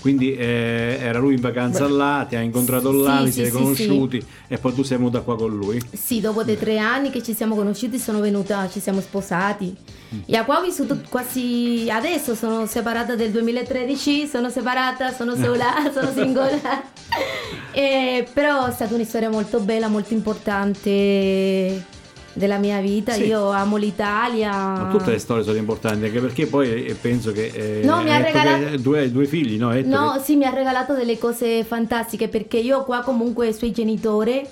Quindi 0.00 0.34
eh, 0.34 0.98
era 1.00 1.18
lui 1.18 1.34
in 1.34 1.40
vacanza 1.40 1.88
là, 1.88 2.24
ti 2.28 2.36
ha 2.36 2.40
incontrato 2.40 2.92
là, 2.92 3.20
vi 3.22 3.26
sì, 3.26 3.32
siete 3.32 3.50
sì, 3.50 3.56
conosciuti 3.56 4.24
e 4.46 4.56
poi 4.56 4.72
tu 4.72 4.82
sei 4.82 4.96
venuta 4.96 5.20
qua 5.20 5.36
con 5.36 5.50
lui. 5.50 5.82
Sì, 5.92 6.20
dopo 6.20 6.44
dei 6.44 6.56
tre 6.56 6.78
anni 6.78 7.10
che 7.10 7.22
ci 7.22 7.34
siamo 7.34 7.56
conosciuti 7.56 7.98
sono 7.98 8.20
venuta, 8.20 8.68
ci 8.68 8.80
siamo 8.80 9.00
sposati. 9.00 9.74
Mm. 10.14 10.20
E 10.26 10.36
a 10.36 10.44
qua 10.44 10.58
ho 10.58 10.62
vissuto 10.62 11.00
quasi 11.08 11.88
adesso, 11.90 12.34
sono 12.34 12.66
separata 12.66 13.16
del 13.16 13.32
2013, 13.32 14.26
sono 14.26 14.50
separata, 14.50 15.12
sono 15.12 15.34
sola, 15.34 15.74
sono 15.92 16.12
single. 16.12 16.60
E, 17.70 18.26
però 18.32 18.66
è 18.66 18.72
stata 18.72 18.94
una 18.94 19.04
storia 19.04 19.28
molto 19.30 19.60
bella, 19.60 19.86
molto 19.88 20.12
importante 20.12 21.84
della 22.32 22.58
mia 22.58 22.80
vita. 22.80 23.12
Sì. 23.12 23.26
Io 23.26 23.50
amo 23.50 23.76
l'Italia. 23.76 24.50
Ma 24.50 24.88
tutte 24.90 25.10
le 25.12 25.18
storie 25.18 25.44
sono 25.44 25.58
importanti 25.58 26.06
anche 26.06 26.18
perché 26.20 26.46
poi 26.46 26.86
eh, 26.86 26.94
penso 26.94 27.30
che... 27.30 27.52
eh, 27.54 27.80
No, 27.84 28.02
mi 28.02 28.10
ha 28.10 28.20
regalato- 28.20 28.78
due, 28.78 29.12
due 29.12 29.26
figli, 29.26 29.58
no? 29.58 29.68
Hai 29.68 29.82
detto 29.84 29.96
No, 29.96 30.12
che- 30.14 30.20
sì, 30.24 30.36
mi 30.36 30.44
ha 30.44 30.50
regalato 30.50 30.94
delle 30.94 31.18
cose 31.18 31.62
fantastiche 31.62 32.28
perché 32.28 32.56
io 32.58 32.82
qua 32.84 33.00
comunque 33.02 33.48
i 33.48 33.52
suoi 33.54 33.70
genitori, 33.70 34.44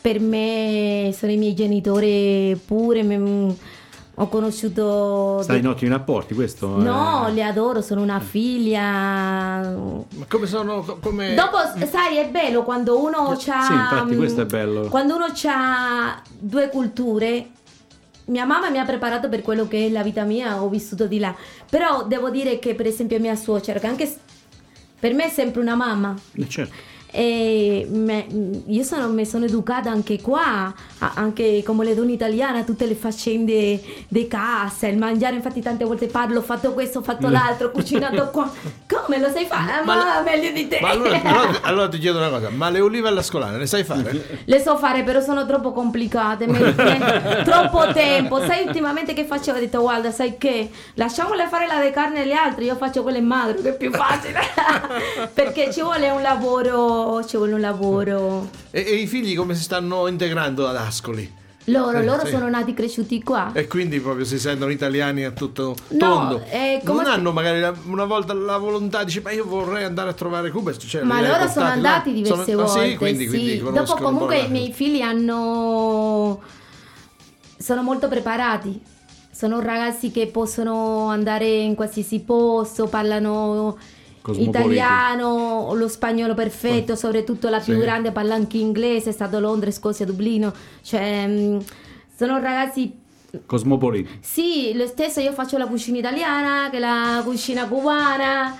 per 0.00 0.18
me 0.18 1.12
sono 1.16 1.30
i 1.30 1.36
miei 1.36 1.54
genitori 1.54 2.58
pure, 2.66 3.02
mi- 3.02 3.56
ho 4.20 4.28
conosciuto... 4.28 5.40
Stai 5.42 5.60
in 5.60 5.68
ottimi 5.68 5.90
rapporti, 5.90 6.34
questo? 6.34 6.80
No, 6.80 7.28
eh. 7.28 7.32
le 7.32 7.44
adoro, 7.44 7.80
sono 7.80 8.02
una 8.02 8.18
figlia. 8.18 8.80
Ma 8.80 10.24
come 10.28 10.46
sono. 10.46 10.80
co- 10.80 10.98
Come... 11.00 11.34
Dopo, 11.34 11.56
sai, 11.86 12.16
è 12.16 12.28
bello 12.28 12.64
quando 12.64 13.00
uno 13.00 13.28
ha. 13.28 13.36
Sì, 13.36 13.50
infatti, 13.50 14.16
questo 14.16 14.40
è 14.40 14.46
bello. 14.46 14.88
Quando 14.88 15.14
uno 15.14 15.26
ha 15.44 16.20
due 16.38 16.68
culture. 16.68 17.50
Mia 18.24 18.44
mamma 18.44 18.68
mi 18.70 18.78
ha 18.78 18.84
preparato 18.84 19.28
per 19.28 19.40
quello 19.40 19.66
che 19.68 19.86
è 19.86 19.88
la 19.88 20.02
vita 20.02 20.24
mia, 20.24 20.62
ho 20.62 20.68
vissuto 20.68 21.06
di 21.06 21.18
là. 21.18 21.34
Però 21.70 22.04
devo 22.04 22.28
dire 22.28 22.58
che, 22.58 22.74
per 22.74 22.86
esempio, 22.86 23.18
mia 23.20 23.36
suocera, 23.36 23.78
che 23.78 23.86
anche 23.86 24.12
per 24.98 25.14
me 25.14 25.26
è 25.26 25.28
sempre 25.30 25.60
una 25.60 25.76
mamma. 25.76 26.14
Eh, 26.34 26.48
certo. 26.48 26.74
E 27.10 27.86
me- 27.90 28.26
io 28.66 28.82
sono, 28.82 29.08
mi 29.08 29.24
sono 29.24 29.46
educata 29.46 29.90
anche 29.90 30.20
qua, 30.20 30.72
anche 30.98 31.62
come 31.64 31.84
le 31.84 31.94
donne 31.94 32.12
italiane, 32.12 32.60
a 32.60 32.64
tutte 32.64 32.86
le 32.86 32.94
faccende 32.94 33.80
di 34.08 34.28
casa, 34.28 34.86
il 34.88 34.98
mangiare, 34.98 35.36
infatti 35.36 35.62
tante 35.62 35.84
volte 35.84 36.06
parlo, 36.06 36.40
ho 36.40 36.42
fatto 36.42 36.72
questo, 36.72 36.98
ho 36.98 37.02
fatto 37.02 37.28
l'altro, 37.28 37.68
ho 37.68 37.70
cucinato 37.70 38.28
qua. 38.30 38.50
Come 38.86 39.18
lo 39.20 39.30
sai 39.30 39.46
fare? 39.46 39.84
Ma, 39.84 39.94
Ma- 39.96 40.22
meglio 40.22 40.52
di 40.52 40.68
te. 40.68 40.78
Ma 40.80 40.90
allora, 40.90 41.20
allora- 41.22 41.58
allora 41.62 41.88
ti 41.88 41.98
chiedo 41.98 42.18
una 42.18 42.28
cosa, 42.30 42.50
ma 42.50 42.68
le 42.68 42.80
olive 42.80 43.08
alla 43.08 43.22
scolana 43.22 43.56
le 43.56 43.66
sai 43.66 43.84
fare? 43.84 44.40
Le 44.44 44.60
so 44.60 44.76
fare, 44.76 45.02
però 45.02 45.20
sono 45.20 45.46
troppo 45.46 45.72
complicate, 45.72 46.46
mi 46.46 46.62
richiede 46.62 47.42
troppo 47.44 47.90
tempo. 47.92 48.38
Sai, 48.44 48.66
ultimamente 48.66 49.14
che 49.14 49.24
facevo? 49.24 49.56
Ho 49.56 49.60
detto, 49.60 49.80
guarda, 49.80 50.10
sai 50.10 50.36
che? 50.36 50.70
Lasciamole 50.94 51.46
fare 51.48 51.66
la 51.66 51.80
di 51.82 51.90
carne 51.90 52.20
agli 52.22 52.32
altri, 52.32 52.66
io 52.66 52.76
faccio 52.76 53.02
quelle 53.02 53.18
in 53.18 53.26
magro, 53.26 53.60
che 53.62 53.70
è 53.70 53.76
più 53.76 53.90
facile. 53.92 54.40
Perché 55.32 55.72
ci 55.72 55.80
vuole 55.80 56.10
un 56.10 56.20
lavoro, 56.22 56.97
ci 57.26 57.36
vuole 57.36 57.52
un 57.54 57.60
lavoro. 57.60 58.48
E, 58.70 58.80
e 58.86 58.94
i 58.96 59.06
figli 59.06 59.34
come 59.36 59.54
si 59.54 59.62
stanno 59.62 60.06
integrando 60.06 60.66
ad 60.66 60.76
Ascoli? 60.76 61.36
Loro, 61.68 61.98
Eh, 61.98 62.04
loro 62.04 62.24
sì. 62.24 62.30
sono 62.32 62.48
nati 62.48 62.70
e 62.70 62.74
cresciuti 62.74 63.22
qua. 63.22 63.50
E 63.52 63.66
quindi 63.66 64.00
proprio 64.00 64.24
si 64.24 64.38
sentono 64.38 64.70
italiani 64.70 65.24
a 65.24 65.32
tutto 65.32 65.76
No, 65.88 65.98
tondo. 65.98 66.42
eh, 66.50 66.80
come- 66.82 67.02
Non 67.02 67.10
hanno 67.12 67.30
magari 67.32 67.60
la- 67.60 67.74
una 67.88 68.06
volta 68.06 68.32
la 68.32 68.56
volontà, 68.56 69.04
dice 69.04 69.20
ma 69.20 69.32
io 69.32 69.44
vorrei 69.44 69.84
andare 69.84 70.08
a 70.08 70.12
trovare 70.14 70.50
Cuba. 70.50 70.74
Cioè, 70.74 71.02
Ma 71.02 71.20
loro 71.20 71.46
sono 71.48 71.66
là? 71.66 71.72
andati 71.72 72.14
diverse 72.14 72.44
Sono- 72.52 72.62
ah, 72.62 72.64
volte. 72.72 72.88
sì, 72.90 72.96
quindi, 72.96 73.24
sì. 73.24 73.28
quindi 73.28 73.58
Dopo 73.58 73.94
comunque 73.96 74.38
i 74.38 74.48
miei 74.50 74.72
figli 74.72 75.02
hanno 75.02 76.40
sono 77.58 77.82
molto 77.82 78.08
preparati. 78.08 78.80
Sono 79.30 79.60
ragazzi 79.60 80.10
che 80.10 80.26
possono 80.28 81.08
andare 81.08 81.46
in 81.48 81.74
qualsiasi 81.74 82.20
posto, 82.20 82.86
parlano. 82.86 83.76
Italiano, 84.36 85.74
lo 85.74 85.88
spagnolo 85.88 86.34
perfetto, 86.34 86.94
soprattutto 86.96 87.48
la 87.48 87.60
più 87.60 87.74
Sì. 87.74 87.80
grande 87.80 88.12
parla 88.12 88.34
anche 88.34 88.58
inglese, 88.58 89.10
è 89.10 89.12
stato 89.12 89.38
Londra, 89.40 89.70
Scozia, 89.70 90.04
Dublino. 90.06 90.52
Cioè, 90.82 91.26
mh, 91.26 91.64
sono 92.16 92.38
ragazzi 92.40 92.92
Cosmopoliti. 93.46 94.18
sì, 94.20 94.72
lo 94.74 94.86
stesso 94.86 95.20
io 95.20 95.32
faccio 95.32 95.58
la 95.58 95.66
cucina 95.66 95.98
italiana, 95.98 96.68
che 96.70 96.78
la 96.78 97.20
cucina 97.24 97.66
cubana. 97.66 98.56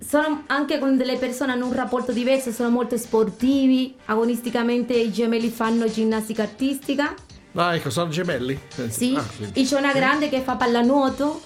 Sono 0.00 0.44
anche 0.46 0.78
con 0.78 0.96
delle 0.96 1.16
persone 1.16 1.50
hanno 1.52 1.66
un 1.66 1.72
rapporto 1.72 2.12
diverso, 2.12 2.52
sono 2.52 2.70
molto 2.70 2.96
sportivi. 2.96 3.94
Agonisticamente 4.06 4.94
i 4.94 5.10
gemelli 5.10 5.48
fanno 5.48 5.90
ginnastica 5.90 6.42
artistica. 6.44 7.12
Ah, 7.54 7.74
ecco, 7.74 7.90
sono 7.90 8.08
gemelli? 8.08 8.56
Sì. 8.88 9.14
Ah, 9.16 9.24
quindi- 9.36 9.60
E 9.60 9.64
c'è 9.64 9.76
una 9.76 9.92
grande 9.92 10.28
che 10.28 10.40
fa 10.40 10.54
pallanuoto. 10.54 11.40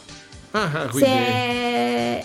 Ah, 0.51 0.71
ah, 0.71 0.87
quindi... 0.89 1.09
Se... 1.09 2.25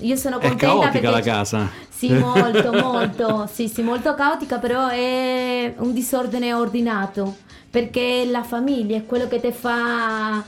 Io 0.00 0.16
sono 0.16 0.38
È 0.38 0.48
contenta 0.48 0.66
caotica 0.66 0.90
perché 0.90 1.10
la 1.10 1.20
casa. 1.20 1.70
Sì, 1.88 2.12
molto, 2.12 2.72
molto. 2.72 3.48
Sì, 3.52 3.68
sì, 3.68 3.82
molto 3.82 4.14
caotica, 4.14 4.58
però 4.58 4.88
è 4.88 5.74
un 5.76 5.92
disordine 5.92 6.52
ordinato. 6.54 7.36
Perché 7.70 8.26
la 8.28 8.42
famiglia 8.42 8.96
è 8.96 9.06
quello 9.06 9.28
che 9.28 9.40
ti 9.40 9.52
fa, 9.52 10.42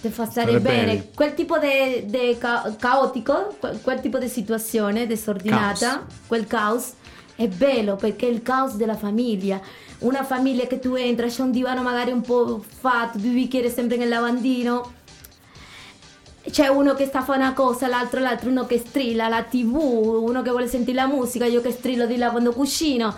ti 0.00 0.08
fa 0.10 0.26
stare 0.26 0.60
bene. 0.60 0.84
bene. 0.84 1.08
Quel 1.14 1.34
tipo 1.34 1.58
di 1.58 2.36
caotico, 2.78 3.56
quel, 3.58 3.80
quel 3.82 4.00
tipo 4.00 4.18
di 4.18 4.28
situazione 4.28 5.06
disordinata, 5.06 5.88
Caos. 5.88 6.04
quel 6.26 6.46
caos, 6.46 6.92
è 7.34 7.48
bello 7.48 7.96
perché 7.96 8.28
è 8.28 8.30
il 8.30 8.42
caos 8.42 8.74
della 8.74 8.96
famiglia. 8.96 9.60
Una 10.00 10.22
famiglia 10.24 10.66
che 10.66 10.78
tu 10.78 10.94
entri, 10.94 11.28
c'è 11.28 11.42
un 11.42 11.50
divano 11.50 11.82
magari 11.82 12.10
un 12.12 12.20
po' 12.20 12.62
fatto, 12.66 13.18
due 13.18 13.30
bicchieri 13.30 13.70
sempre 13.70 13.96
nel 13.96 14.08
lavandino. 14.08 15.00
C'è 16.50 16.66
uno 16.68 16.94
che 16.94 17.06
sta 17.06 17.20
a 17.20 17.22
fare 17.22 17.38
una 17.38 17.52
cosa, 17.52 17.86
l'altro 17.86 18.20
l'altro, 18.20 18.50
uno 18.50 18.66
che 18.66 18.78
strilla 18.78 19.28
la 19.28 19.42
tv, 19.42 19.74
uno 19.76 20.42
che 20.42 20.50
vuole 20.50 20.66
sentire 20.66 20.96
la 20.96 21.06
musica, 21.06 21.46
io 21.46 21.60
che 21.60 21.70
strillo 21.70 22.04
di 22.06 22.16
là 22.16 22.30
quando 22.30 22.52
cucino. 22.52 23.14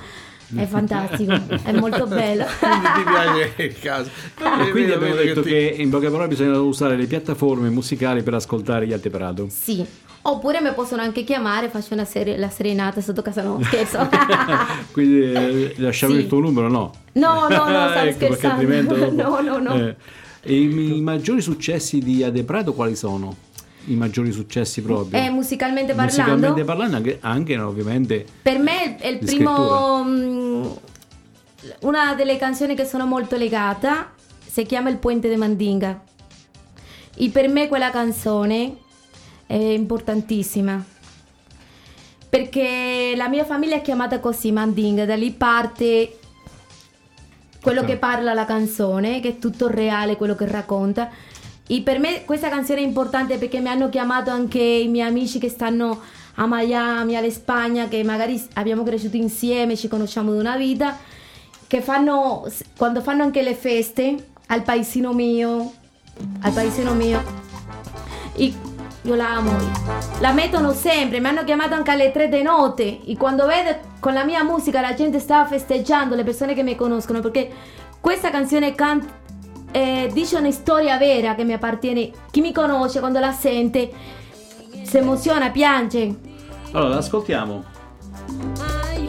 È 0.54 0.66
fantastico, 0.66 1.32
è 1.64 1.72
molto 1.72 2.06
bello. 2.06 2.44
Quindi 2.60 2.86
ti 2.96 3.02
piace 3.02 3.62
il 3.62 3.78
caso. 3.80 4.10
E 4.36 4.70
quindi 4.70 4.90
Vedo- 4.90 4.94
abbiamo 4.96 5.14
detto 5.14 5.42
ti- 5.42 5.48
che 5.48 5.74
in 5.78 5.88
poche 5.90 6.10
parole 6.10 6.28
bisogna 6.28 6.58
usare 6.60 6.96
le 6.96 7.06
piattaforme 7.06 7.70
musicali 7.70 8.22
per 8.22 8.34
ascoltare 8.34 8.86
gli 8.86 8.92
Alteperato. 8.92 9.46
Sì, 9.48 9.84
oppure 10.22 10.60
mi 10.60 10.72
possono 10.74 11.00
anche 11.00 11.24
chiamare, 11.24 11.70
faccio 11.70 11.94
una 11.94 12.04
serie, 12.04 12.36
la 12.36 12.50
serenata 12.50 13.00
sotto 13.00 13.22
casa, 13.22 13.42
no, 13.42 13.58
scherzo. 13.64 14.06
Quindi 14.92 15.32
eh, 15.32 15.74
lasciamo 15.78 16.12
Sì. 16.12 16.20
il 16.20 16.26
tuo 16.26 16.40
numero, 16.40 16.68
no? 16.68 16.92
No, 17.14 17.48
no, 17.48 17.48
no, 17.48 17.88
stavo 17.88 18.06
Ecco, 18.06 18.34
scherzando. 18.34 19.10
No, 19.10 19.40
no, 19.40 19.58
no. 19.58 19.74
Eh, 19.76 19.96
e 20.44 20.54
i, 20.54 21.00
maggiori 21.00 21.40
successi 21.40 21.98
di 21.98 22.22
Adeprato 22.22 22.74
quali 22.74 22.94
sono? 22.94 23.34
I 23.86 23.94
maggiori 23.94 24.30
successi 24.30 24.82
proprio? 24.82 25.20
Eh, 25.20 25.30
musicalmente 25.30 25.94
parlando, 25.94 26.22
Musicalmente 26.22 26.64
parlando, 26.64 26.96
anche, 26.96 27.18
anche, 27.20 27.58
ovviamente 27.58 28.24
per 28.42 28.58
me 28.58 28.96
è 28.96 29.08
il 29.08 29.18
primo... 29.18 30.04
mm, 30.04 30.66
una 31.80 32.14
delle 32.14 32.36
canzoni 32.36 32.74
che 32.74 32.84
sono 32.84 33.06
molto 33.06 33.36
legata 33.36 34.12
si 34.46 34.64
chiama 34.64 34.90
Il 34.90 34.98
Puente 34.98 35.28
de 35.28 35.36
Mandinga. 35.36 36.02
E 37.16 37.28
per 37.30 37.48
me 37.48 37.68
quella 37.68 37.90
canzone 37.90 38.76
è 39.46 39.54
importantissima. 39.54 40.82
Perché 42.28 43.14
la 43.16 43.28
mia 43.28 43.44
famiglia 43.44 43.76
è 43.76 43.82
chiamata 43.82 44.20
così, 44.20 44.52
Mandinga, 44.52 45.04
da 45.04 45.14
lì 45.14 45.30
parte 45.30 46.18
quello 47.64 47.80
Ok. 47.80 47.86
che 47.86 47.96
parla 47.96 48.34
la 48.34 48.44
canzone, 48.44 49.20
che 49.20 49.28
è 49.28 49.38
tutto 49.38 49.68
reale, 49.68 50.16
quello 50.16 50.34
che 50.34 50.46
racconta. 50.46 51.08
E 51.66 51.80
per 51.80 51.98
me 51.98 52.26
questa 52.26 52.50
canzone 52.50 52.80
è 52.80 52.84
importante 52.84 53.38
perché 53.38 53.58
mi 53.58 53.68
hanno 53.68 53.88
chiamato 53.88 54.28
anche 54.28 54.60
i 54.60 54.86
miei 54.88 55.08
amici 55.08 55.38
che 55.38 55.48
stanno 55.48 55.98
a 56.34 56.44
Miami, 56.46 57.16
alla 57.16 57.30
Spagna, 57.30 57.88
che 57.88 58.04
magari 58.04 58.40
abbiamo 58.54 58.82
cresciuto 58.82 59.16
insieme, 59.16 59.76
ci 59.76 59.88
conosciamo 59.88 60.34
da 60.34 60.40
una 60.40 60.56
vita, 60.58 60.98
che 61.66 61.80
fanno, 61.80 62.46
quando 62.76 63.00
fanno 63.00 63.22
anche 63.22 63.40
le 63.40 63.54
feste 63.54 64.32
al 64.48 64.62
paesino 64.62 65.14
mio, 65.14 65.72
al 66.42 66.52
paesino 66.52 66.92
mio, 66.92 67.22
e 68.34 68.52
io 69.04 69.14
la 69.14 69.34
amo. 69.36 69.52
La 70.20 70.32
mettono 70.32 70.72
sempre, 70.72 71.20
mi 71.20 71.26
hanno 71.26 71.44
chiamato 71.44 71.74
anche 71.74 71.90
alle 71.90 72.10
tre 72.10 72.28
di 72.28 72.42
notte 72.42 73.00
e 73.04 73.16
quando 73.16 73.46
vedo 73.46 73.76
con 74.00 74.12
la 74.12 74.24
mia 74.24 74.42
musica 74.42 74.80
la 74.80 74.94
gente 74.94 75.18
stava 75.18 75.46
festeggiando, 75.46 76.14
le 76.14 76.24
persone 76.24 76.54
che 76.54 76.62
mi 76.62 76.74
conoscono, 76.74 77.20
perché 77.20 77.50
questa 78.00 78.30
canzone 78.30 78.74
can- 78.74 79.06
eh, 79.70 80.08
dice 80.12 80.36
una 80.36 80.50
storia 80.50 80.96
vera 80.98 81.34
che 81.34 81.44
mi 81.44 81.52
appartiene. 81.52 82.10
Chi 82.30 82.40
mi 82.40 82.52
conosce 82.52 83.00
quando 83.00 83.18
la 83.18 83.32
sente 83.32 83.90
si 84.82 84.96
emoziona, 84.96 85.50
piange. 85.50 86.14
Allora, 86.72 86.96
ascoltiamo. 86.96 87.64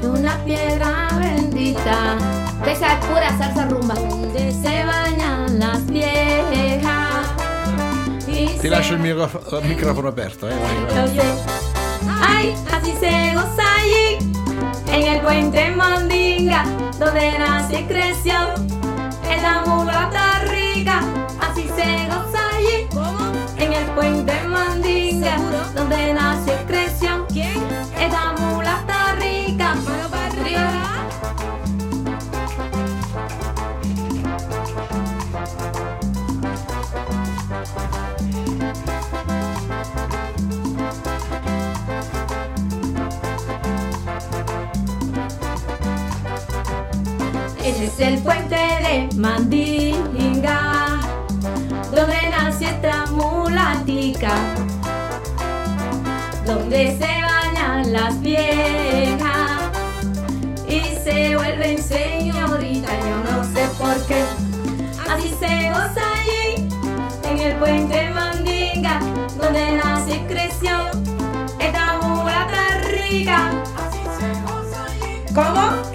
Una 0.01 0.37
pietra 0.43 1.07
bendita. 1.17 2.15
Questa 2.61 2.87
è 2.87 2.97
pura 3.05 3.29
salsa 3.37 3.65
rumba. 3.67 3.93
Donde 3.93 4.51
se 4.51 4.83
bañan 4.85 5.57
las 5.59 5.85
viejas. 5.85 6.94
Ti 8.59 8.67
lascio 8.67 8.93
il, 8.95 8.99
micro- 8.99 9.29
il 9.61 9.67
microfono 9.67 10.09
aperto, 10.09 10.47
eh. 10.47 10.53
Vai, 10.55 11.15
vai. 11.15 11.19
Ay, 12.21 12.55
así 12.71 12.93
se 12.99 13.33
goza 13.33 13.63
allí, 13.79 14.17
en 14.91 15.13
el 15.13 15.21
puente 15.21 15.69
Mandinga, 15.71 16.65
donde 16.99 17.39
nació 17.39 17.79
y 17.79 17.83
creció, 17.85 18.33
en 19.29 19.41
la 19.41 19.63
mulata 19.65 20.39
rica. 20.49 20.99
Así 21.39 21.63
se 21.75 22.07
goza 22.07 22.41
allí, 22.57 22.87
en 23.57 23.73
el 23.73 23.85
puente 23.95 24.33
Mandinga, 24.49 25.37
donde 25.73 26.13
nació 26.13 26.53
y 26.61 26.65
creció, 26.65 27.25
en 27.97 28.11
la 28.11 28.33
es 47.85 47.99
el 47.99 48.17
puente 48.19 48.55
de 48.55 49.09
Mandinga, 49.15 50.99
donde 51.93 52.15
nació 52.31 52.69
esta 52.69 53.05
mulatica, 53.11 54.33
donde 56.47 56.97
se 56.97 57.05
bañan 57.05 57.93
las 57.93 58.19
viejas 58.21 59.61
y 60.67 60.79
se 61.03 61.35
vuelven 61.35 61.77
señoritas. 61.77 62.91
Yo 63.07 63.31
no 63.31 63.43
sé 63.43 63.67
por 63.77 64.03
qué, 64.07 64.23
así 65.07 65.29
se 65.39 65.69
goza 65.69 66.01
allí, 66.21 66.67
en 67.29 67.39
el 67.39 67.55
puente 67.57 68.09
Mandinga, 68.09 68.99
donde 69.39 69.77
nació 69.77 70.15
y 70.15 70.19
creció 70.21 70.75
esta 71.59 71.99
mulata 72.01 72.79
rica. 72.89 73.51
¿Cómo? 75.35 75.94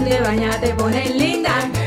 Si 0.00 0.06
tú 0.06 0.12
te 0.12 0.20
bañas 0.22 0.58
te 0.62 0.72
pones 0.72 1.14
linda. 1.14 1.79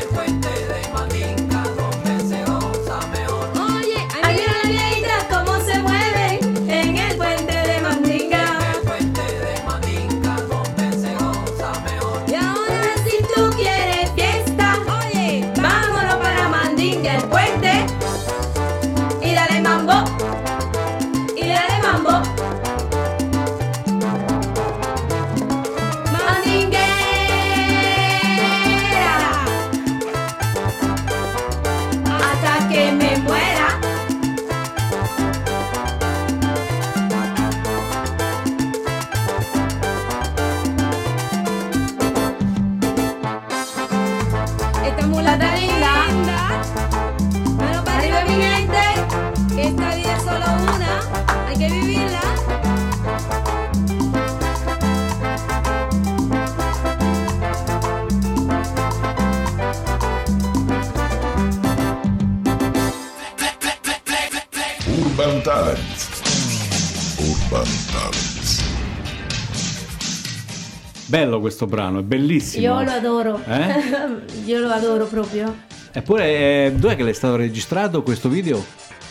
Questo 71.44 71.66
brano, 71.66 72.00
è 72.00 72.04
bellissimo. 72.04 72.64
Io 72.64 72.82
lo 72.82 72.92
adoro. 72.92 73.42
Eh? 73.46 73.82
Io 74.46 74.60
lo 74.60 74.70
adoro 74.70 75.06
proprio. 75.08 75.54
Eppure, 75.92 76.26
eh, 76.26 76.72
dov'è 76.74 76.96
che 76.96 77.04
l'hai 77.04 77.14
stato 77.14 77.36
registrato 77.36 78.02
questo 78.02 78.30
video? 78.30 78.64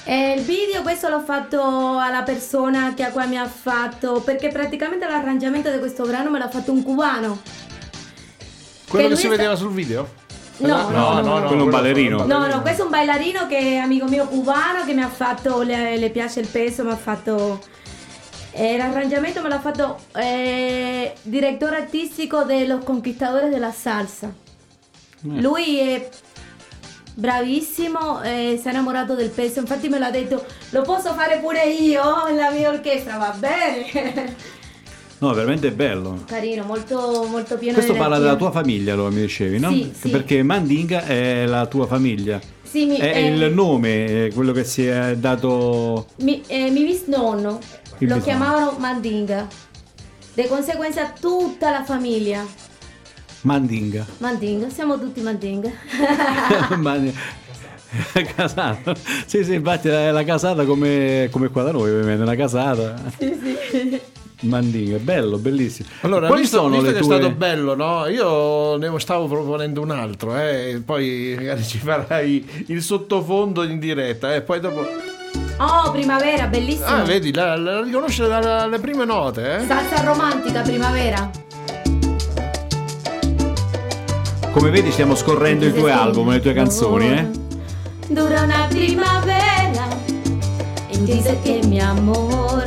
E 0.05 0.35
il 0.39 0.43
video 0.43 0.80
questo 0.80 1.11
l'ho 1.11 1.20
fatto 1.20 1.61
alla 1.99 2.22
persona 2.22 2.95
che 2.95 3.05
a 3.05 3.11
cui 3.11 3.26
mi 3.26 3.37
ha 3.37 3.47
fatto, 3.47 4.22
perché 4.24 4.49
praticamente 4.49 5.07
l'arrangiamento 5.07 5.70
di 5.70 5.78
questo 5.78 6.05
brano 6.05 6.30
me 6.30 6.39
l'ha 6.39 6.49
fatto 6.49 6.72
un 6.72 6.83
cubano. 6.83 7.41
Quello 8.89 9.09
che 9.09 9.12
lui 9.12 9.20
si 9.20 9.26
sta- 9.26 9.37
vedeva 9.37 9.55
sul 9.55 9.72
video? 9.72 10.09
No, 10.57 10.89
no, 10.89 11.20
no, 11.20 11.39
no. 11.39 11.47
Quello 11.47 11.62
è 11.62 11.64
un 11.64 11.70
ballerino. 11.70 12.24
No, 12.24 12.47
no, 12.47 12.62
questo 12.62 12.83
è 12.83 12.85
un 12.87 12.91
ballerino 12.91 13.47
che 13.47 13.59
è 13.59 13.76
amico 13.76 14.09
mio 14.09 14.26
cubano 14.26 14.87
che 14.87 14.95
mi 14.95 15.03
ha 15.03 15.09
fatto, 15.09 15.61
le, 15.61 15.99
le 15.99 16.09
piace 16.09 16.41
il 16.41 16.49
peso, 16.49 16.83
mi 16.83 16.93
ha 16.93 16.97
fatto... 16.97 17.61
eh, 18.53 18.76
l'arrangiamento 18.76 19.40
me 19.40 19.48
l'ha 19.48 19.61
fatto 19.61 19.98
eh, 20.16 21.12
direttore 21.22 21.76
artistico 21.76 22.44
de 22.44 22.66
Los 22.66 22.84
Conquistadores 22.84 23.50
de 23.50 23.59
la 23.59 23.72
Salsa. 23.72 24.32
Lui 25.22 25.78
è 25.78 26.09
bravissimo, 27.14 28.22
eh, 28.22 28.59
si 28.61 28.66
è 28.66 28.70
innamorato 28.70 29.14
del 29.14 29.30
peso, 29.30 29.61
infatti 29.61 29.88
me 29.88 29.98
l'ha 29.98 30.11
detto, 30.11 30.44
lo 30.70 30.82
posso 30.82 31.12
fare 31.14 31.38
pure 31.38 31.64
io 31.64 32.03
nella 32.28 32.50
mia 32.50 32.70
orchestra, 32.70 33.16
va 33.16 33.34
bene. 33.38 34.50
No, 35.22 35.32
veramente 35.34 35.68
è 35.68 35.70
bello. 35.70 36.24
Carino, 36.26 36.64
molto, 36.64 37.24
molto 37.30 37.57
pieno 37.57 37.74
Questo 37.74 37.94
parla 37.94 38.18
della 38.18 38.34
tua 38.34 38.50
famiglia, 38.50 38.96
lo 38.96 39.09
mi 39.09 39.20
dicevi, 39.20 39.61
no? 39.61 39.70
Sì, 39.70 39.92
sì. 39.96 40.09
Perché 40.09 40.42
Mandinga 40.42 41.05
è 41.05 41.46
la 41.46 41.66
tua 41.66 41.86
famiglia. 41.86 42.40
Sì, 42.61 42.86
mi, 42.86 42.96
È 42.96 43.05
eh, 43.05 43.28
il 43.28 43.53
nome, 43.55 44.30
quello 44.34 44.50
che 44.50 44.64
si 44.64 44.84
è 44.84 45.14
dato... 45.16 46.09
Mi, 46.22 46.42
eh, 46.48 46.70
mi 46.70 46.84
bisnonno 46.84 47.61
Il 48.03 48.09
lo 48.09 48.16
bisnonno. 48.16 48.38
chiamavano 48.38 48.78
Mandinga. 48.78 49.46
Di 50.34 50.46
conseguenza 50.48 51.12
tutta 51.18 51.70
la 51.70 51.84
famiglia. 51.84 52.44
Mandinga. 53.42 54.05
Mandinga, 54.18 54.68
siamo 54.70 54.98
tutti 54.98 55.20
Mandinga. 55.20 55.70
Mandi- 56.76 57.14
casata. 58.34 58.94
Sì, 59.26 59.44
sì, 59.44 59.55
infatti 59.55 59.88
è 59.88 60.11
la 60.11 60.24
casata 60.24 60.64
come, 60.64 61.28
come 61.30 61.48
qua 61.48 61.62
da 61.62 61.72
noi, 61.72 61.90
ovviamente, 61.90 62.22
una 62.22 62.34
casata. 62.34 62.96
sì, 63.18 63.38
sì. 63.70 64.00
Mandinga, 64.40 64.98
bello, 64.98 65.38
bellissimo. 65.38 65.88
Allora, 66.00 66.26
Quali 66.26 66.42
visto, 66.42 66.57
sono 66.57 66.70
visto 66.70 66.86
le 66.86 66.92
che 66.94 67.05
tue... 67.05 67.16
è 67.16 67.18
stato 67.20 67.34
bello, 67.36 67.76
no? 67.76 68.07
Io 68.09 68.76
ne 68.76 68.98
stavo 68.98 69.28
proponendo 69.28 69.80
un 69.80 69.90
altro, 69.90 70.36
eh, 70.36 70.82
poi 70.84 71.34
magari 71.38 71.62
ci 71.62 71.78
farai 71.78 72.64
il 72.66 72.82
sottofondo 72.82 73.62
in 73.62 73.78
diretta, 73.78 74.34
e 74.34 74.42
poi 74.42 74.59
dopo... 74.59 74.84
Oh, 75.65 75.91
primavera, 75.93 76.47
bellissimo. 76.47 76.87
Ah, 76.87 77.03
vedi, 77.03 77.33
la, 77.33 77.57
la 77.57 77.81
riconosce 77.81 78.27
dalle 78.27 78.79
prime 78.79 79.05
note, 79.05 79.57
eh? 79.59 79.67
Salsa 79.67 80.03
romantica, 80.03 80.63
primavera. 80.63 81.31
Come 84.51 84.71
vedi 84.71 84.91
stiamo 84.91 85.15
scorrendo 85.15 85.65
i 85.65 85.73
tuoi 85.73 85.91
album, 85.91 86.31
le 86.31 86.41
tue 86.41 86.53
canzoni, 86.53 87.11
eh? 87.11 87.31
Dura 88.09 88.43
una 88.43 88.67
primavera 88.69 89.93
Dice 91.05 91.37
que 91.43 91.61
mi 91.67 91.81
amor 91.81 92.63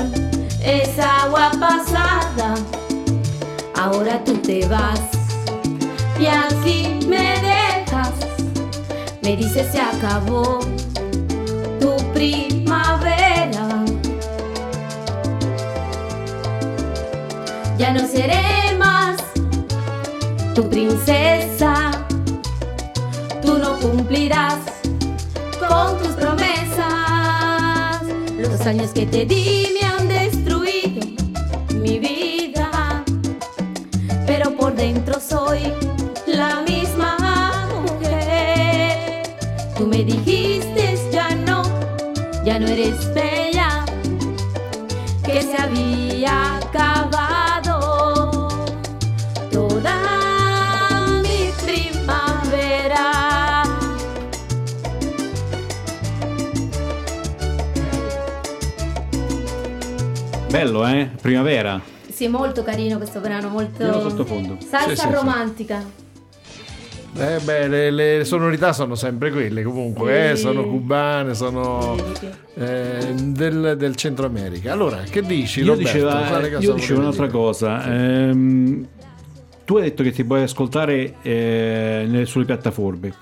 es 0.61 0.99
agua 0.99 1.51
pasada. 1.57 2.55
Ahora 3.75 4.21
tú 4.25 4.33
te 4.33 4.67
vas 4.67 4.99
y 6.19 6.25
así 6.25 6.99
me 7.07 7.33
dejas. 7.41 8.11
Me 9.23 9.37
dice 9.37 9.69
se 9.71 9.79
acabó 9.79 10.59
tu 11.85 11.95
primavera. 12.13 13.67
Ya 17.77 17.93
no 17.93 18.07
seré 18.07 18.75
más 18.79 19.17
tu 20.55 20.67
princesa. 20.67 21.91
Tú 23.43 23.57
no 23.59 23.77
cumplirás 23.79 24.59
con 25.59 25.97
tus 25.99 26.13
promesas. 26.21 28.01
Los 28.39 28.61
años 28.61 28.89
que 28.91 29.05
te 29.05 29.25
di 29.25 29.69
me 29.75 29.87
han 29.87 30.07
destruido 30.07 31.05
mi 31.83 31.99
vida. 31.99 33.03
Pero 34.25 34.55
por 34.57 34.73
dentro 34.75 35.19
soy 35.19 35.59
la 36.25 36.61
misma 36.61 37.67
mujer. 37.75 39.23
Tú 39.77 39.85
me 39.85 40.03
dijiste 40.03 40.44
Bello, 60.55 60.87
eh? 60.87 61.09
Primavera. 61.21 61.81
Sì, 62.09 62.29
molto 62.29 62.63
carino 62.63 62.95
questo 62.95 63.19
brano, 63.19 63.49
molto 63.49 63.83
Io 63.83 63.91
lo 63.91 63.99
sottofondo. 64.09 64.55
salsa 64.65 64.87
Sì, 64.87 64.95
sì, 64.95 65.07
sì. 65.07 65.13
romantica. 65.13 65.83
Eh 67.17 67.39
beh, 67.43 67.67
le, 67.67 67.91
le 67.91 68.23
sonorità 68.23 68.71
sono 68.71 68.95
sempre 68.95 69.31
quelle 69.31 69.63
comunque, 69.63 70.31
eh, 70.31 70.35
Sì. 70.37 70.43
sono 70.43 70.65
cubane, 70.65 71.33
sono 71.33 71.97
Sì. 72.17 72.29
eh, 72.55 73.13
del, 73.15 73.75
del 73.77 73.95
Centro 73.97 74.25
America. 74.27 74.71
Allora, 74.71 74.99
che 75.09 75.21
dici? 75.23 75.59
Io, 75.59 75.73
Roberto? 75.73 75.91
diceva- 75.91 76.39
io 76.59 76.73
dicevo 76.73 76.99
un'altra 77.01 77.25
dire? 77.25 77.37
cosa. 77.37 77.93
Ehm, 77.93 78.87
tu 79.65 79.75
hai 79.75 79.83
detto 79.83 80.03
che 80.03 80.11
ti 80.11 80.23
puoi 80.23 80.43
ascoltare 80.43 81.15
eh, 81.21 82.05
nelle- 82.07 82.25
sulle 82.25 82.45
piattaforme, 82.45 83.13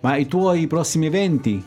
ma 0.00 0.16
i 0.16 0.26
tuoi 0.26 0.66
prossimi 0.66 1.06
eventi? 1.06 1.62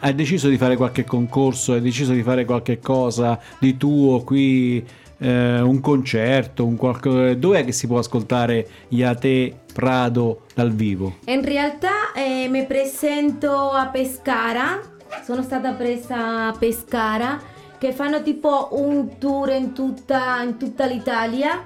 Hai 0.00 0.14
deciso 0.14 0.48
di 0.48 0.56
fare 0.56 0.76
qualche 0.76 1.04
concorso? 1.04 1.72
Hai 1.72 1.80
deciso 1.80 2.12
di 2.12 2.22
fare 2.22 2.44
qualche 2.44 2.78
cosa 2.78 3.38
di 3.58 3.76
tuo 3.76 4.22
qui? 4.22 4.86
eh, 5.18 5.60
un 5.60 5.80
concerto? 5.80 6.64
Un 6.64 6.76
qualco- 6.76 7.34
Dov'è 7.34 7.64
che 7.64 7.72
si 7.72 7.86
può 7.86 7.98
ascoltare 7.98 8.66
Yate 8.88 9.62
Prado 9.72 10.42
dal 10.54 10.72
vivo? 10.72 11.16
In 11.26 11.44
realtà 11.44 12.12
eh, 12.14 12.46
mi 12.48 12.64
presento 12.66 13.70
a 13.70 13.86
Pescara, 13.86 14.80
sono 15.24 15.42
stata 15.42 15.72
presa 15.72 16.46
a 16.46 16.56
Pescara, 16.56 17.40
che 17.78 17.92
fanno 17.92 18.22
tipo 18.22 18.68
un 18.72 19.18
tour 19.18 19.50
in 19.50 19.72
tutta, 19.72 20.42
in 20.42 20.56
tutta 20.56 20.86
l'Italia, 20.86 21.62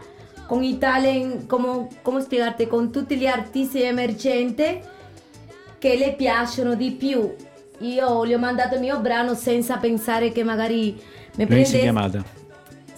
con 0.47 0.63
i 0.63 0.79
talent, 0.79 1.47
come, 1.47 1.89
come 2.03 2.21
spiegarti, 2.21 2.67
con 2.67 2.91
tutti 2.91 3.17
gli 3.17 3.27
artisti 3.27 3.83
emergenti 3.83 4.81
che 5.79 5.97
le 5.97 6.15
piacciono 6.15 6.75
di 6.75 6.93
più. 6.93 7.35
Io 7.83 8.27
gli 8.27 8.35
ho 8.35 8.39
mandato 8.39 8.75
il 8.75 8.81
mio 8.81 8.99
brano 8.99 9.35
senza 9.35 9.77
pensare 9.77 10.33
che 10.33 10.43
magari 10.43 10.93
mi 11.37 11.45
Venisse 11.47 11.79
prende... 11.79 11.79
chiamata. 11.79 12.25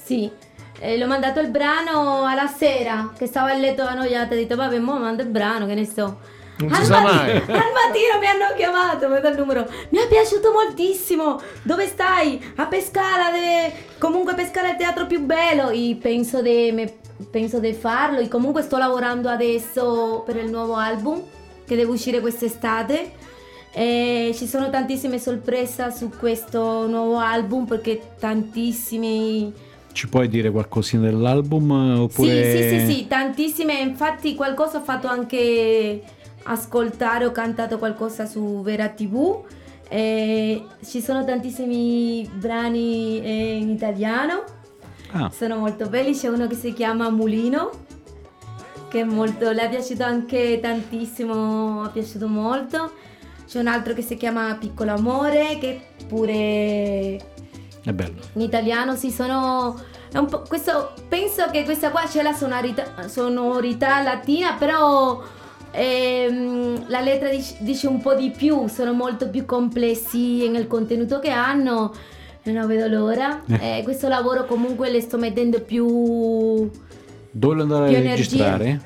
Sì, 0.03 0.31
eh, 0.79 0.99
l'ho 0.99 1.07
mandato 1.07 1.41
il 1.41 1.49
brano 1.49 2.25
alla 2.25 2.47
sera, 2.47 3.13
che 3.17 3.27
stavo 3.27 3.49
a 3.49 3.55
letto 3.55 3.83
annoiata, 3.83 4.35
ho 4.35 4.37
detto 4.37 4.57
vabbè, 4.57 4.79
mo 4.79 4.99
mando 4.99 5.23
il 5.23 5.29
brano, 5.29 5.67
che 5.67 5.75
ne 5.75 5.87
so. 5.87 6.33
Non 6.57 6.73
al, 6.73 6.85
si 6.85 6.91
mai. 6.91 7.31
al 7.37 7.45
mattino 7.47 8.19
mi 8.21 8.27
hanno 8.27 8.55
chiamato, 8.57 9.09
mi 9.09 9.17
il 9.17 9.37
numero. 9.37 9.67
Mi 9.89 9.99
è 9.99 10.07
piaciuto 10.07 10.53
moltissimo. 10.53 11.41
Dove 11.63 11.87
stai? 11.87 12.53
A 12.57 12.67
Pescara, 12.67 13.31
deve... 13.31 13.73
comunque 13.99 14.35
Pescara 14.35 14.69
è 14.69 14.71
il 14.73 14.77
teatro 14.77 15.07
più 15.07 15.21
bello. 15.23 15.71
E 15.71 15.97
penso 16.01 16.43
di 16.43 16.71
me- 16.73 16.99
penso 17.31 17.59
di 17.59 17.73
farlo. 17.73 18.21
E 18.21 18.29
comunque 18.29 18.63
sto 18.63 18.77
lavorando 18.77 19.29
adesso 19.29 20.23
per 20.25 20.37
il 20.37 20.51
nuovo 20.51 20.75
album 20.75 21.23
che 21.67 21.75
deve 21.75 21.91
uscire 21.91 22.21
quest'estate. 22.21 23.33
E 23.77 24.31
ci 24.35 24.47
sono 24.47 24.71
tantissime 24.71 25.19
sorprese 25.19 25.91
su 25.91 26.09
questo 26.17 26.87
nuovo 26.87 27.19
album 27.19 27.67
perché 27.67 28.01
tantissimi 28.21 29.53
Ci 29.91 30.09
puoi 30.09 30.29
dire 30.29 30.51
qualcosina 30.51 31.03
dell'album? 31.03 31.71
Oppure... 32.03 32.45
sì, 32.45 32.63
sì, 32.63 32.79
sì, 32.79 32.93
sì, 32.93 33.07
tantissime, 33.09 33.81
infatti 33.81 34.37
qualcosa 34.37 34.79
ho 34.79 34.83
fatto 34.83 35.09
anche 35.09 36.03
ascoltare, 36.45 37.25
ho 37.25 37.33
cantato 37.33 37.79
qualcosa 37.79 38.27
su 38.27 38.63
Vera 38.63 38.89
TV. 38.89 39.43
eh, 39.89 40.63
ci 40.85 41.01
sono 41.01 41.25
tantissimi 41.25 42.29
brani 42.33 43.21
eh, 43.23 43.57
in 43.57 43.71
italiano, 43.71 44.45
Ah, 45.17 45.31
sono 45.31 45.59
molto 45.59 45.89
belli, 45.89 46.13
c'è 46.13 46.27
uno 46.27 46.49
che 46.49 46.57
si 46.57 46.73
chiama 46.73 47.09
Mulino, 47.09 47.71
che 48.89 49.03
è 49.03 49.05
molto, 49.05 49.53
le 49.53 49.63
è 49.63 49.69
piaciuto 49.69 50.03
anche 50.03 50.59
tantissimo, 50.61 51.87
è 51.87 51.91
piaciuto 51.93 52.27
molto. 52.27 52.91
C'è 53.55 53.61
un 53.61 53.69
altro 53.69 53.93
che 53.93 54.03
si 54.03 54.17
chiama 54.17 54.57
Piccolo 54.59 54.95
Amore, 54.95 55.59
che 55.61 55.81
pure 56.09 57.17
è 57.85 57.93
bello. 57.93 58.21
in 58.33 58.41
italiano 58.41 58.97
sì 58.97 59.13
sono 59.13 59.81
è 60.11 60.19
un 60.19 60.27
po' 60.27 60.43
questo 60.49 60.93
penso 61.07 61.49
che 61.53 61.63
questa 61.63 61.91
qua 61.91 62.03
c'è 62.05 62.23
la 62.23 62.33
sonorità, 62.33 63.07
sonorità 63.07 64.03
latina 64.03 64.55
però 64.55 65.23
ehm, 65.71 66.87
la 66.89 67.01
lettera 67.01 67.31
dice, 67.31 67.55
dice 67.61 67.87
un 67.87 68.01
po' 68.01 68.15
di 68.15 68.33
più 68.37 68.67
sono 68.67 68.93
molto 68.93 69.31
più 69.31 69.45
complessi 69.45 70.49
nel 70.49 70.67
contenuto 70.67 71.21
che 71.21 71.31
hanno. 71.31 71.95
E 72.43 72.51
non 72.51 72.67
vedo 72.67 72.89
l'ora. 72.89 73.41
Eh, 73.47 73.83
questo 73.85 74.09
lavoro 74.09 74.47
comunque 74.47 74.91
le 74.91 75.01
sto 75.01 75.17
mettendo 75.17 75.61
più 75.61 76.69
Dove 77.31 77.63
andare 77.63 77.97
a 77.97 78.01
registrare? 78.01 78.81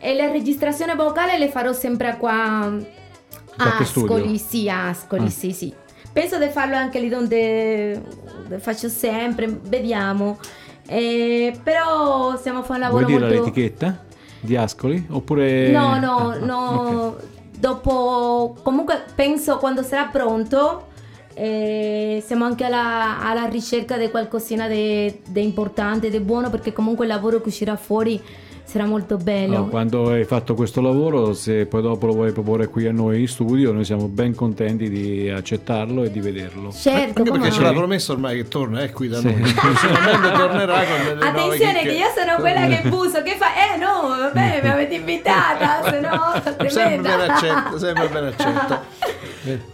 e 0.00 0.14
la 0.16 0.32
registrazione 0.32 0.96
vocale 0.96 1.38
le 1.38 1.48
farò 1.48 1.72
sempre 1.72 2.16
qua 2.18 2.76
Qualche 3.56 3.84
studio? 3.84 4.14
Ascoli, 4.16 4.38
sì, 4.38 4.68
a 4.68 4.88
Ascoli, 4.88 5.24
Ah. 5.26 5.30
sì, 5.30 5.52
sì. 5.52 5.72
Penso 6.12 6.38
di 6.38 6.48
farlo 6.48 6.76
anche 6.76 7.00
lì 7.00 7.08
dove 7.08 8.00
faccio 8.58 8.88
sempre, 8.88 9.46
vediamo. 9.62 10.38
Eh, 10.86 11.58
però 11.62 12.36
stiamo 12.36 12.62
facendo 12.62 12.86
un 12.86 12.90
Vuoi 12.90 13.02
lavoro 13.02 13.06
dire 13.06 13.18
molto... 13.36 13.44
l'etichetta 13.50 14.04
di 14.40 14.56
Ascoli? 14.56 15.06
Oppure... 15.10 15.70
No, 15.70 15.98
no, 15.98 16.28
Ah, 16.30 16.36
no. 16.38 17.06
ok. 17.06 17.22
Dopo, 17.58 18.56
comunque 18.62 19.02
penso 19.14 19.56
quando 19.56 19.82
sarà 19.82 20.04
pronto, 20.06 20.88
eh, 21.32 22.22
siamo 22.24 22.44
anche 22.44 22.64
alla, 22.64 23.20
alla 23.20 23.46
ricerca 23.46 23.96
di 23.96 24.10
qualcosina 24.10 24.68
di 24.68 25.20
importante, 25.42 26.10
di 26.10 26.20
buono, 26.20 26.50
perché 26.50 26.72
comunque 26.72 27.06
il 27.06 27.10
lavoro 27.12 27.40
che 27.40 27.48
uscirà 27.48 27.76
fuori 27.76 28.22
sarà 28.64 28.86
molto 28.86 29.16
bello. 29.16 29.58
No, 29.58 29.68
quando 29.68 30.10
hai 30.10 30.24
fatto 30.24 30.54
questo 30.54 30.80
lavoro, 30.80 31.32
se 31.34 31.66
poi 31.66 31.82
dopo 31.82 32.06
lo 32.06 32.12
vuoi 32.14 32.32
proporre 32.32 32.68
qui 32.68 32.86
a 32.86 32.92
noi 32.92 33.20
in 33.20 33.28
studio, 33.28 33.72
noi 33.72 33.84
siamo 33.84 34.08
ben 34.08 34.34
contenti 34.34 34.88
di 34.88 35.28
accettarlo 35.30 36.02
e 36.04 36.10
di 36.10 36.20
vederlo. 36.20 36.72
Certo, 36.72 37.22
come 37.24 37.38
perché 37.38 37.54
ce 37.54 37.60
l'ha 37.62 37.72
promesso 37.72 38.12
ormai 38.12 38.36
che 38.36 38.48
torna, 38.48 38.80
è 38.82 38.90
qui 38.90 39.08
da 39.08 39.18
Sì. 39.18 39.26
noi. 39.26 39.44
Sicuramente 39.46 40.32
tornerà 40.32 40.84
con 40.84 41.18
nuove 41.18 41.26
Attenzione 41.26 41.82
che 41.82 41.92
io 41.92 42.06
sono 42.16 42.36
quella 42.40 42.66
che 42.66 42.88
busso, 42.88 43.22
che 43.22 43.36
fa? 43.36 43.48
Eh 43.74 43.76
no, 43.78 44.08
va 44.08 44.30
bene, 44.32 44.62
mi 44.62 44.68
avete 44.68 44.94
invitata, 44.94 45.90
se 45.90 46.00
no 46.00 46.68
Sempre 46.68 46.98
ben 47.16 47.30
accetto, 47.30 47.78
sempre 47.78 48.08
ben 48.08 48.24
accetto. 48.24 49.72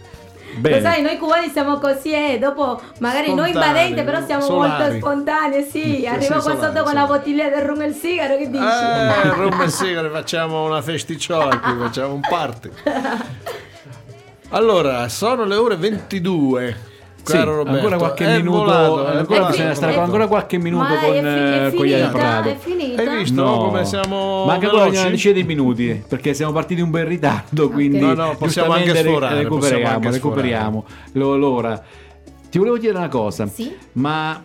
Bene. 0.55 0.75
Lo 0.75 0.81
sai, 0.81 1.01
noi 1.01 1.17
cubani 1.17 1.49
siamo 1.49 1.77
così, 1.77 2.11
eh, 2.11 2.37
dopo 2.39 2.81
magari 2.99 3.27
Spontanei, 3.27 3.51
invadenti, 3.53 4.03
però 4.03 4.25
siamo 4.25 4.43
solari. 4.43 4.81
molto 4.81 4.97
spontanei, 4.97 5.63
sì. 5.63 6.05
Arrivo 6.07 6.23
sì, 6.23 6.31
qua 6.31 6.41
solari, 6.41 6.61
sotto 6.61 6.83
con 6.83 6.93
la 6.93 7.05
bottiglia 7.05 7.49
del 7.49 7.61
rum 7.61 7.81
e 7.81 7.85
il 7.85 7.93
sigaro, 7.93 8.37
che 8.37 8.49
dici? 8.49 8.63
Eh, 8.63 9.29
rum 9.35 9.61
e 9.61 9.69
sigaro, 9.69 10.09
facciamo 10.09 10.65
una 10.65 10.81
festicciola 10.81 11.59
qui, 11.59 11.77
facciamo 11.77 12.13
un 12.13 12.21
party. 12.21 12.69
Allora, 14.53 15.07
sono 15.07 15.45
le 15.45 15.55
ore 15.55 15.77
22. 15.77 16.90
Sì, 17.23 17.37
ancora 17.37 17.97
qualche 17.97 18.25
è 18.25 18.37
minuto, 18.37 18.57
volato, 18.57 19.05
è 19.05 19.17
ancora 19.17 19.47
è 19.49 19.73
volato. 19.73 19.99
ancora 20.01 20.27
qualche 20.27 20.57
minuto 20.57 20.83
Ma 20.83 20.99
con, 20.99 21.13
è, 21.13 21.65
eh, 21.67 21.69
con 21.69 21.79
finita, 21.85 22.07
Prado. 22.09 22.49
è 22.49 22.55
finita. 22.57 23.01
Hai 23.01 23.17
visto 23.19 23.43
come 23.43 23.85
siamo 23.85 24.45
Manca 24.45 24.65
ancora 24.65 24.83
veloci? 24.85 25.01
una 25.01 25.09
decina 25.11 25.33
di 25.35 25.43
minuti 25.43 26.03
perché 26.07 26.33
siamo 26.33 26.51
partiti 26.51 26.81
un 26.81 26.89
bel 26.89 27.05
ritardo, 27.05 27.69
quindi 27.69 27.99
No, 27.99 28.13
no, 28.13 28.35
possiamo 28.37 28.73
anche 28.73 28.95
sforare, 28.95 29.43
recuperiamo, 29.43 29.87
anche 29.95 30.09
recuperiamo. 30.11 30.85
Lo- 31.13 31.33
Allora, 31.33 31.81
ti 32.49 32.57
volevo 32.57 32.75
chiedere 32.77 32.97
una 32.99 33.07
cosa, 33.09 33.45
Sì. 33.47 33.71
ma 33.93 34.43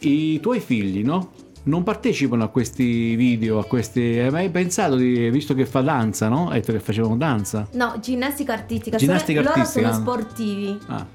i 0.00 0.38
tuoi 0.40 0.60
figli, 0.60 1.02
no? 1.02 1.30
Non 1.66 1.82
partecipano 1.82 2.44
a 2.44 2.48
questi 2.48 3.14
video, 3.16 3.58
a 3.58 3.64
questi... 3.64 4.18
Hai 4.18 4.30
mai 4.30 4.50
pensato 4.50 4.96
di... 4.96 5.30
visto 5.30 5.54
che 5.54 5.64
fa 5.64 5.80
danza, 5.80 6.28
no? 6.28 6.48
Hai 6.50 6.60
detto 6.60 6.72
che 6.72 6.78
facevano 6.80 7.16
danza. 7.16 7.66
No, 7.72 7.94
ginnastica 8.02 8.52
artistica. 8.52 8.98
Ginnastica 8.98 9.40
Sono- 9.42 9.54
artistica. 9.54 9.80
Loro 9.88 9.92
sono 9.94 10.04
sportivi. 10.06 10.78
Ah, 10.88 11.06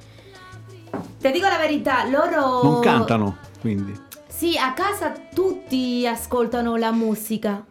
ti 1.20 1.32
dico 1.32 1.48
la 1.48 1.58
verità, 1.58 2.08
loro... 2.08 2.64
Non 2.64 2.80
cantano, 2.82 3.38
quindi. 3.60 4.08
Sì, 4.28 4.58
a 4.58 4.74
casa 4.74 5.14
tutti 5.34 6.08
ascoltano 6.08 6.78
la 6.78 6.92
musica. 6.92 7.62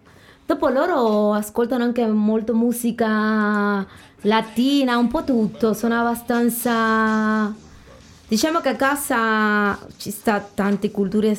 Dopo 0.44 0.68
loro 0.68 1.32
ascoltano 1.32 1.84
anche 1.84 2.06
molto 2.06 2.54
musica 2.54 3.86
latina, 4.22 4.98
un 4.98 5.08
po' 5.08 5.24
tutto. 5.24 5.72
Sono 5.72 5.98
abbastanza... 5.98 7.54
Diciamo 8.28 8.60
che 8.60 8.68
a 8.68 8.76
casa 8.76 9.78
ci 9.96 10.10
sta 10.10 10.46
tante 10.52 10.90
culture, 10.90 11.34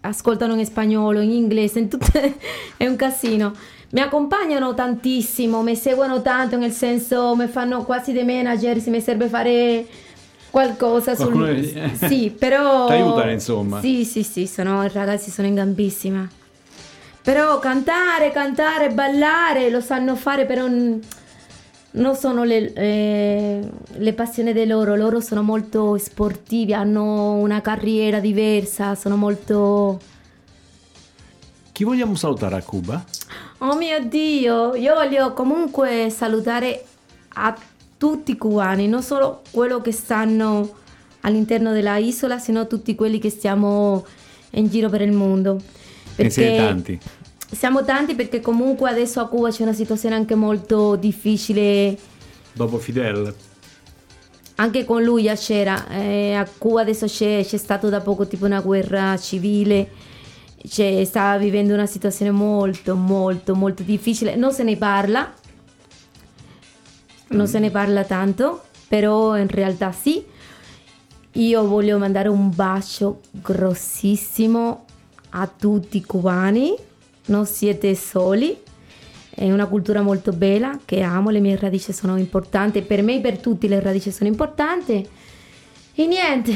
ascoltano 0.00 0.54
in 0.54 0.66
spagnolo, 0.66 1.20
in 1.20 1.30
inglese, 1.30 1.78
in 1.78 1.88
tutte, 1.88 2.36
è 2.76 2.86
un 2.86 2.96
casino. 2.96 3.54
Mi 3.92 4.00
accompagnano 4.00 4.74
tantissimo, 4.74 5.62
mi 5.62 5.74
seguono 5.74 6.20
tanto, 6.20 6.58
nel 6.58 6.72
senso 6.72 7.34
mi 7.34 7.46
fanno 7.46 7.84
quasi 7.84 8.12
dei 8.12 8.24
manager 8.24 8.78
se 8.78 8.90
mi 8.90 9.00
serve 9.00 9.28
fare 9.28 9.86
qualcosa 10.50 11.14
sul... 11.14 11.32
Qualcuno- 11.32 11.90
Sì, 12.08 12.34
però... 12.36 12.86
Ti 12.86 12.92
aiutano, 12.92 13.30
insomma. 13.30 13.80
Sì, 13.80 14.04
sì, 14.04 14.22
sì, 14.22 14.46
sono, 14.46 14.84
i 14.84 14.90
ragazzi 14.92 15.30
sono 15.30 15.46
in 15.48 15.54
gambissima. 15.54 16.28
Però 17.22 17.58
cantare, 17.58 18.30
cantare, 18.30 18.88
ballare 18.90 19.70
lo 19.70 19.80
sanno 19.80 20.16
fare, 20.16 20.46
però 20.46 20.66
non 21.92 22.14
sono 22.16 22.44
le, 22.44 22.72
eh, 22.72 23.70
le 23.90 24.12
passioni 24.14 24.52
di 24.52 24.66
loro. 24.66 24.94
Loro 24.96 25.20
sono 25.20 25.42
molto 25.42 25.98
sportivi, 25.98 26.72
hanno 26.72 27.34
una 27.34 27.60
carriera 27.60 28.20
diversa, 28.20 28.94
sono 28.94 29.16
molto... 29.16 30.00
Chi 31.72 31.84
vogliamo 31.84 32.14
salutare 32.14 32.56
a 32.56 32.62
Cuba? 32.62 33.02
Oh 33.58 33.74
mio 33.76 34.02
Dio, 34.04 34.74
io 34.74 34.94
voglio 34.94 35.32
comunque 35.32 36.08
salutare 36.10 36.84
a 37.34 37.52
tutti 37.52 37.79
i 38.26 38.36
cubani, 38.36 38.88
non 38.88 39.02
solo 39.02 39.42
quello 39.50 39.80
che 39.80 39.92
stanno 39.92 40.76
all'interno 41.20 41.72
della 41.72 41.96
isola, 41.98 42.38
sino 42.38 42.66
tutti 42.66 42.94
quelli 42.94 43.18
che 43.18 43.28
stiamo 43.30 44.04
in 44.52 44.68
giro 44.68 44.88
per 44.88 45.02
il 45.02 45.12
mondo. 45.12 45.60
Ne 46.16 46.30
siete 46.30 46.56
tanti. 46.56 47.00
Siamo 47.52 47.84
tanti 47.84 48.14
perché 48.14 48.40
comunque 48.40 48.88
adesso 48.88 49.20
a 49.20 49.26
Cuba 49.26 49.50
c'è 49.50 49.62
una 49.62 49.72
situazione 49.72 50.14
anche 50.14 50.34
molto 50.34 50.94
difficile, 50.96 51.98
Dopo 52.52 52.78
Fidel. 52.78 53.34
anche 54.56 54.84
con 54.84 55.02
lui 55.02 55.28
a 55.28 55.34
c'era, 55.34 55.88
eh, 55.88 56.34
a 56.34 56.46
Cuba 56.58 56.82
adesso 56.82 57.06
c'è, 57.06 57.44
c'è 57.44 57.56
stato 57.56 57.88
da 57.88 58.00
poco 58.00 58.26
tipo 58.26 58.44
una 58.46 58.60
guerra 58.60 59.16
civile, 59.18 59.88
c'è, 60.66 61.04
sta 61.04 61.36
vivendo 61.38 61.74
una 61.74 61.86
situazione 61.86 62.30
molto 62.30 62.94
molto 62.94 63.54
molto 63.56 63.82
difficile, 63.82 64.36
non 64.36 64.52
se 64.52 64.62
ne 64.62 64.76
parla, 64.76 65.32
non 67.30 67.46
se 67.46 67.58
ne 67.58 67.70
parla 67.70 68.04
tanto, 68.04 68.62
però 68.88 69.36
in 69.36 69.48
realtà 69.48 69.92
sì. 69.92 70.24
Io 71.34 71.66
voglio 71.66 71.96
mandare 71.98 72.28
un 72.28 72.52
bacio 72.54 73.20
grossissimo 73.30 74.84
a 75.30 75.46
tutti 75.46 75.98
i 75.98 76.04
cubani, 76.04 76.74
non 77.26 77.46
siete 77.46 77.94
soli, 77.94 78.56
è 79.32 79.50
una 79.50 79.66
cultura 79.66 80.02
molto 80.02 80.32
bella 80.32 80.78
che 80.84 81.02
amo, 81.02 81.30
le 81.30 81.38
mie 81.38 81.56
radici 81.56 81.92
sono 81.92 82.16
importanti, 82.16 82.82
per 82.82 83.02
me 83.02 83.16
e 83.16 83.20
per 83.20 83.38
tutti 83.38 83.68
le 83.68 83.78
radici 83.80 84.10
sono 84.10 84.28
importanti. 84.28 85.08
E 85.94 86.06
niente, 86.06 86.52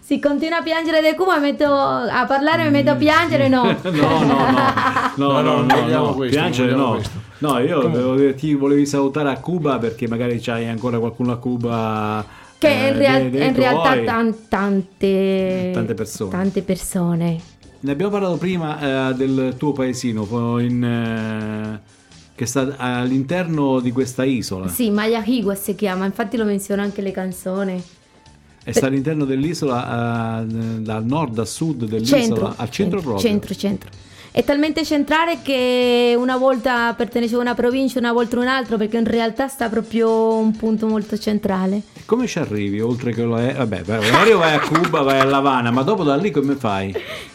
si 0.00 0.20
continua 0.20 0.58
a 0.58 0.62
piangere 0.62 1.00
di 1.00 1.16
Cuba, 1.16 1.38
metto 1.38 1.72
a 1.72 2.26
parlare, 2.28 2.64
mi 2.64 2.70
metto 2.70 2.90
a 2.90 2.96
piangere, 2.96 3.48
no. 3.48 3.64
No, 3.82 3.90
no, 3.90 4.50
no. 4.50 4.72
No, 5.16 5.40
no, 5.40 5.40
No, 5.40 5.40
no, 5.40 5.42
no, 5.42 5.54
non 5.54 5.66
no, 5.66 5.80
vogliamo 5.80 6.12
questo, 6.12 6.36
Piangere 6.36 6.70
non 6.72 6.78
vogliamo 6.78 6.94
no. 6.94 6.94
questo. 6.96 7.12
No, 7.14 7.33
io 7.60 7.88
volevo 7.88 8.14
dire, 8.16 8.34
ti 8.34 8.54
volevi 8.54 8.86
salutare 8.86 9.30
a 9.30 9.38
Cuba 9.38 9.78
perché 9.78 10.08
magari 10.08 10.38
c'hai 10.40 10.66
ancora 10.68 10.98
qualcuno 10.98 11.32
a 11.32 11.36
Cuba. 11.38 12.24
Che 12.58 12.68
eh, 12.68 12.88
in, 12.90 12.96
real- 12.98 13.34
in 13.34 13.54
realtà 13.54 14.02
tan- 14.04 14.34
tante, 14.48 15.70
Tante 15.72 15.94
persone. 15.94 16.30
tante 16.30 16.62
persone. 16.62 17.40
Ne 17.80 17.90
abbiamo 17.92 18.10
parlato 18.12 18.36
prima 18.36 19.10
eh, 19.10 19.14
del 19.14 19.54
tuo 19.58 19.72
paesino 19.72 20.58
in, 20.58 20.82
eh, 20.82 21.80
che 22.34 22.46
sta 22.46 22.74
all'interno 22.78 23.80
di 23.80 23.92
questa 23.92 24.24
isola. 24.24 24.68
Sì, 24.68 24.90
Mayahigua 24.90 25.54
si 25.54 25.74
chiama, 25.74 26.06
infatti 26.06 26.36
lo 26.38 26.44
menziona 26.44 26.82
anche 26.82 27.02
le 27.02 27.10
canzoni. 27.10 27.82
E 28.66 28.72
sta 28.72 28.86
all'interno 28.86 29.26
dell'isola, 29.26 30.40
eh, 30.40 30.46
dal 30.80 31.04
nord 31.04 31.38
a 31.38 31.44
sud 31.44 31.84
dell'isola, 31.84 32.20
Centro, 32.22 32.54
al 32.56 32.70
centro 32.70 33.00
proprio. 33.02 33.20
Centro, 33.28 33.54
centro. 33.54 33.90
È 34.36 34.42
talmente 34.42 34.84
centrale 34.84 35.42
che 35.42 36.12
una 36.18 36.36
volta 36.36 36.88
apparteneceva 36.88 37.38
a 37.38 37.42
una 37.42 37.54
provincia, 37.54 38.00
una 38.00 38.12
volta 38.12 38.34
a 38.36 38.40
un 38.40 38.48
altro, 38.48 38.76
perché 38.76 38.96
in 38.96 39.04
realtà 39.04 39.46
sta 39.46 39.68
proprio 39.68 40.34
un 40.34 40.56
punto 40.56 40.88
molto 40.88 41.16
centrale. 41.16 41.82
E 41.92 42.00
Come 42.04 42.26
ci 42.26 42.40
arrivi? 42.40 42.80
Oltre 42.80 43.12
che 43.14 43.22
lo 43.22 43.38
è, 43.38 43.54
vabbè, 43.54 43.82
magari 43.86 44.32
vai 44.32 44.56
a 44.56 44.58
Cuba, 44.58 45.02
vai 45.02 45.20
a 45.20 45.24
La 45.24 45.36
Habana, 45.36 45.70
ma 45.70 45.82
dopo 45.82 46.02
da 46.02 46.16
lì 46.16 46.32
come 46.32 46.56
fai? 46.56 46.92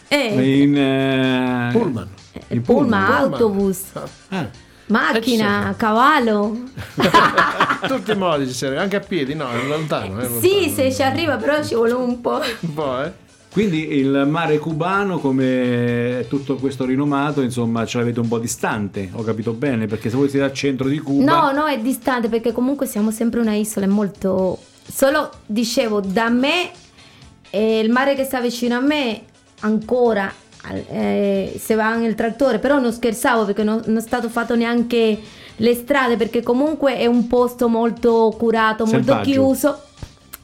Eh, 0.08 0.60
In, 0.60 0.76
eh, 0.76 1.70
Pullman. 1.72 2.08
in 2.48 2.60
pullman, 2.60 3.04
Pullman. 3.06 3.32
autobus, 3.32 3.80
Ah, 4.28 4.50
macchina, 4.88 5.74
cavallo. 5.78 6.54
Tutti 7.88 8.10
i 8.10 8.14
modi 8.16 8.46
ci 8.46 8.52
serve, 8.52 8.76
anche 8.76 8.96
a 8.96 9.00
piedi, 9.00 9.32
no, 9.34 9.48
è 9.50 9.64
lontano. 9.66 10.18
È 10.18 10.24
lontano. 10.28 10.40
Sì, 10.40 10.68
se 10.68 10.92
ci 10.92 11.02
arriva, 11.02 11.36
però 11.36 11.64
ci 11.64 11.74
vuole 11.74 11.92
un 11.94 12.20
po'. 12.20 12.40
Un 12.60 12.74
po', 12.74 13.02
eh. 13.02 13.12
Quindi 13.52 13.96
il 13.96 14.26
mare 14.28 14.58
cubano, 14.58 15.18
come 15.18 16.24
tutto 16.28 16.54
questo 16.54 16.84
rinomato, 16.84 17.40
insomma, 17.40 17.84
ce 17.84 17.98
l'avete 17.98 18.20
un 18.20 18.28
po' 18.28 18.38
distante, 18.38 19.10
ho 19.12 19.24
capito 19.24 19.52
bene, 19.52 19.86
perché 19.86 20.08
se 20.08 20.16
voi 20.16 20.28
siete 20.28 20.44
al 20.44 20.52
centro 20.52 20.86
di 20.86 20.98
Cuba... 20.98 21.24
No, 21.24 21.50
no, 21.50 21.66
è 21.66 21.78
distante 21.80 22.28
perché 22.28 22.52
comunque 22.52 22.86
siamo 22.86 23.10
sempre 23.10 23.40
una 23.40 23.54
isola, 23.54 23.86
è 23.86 23.88
molto... 23.88 24.56
Solo, 24.86 25.30
dicevo, 25.46 26.00
da 26.00 26.28
me, 26.28 26.70
eh, 27.50 27.80
il 27.80 27.90
mare 27.90 28.14
che 28.14 28.22
sta 28.22 28.40
vicino 28.40 28.76
a 28.76 28.80
me, 28.80 29.22
ancora, 29.60 30.32
eh, 30.88 31.52
se 31.58 31.74
va 31.74 31.96
nel 31.96 32.14
trattore, 32.14 32.60
però 32.60 32.78
non 32.78 32.92
scherzavo 32.92 33.46
perché 33.46 33.64
non, 33.64 33.82
non 33.84 33.96
è 33.96 34.00
stato 34.00 34.28
fatto 34.28 34.54
neanche 34.54 35.18
le 35.56 35.74
strade, 35.74 36.16
perché 36.16 36.44
comunque 36.44 36.96
è 36.96 37.06
un 37.06 37.26
posto 37.26 37.68
molto 37.68 38.32
curato, 38.38 38.84
molto 38.84 39.12
Selvaggio. 39.12 39.30
chiuso, 39.30 39.82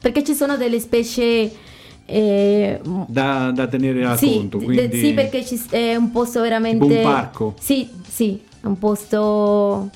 perché 0.01 0.25
ci 0.25 0.33
sono 0.33 0.57
delle 0.57 0.81
specie... 0.81 1.65
eh, 2.09 2.79
Da, 3.07 3.51
da 3.51 3.67
tenere 3.67 4.05
a 4.05 4.15
sì, 4.15 4.33
conto, 4.33 4.57
de- 4.59 4.63
quindi... 4.65 4.97
sì, 4.99 5.13
perché 5.13 5.45
ci- 5.45 5.61
è 5.69 5.95
un 5.95 6.09
posto 6.11 6.41
veramente. 6.41 6.85
Un 6.85 7.01
parco? 7.03 7.53
Sì, 7.59 7.89
sì, 8.07 8.41
è 8.61 8.65
un 8.65 8.79
posto 8.79 9.89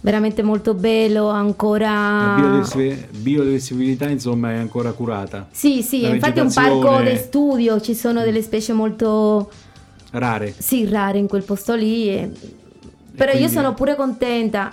veramente 0.00 0.42
molto 0.42 0.74
bello, 0.74 1.26
La 1.26 1.34
ancora. 1.38 2.34
biodiversità, 2.36 3.06
biodiversità, 3.18 4.08
insomma, 4.08 4.52
è 4.52 4.56
ancora 4.56 4.92
curata. 4.92 5.48
Sì, 5.50 5.82
sì, 5.82 6.02
La 6.02 6.08
infatti 6.14 6.38
è 6.38 6.42
un 6.42 6.52
parco 6.52 7.00
di 7.02 7.16
studio, 7.16 7.80
ci 7.80 7.94
sono 7.94 8.22
delle 8.22 8.40
specie 8.42 8.72
molto 8.72 9.50
Rare. 10.12 10.54
sì, 10.56 10.86
rare 10.88 11.18
in 11.18 11.26
quel 11.26 11.42
posto 11.42 11.74
lì. 11.74 12.08
e- 12.08 12.30
Però 13.16 13.32
io 13.32 13.38
quindi- 13.38 13.54
sono 13.54 13.74
pure 13.74 13.96
contenta 13.96 14.70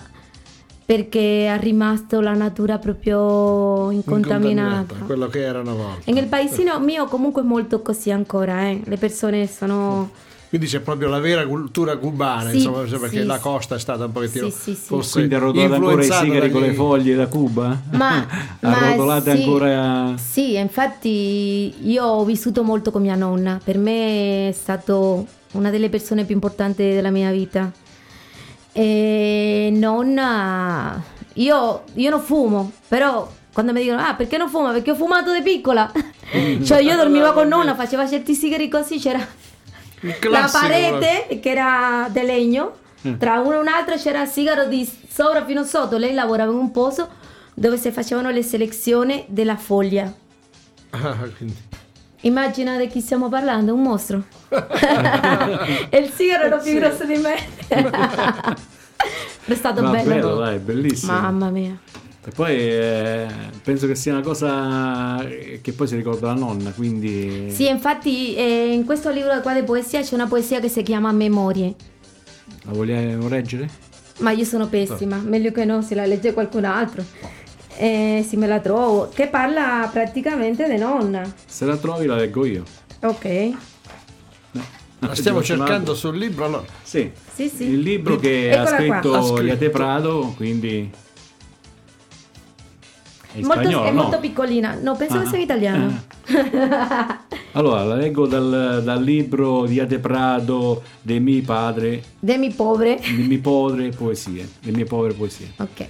perché 0.86 1.48
è 1.48 1.58
rimasto 1.60 2.20
la 2.20 2.34
natura 2.34 2.78
proprio 2.78 3.90
incontaminata. 3.92 4.96
Quello 5.06 5.28
che 5.28 5.42
era 5.42 5.62
una 5.62 5.74
volta. 5.74 6.02
E 6.10 6.12
nel 6.12 6.26
paesino 6.26 6.78
mio 6.80 7.06
comunque 7.06 7.42
è 7.42 7.46
molto 7.46 7.82
così 7.82 8.12
ancora, 8.12 8.68
eh. 8.68 8.82
le 8.84 8.98
persone 8.98 9.48
sono... 9.48 10.12
Quindi 10.50 10.70
c'è 10.70 10.82
proprio 10.82 11.08
la 11.10 11.20
vera 11.20 11.48
cultura 11.48 11.98
cubana, 11.98 12.52
Sì, 12.52 12.58
insomma, 12.58 12.86
cioè, 12.88 13.00
perché 13.00 13.22
sì, 13.22 13.26
la 13.26 13.40
costa 13.40 13.74
è 13.74 13.80
stata 13.80 14.06
un 14.06 14.12
pochettino 14.12 14.50
Sì, 14.50 14.56
sì, 14.56 14.76
sì. 14.76 14.86
forse 14.86 15.14
Quindi 15.14 15.34
arrotolate 15.34 15.74
ancora 15.74 15.94
i 15.94 15.96
influenzata 15.96 16.24
sigari 16.26 16.52
con 16.52 16.62
le 16.62 16.74
foglie 16.76 17.16
da 17.16 17.26
Cuba? 17.26 17.82
Ma, 17.92 18.28
ma 18.62 18.78
arrotolate 18.78 19.36
sì, 19.36 19.42
ancora... 19.42 20.14
Sì, 20.18 20.56
infatti 20.58 21.74
io 21.90 22.04
ho 22.04 22.24
vissuto 22.24 22.62
molto 22.62 22.92
con 22.92 23.02
mia 23.02 23.16
nonna, 23.16 23.60
per 23.64 23.80
me 23.80 24.50
è 24.50 24.52
stato 24.52 25.26
una 25.54 25.72
delle 25.72 25.90
persone 25.90 26.24
più 26.24 26.36
importanti 26.36 26.84
della 26.84 27.10
mia 27.10 27.32
vita. 27.32 27.72
E 28.74 29.70
nonna, 29.72 31.02
io, 31.34 31.84
io 31.94 32.10
non 32.10 32.22
fumo, 32.22 32.72
però 32.88 33.32
quando 33.54 33.72
mi 33.72 33.82
dicono, 33.82 34.02
ah 34.02 34.16
perché 34.16 34.38
non 34.38 34.50
fuma? 34.50 34.72
Perché 34.72 34.92
ho 34.92 34.96
fumato 34.96 35.32
da 35.32 35.42
piccola. 35.42 35.92
cioè 36.66 36.82
io 36.82 36.96
dormivo 36.96 37.34
con 37.34 37.48
nonna, 37.48 37.76
faceva 37.76 38.08
certi 38.08 38.34
sigari 38.34 38.68
così, 38.68 38.98
c'era 38.98 39.26
la 40.30 40.50
parete 40.52 41.40
che 41.40 41.50
era 41.50 42.08
di 42.12 42.22
legno, 42.22 42.78
tra 43.18 43.40
uno 43.40 43.54
e 43.54 43.58
un 43.60 43.68
altro 43.68 43.96
c'era 43.96 44.24
il 44.24 44.28
sigaro 44.28 44.66
di 44.66 44.90
sopra 45.08 45.46
fino 45.46 45.64
sotto, 45.64 45.98
lei 45.98 46.14
lavorava 46.14 46.52
in 46.52 46.58
un 46.58 46.72
posto 46.72 47.08
dove 47.54 47.78
si 47.78 47.92
facevano 47.92 48.32
le 48.32 48.42
selezioni 48.42 49.26
della 49.28 49.56
foglia. 49.56 50.12
Ah, 50.90 51.18
quindi. 51.38 51.73
Immagina 52.26 52.78
di 52.78 52.88
chi 52.88 53.02
stiamo 53.02 53.28
parlando, 53.28 53.74
un 53.74 53.82
mostro. 53.82 54.24
e 55.90 55.98
il 55.98 56.10
sigaro 56.10 56.46
era 56.46 56.58
più 56.58 56.74
grosso 56.76 57.06
di 57.06 57.18
me. 57.18 57.36
è 59.46 59.56
stato 59.56 59.82
Ma 59.82 59.92
bello. 59.92 60.10
bello, 60.10 60.36
dai, 60.36 60.58
bellissimo. 60.60 61.12
Mamma 61.12 61.50
mia. 61.50 61.78
E 62.26 62.32
poi 62.34 62.56
eh, 62.56 63.28
penso 63.62 63.88
che 63.88 63.96
sia 63.96 64.14
una 64.14 64.22
cosa 64.22 65.26
che 65.62 65.74
poi 65.74 65.88
si 65.88 65.98
ricorda 65.98 66.28
la 66.28 66.36
nonna, 66.36 66.72
quindi... 66.72 67.52
Sì, 67.52 67.68
infatti 67.68 68.34
eh, 68.36 68.72
in 68.72 68.86
questo 68.86 69.10
libro 69.10 69.42
qua 69.42 69.54
di 69.54 69.64
poesia 69.64 70.02
c'è 70.02 70.14
una 70.14 70.28
poesia 70.28 70.62
che 70.62 70.70
si 70.70 70.82
chiama 70.82 71.12
Memorie. 71.12 71.76
La 72.64 72.72
vogliamo 72.72 73.28
leggere? 73.28 73.70
Ma 74.20 74.32
io 74.32 74.46
sono 74.46 74.68
pessima, 74.68 75.18
meglio 75.18 75.52
che 75.52 75.66
no, 75.66 75.82
se 75.82 75.96
la 75.96 76.06
legge 76.06 76.32
qualcun 76.32 76.64
altro. 76.64 77.04
Eh, 77.78 78.26
sì, 78.28 78.36
me 78.38 78.48
la 78.48 78.60
trovo. 78.60 79.10
Che 79.14 79.28
parla 79.28 79.90
praticamente 79.92 80.68
di 80.70 80.78
nonna. 80.78 81.22
Se 81.46 81.66
la 81.66 81.78
trovi 81.78 82.06
la 82.06 82.16
leggo 82.16 82.46
io. 82.46 82.64
Ok. 83.02 83.52
La 85.00 85.16
stiamo 85.16 85.44
cercando 85.44 85.96
sul 85.96 86.18
libro, 86.18 86.48
no? 86.48 86.66
Sì. 86.82 87.12
Sì, 87.34 87.50
sì. 87.50 87.64
Il 87.64 87.80
libro 87.80 88.16
che 88.16 88.50
Eccola 88.52 88.62
ha 88.62 88.64
qua. 88.64 88.76
scritto, 88.78 89.14
Ha 89.16 89.22
scritto. 89.24 89.42
Iate 89.44 89.70
Prado, 89.70 90.34
quindi... 90.38 90.90
È 93.36 93.40
Molto- 93.42 93.62
spagnolo, 93.64 93.86
è 93.88 93.92
no? 93.92 94.02
molto 94.04 94.20
piccolina. 94.20 94.78
No, 94.80 94.96
penso 94.96 95.16
Ah, 95.18 95.22
che 95.24 95.28
sia 95.28 95.40
italiano. 95.40 96.04
Allora, 97.54 97.84
la 97.84 97.96
leggo 97.96 98.28
dal, 98.28 98.82
dal 98.84 99.04
libro 99.04 99.66
di 99.66 99.74
Iate 99.74 99.98
Prado, 100.00 100.84
dei 101.02 101.20
miei 101.20 101.42
padri, 101.42 102.02
De 102.20 102.38
mi 102.38 102.52
pobre. 102.52 103.00
le 103.02 103.24
mie 103.24 103.40
povere 103.40 103.90
poesie, 103.90 104.48
le 104.62 104.72
mie 104.72 104.86
povere 104.86 105.14
poesie. 105.16 105.52
Ok. 105.58 105.88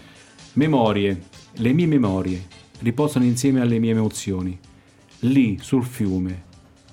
Memorie, 0.54 1.22
le 1.58 1.74
mie 1.74 1.86
memorie 1.86 2.48
riposano 2.80 3.26
insieme 3.26 3.62
alle 3.62 3.80
mie 3.80 3.92
emozioni. 3.92 4.58
Lì, 5.20 5.58
sul 5.62 5.86
fiume, 5.86 6.44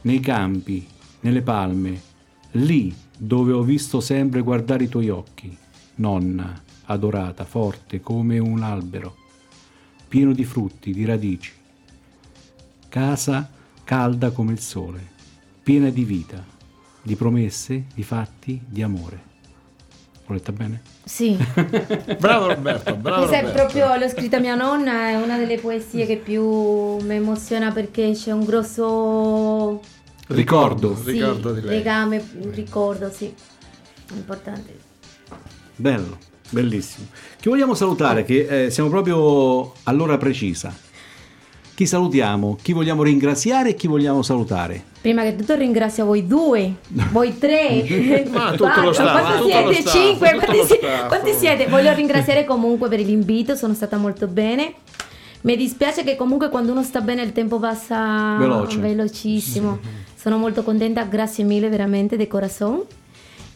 nei 0.03 0.21
campi, 0.21 0.87
nelle 1.21 1.43
palme, 1.43 2.01
lì 2.53 2.95
dove 3.17 3.53
ho 3.53 3.63
visto 3.63 4.01
sempre 4.01 4.43
guardare 4.43 4.85
i 4.85 4.89
tuoi 4.89 5.09
occhi, 5.09 5.57
nonna, 5.97 6.63
adorata, 6.85 7.45
forte 7.45 8.01
come 8.01 8.39
un 8.39 8.63
albero, 8.63 9.17
pieno 10.09 10.33
di 10.33 10.45
frutti, 10.45 10.93
di 10.93 11.05
radici. 11.05 11.53
Casa 12.89 13.51
calda 13.85 14.31
come 14.31 14.53
il 14.53 14.61
sole, 14.61 15.09
piena 15.63 15.91
di 15.91 16.05
vita, 16.05 16.45
di 17.03 17.17
promesse, 17.17 17.87
di 17.95 18.03
fatti, 18.03 18.61
di 18.65 18.83
amore. 18.83 19.23
L'ho 20.27 20.35
letta 20.35 20.53
bene? 20.53 20.83
Sì. 21.11 21.37
Bravo 22.21 22.47
Roberto, 22.47 22.95
bravo 22.95 23.27
Questa 23.27 23.45
è 23.49 23.53
proprio, 23.53 23.97
l'ho 23.97 24.09
scritta 24.09 24.39
mia 24.39 24.55
nonna, 24.55 25.09
è 25.09 25.17
una 25.17 25.37
delle 25.37 25.59
poesie 25.59 26.07
che 26.07 26.17
più 26.17 26.45
mi 26.45 27.17
emoziona 27.17 27.73
perché 27.73 28.13
c'è 28.13 28.31
un 28.31 28.45
grosso 28.45 29.81
Ricordo. 30.29 30.95
sì, 30.95 31.11
Ricordo 31.11 31.53
di 31.53 31.63
lei. 31.63 31.79
legame, 31.79 32.25
un 32.41 32.53
ricordo, 32.53 33.11
sì. 33.11 33.35
Importante. 34.15 34.79
Bello, 35.75 36.17
bellissimo. 36.51 37.09
Chi 37.41 37.49
vogliamo 37.49 37.75
salutare? 37.75 38.23
Che 38.23 38.67
eh, 38.67 38.71
siamo 38.71 38.89
proprio 38.89 39.73
all'ora 39.83 40.17
precisa. 40.17 40.73
Chi 41.81 41.87
salutiamo? 41.87 42.59
Chi 42.61 42.75
vogliamo 42.75 43.03
ringraziare 43.03 43.71
e 43.71 43.75
chi 43.75 43.87
vogliamo 43.87 44.21
salutare? 44.21 44.85
Prima 45.01 45.23
che 45.23 45.35
tutto 45.35 45.55
ringrazio 45.55 46.05
voi 46.05 46.27
due, 46.27 46.75
voi 47.11 47.39
tre, 47.39 48.27
Ma 48.31 48.51
tutto 48.51 48.65
quattro, 48.65 48.83
lo 48.85 48.93
staff, 48.93 49.19
quanti 49.19 49.51
siete? 49.51 49.81
staff, 49.81 49.95
Cinque, 49.95 50.41
quanti, 51.09 51.33
si- 51.33 51.39
siete? 51.39 51.67
Voglio 51.69 51.95
ringraziare 51.95 52.45
comunque 52.45 52.91
per 52.91 53.01
l'invito, 53.01 53.57
sono 53.57 53.73
stata 53.73 53.97
molto 53.97 54.27
bene. 54.27 54.75
Mi 55.41 55.57
dispiace 55.57 56.05
che 56.05 56.17
comunque 56.17 56.51
quando 56.51 56.73
uno 56.73 56.83
sta 56.83 57.01
bene 57.01 57.23
il 57.23 57.33
tempo 57.33 57.59
passa 57.59 58.37
Veloce. 58.37 58.77
velocissimo. 58.77 59.79
Sono 60.15 60.37
molto 60.37 60.63
contenta, 60.63 61.05
grazie 61.05 61.45
mille 61.45 61.71
veramente 61.71 62.19
de 62.19 62.27
corazón. 62.29 62.83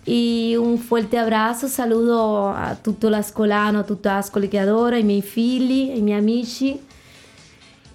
E 0.03 0.57
un 0.57 0.79
forte 0.79 1.19
abbraccio, 1.19 1.67
saluto 1.67 2.47
a 2.49 2.75
tutto 2.81 3.11
l'Ascolano, 3.11 3.81
a 3.81 3.83
tutto 3.83 4.09
Ascoli 4.09 4.49
che 4.49 4.59
adoro, 4.59 4.95
ai 4.95 5.03
miei 5.03 5.21
figli, 5.21 5.91
ai 5.91 6.01
miei 6.01 6.19
amici, 6.19 6.81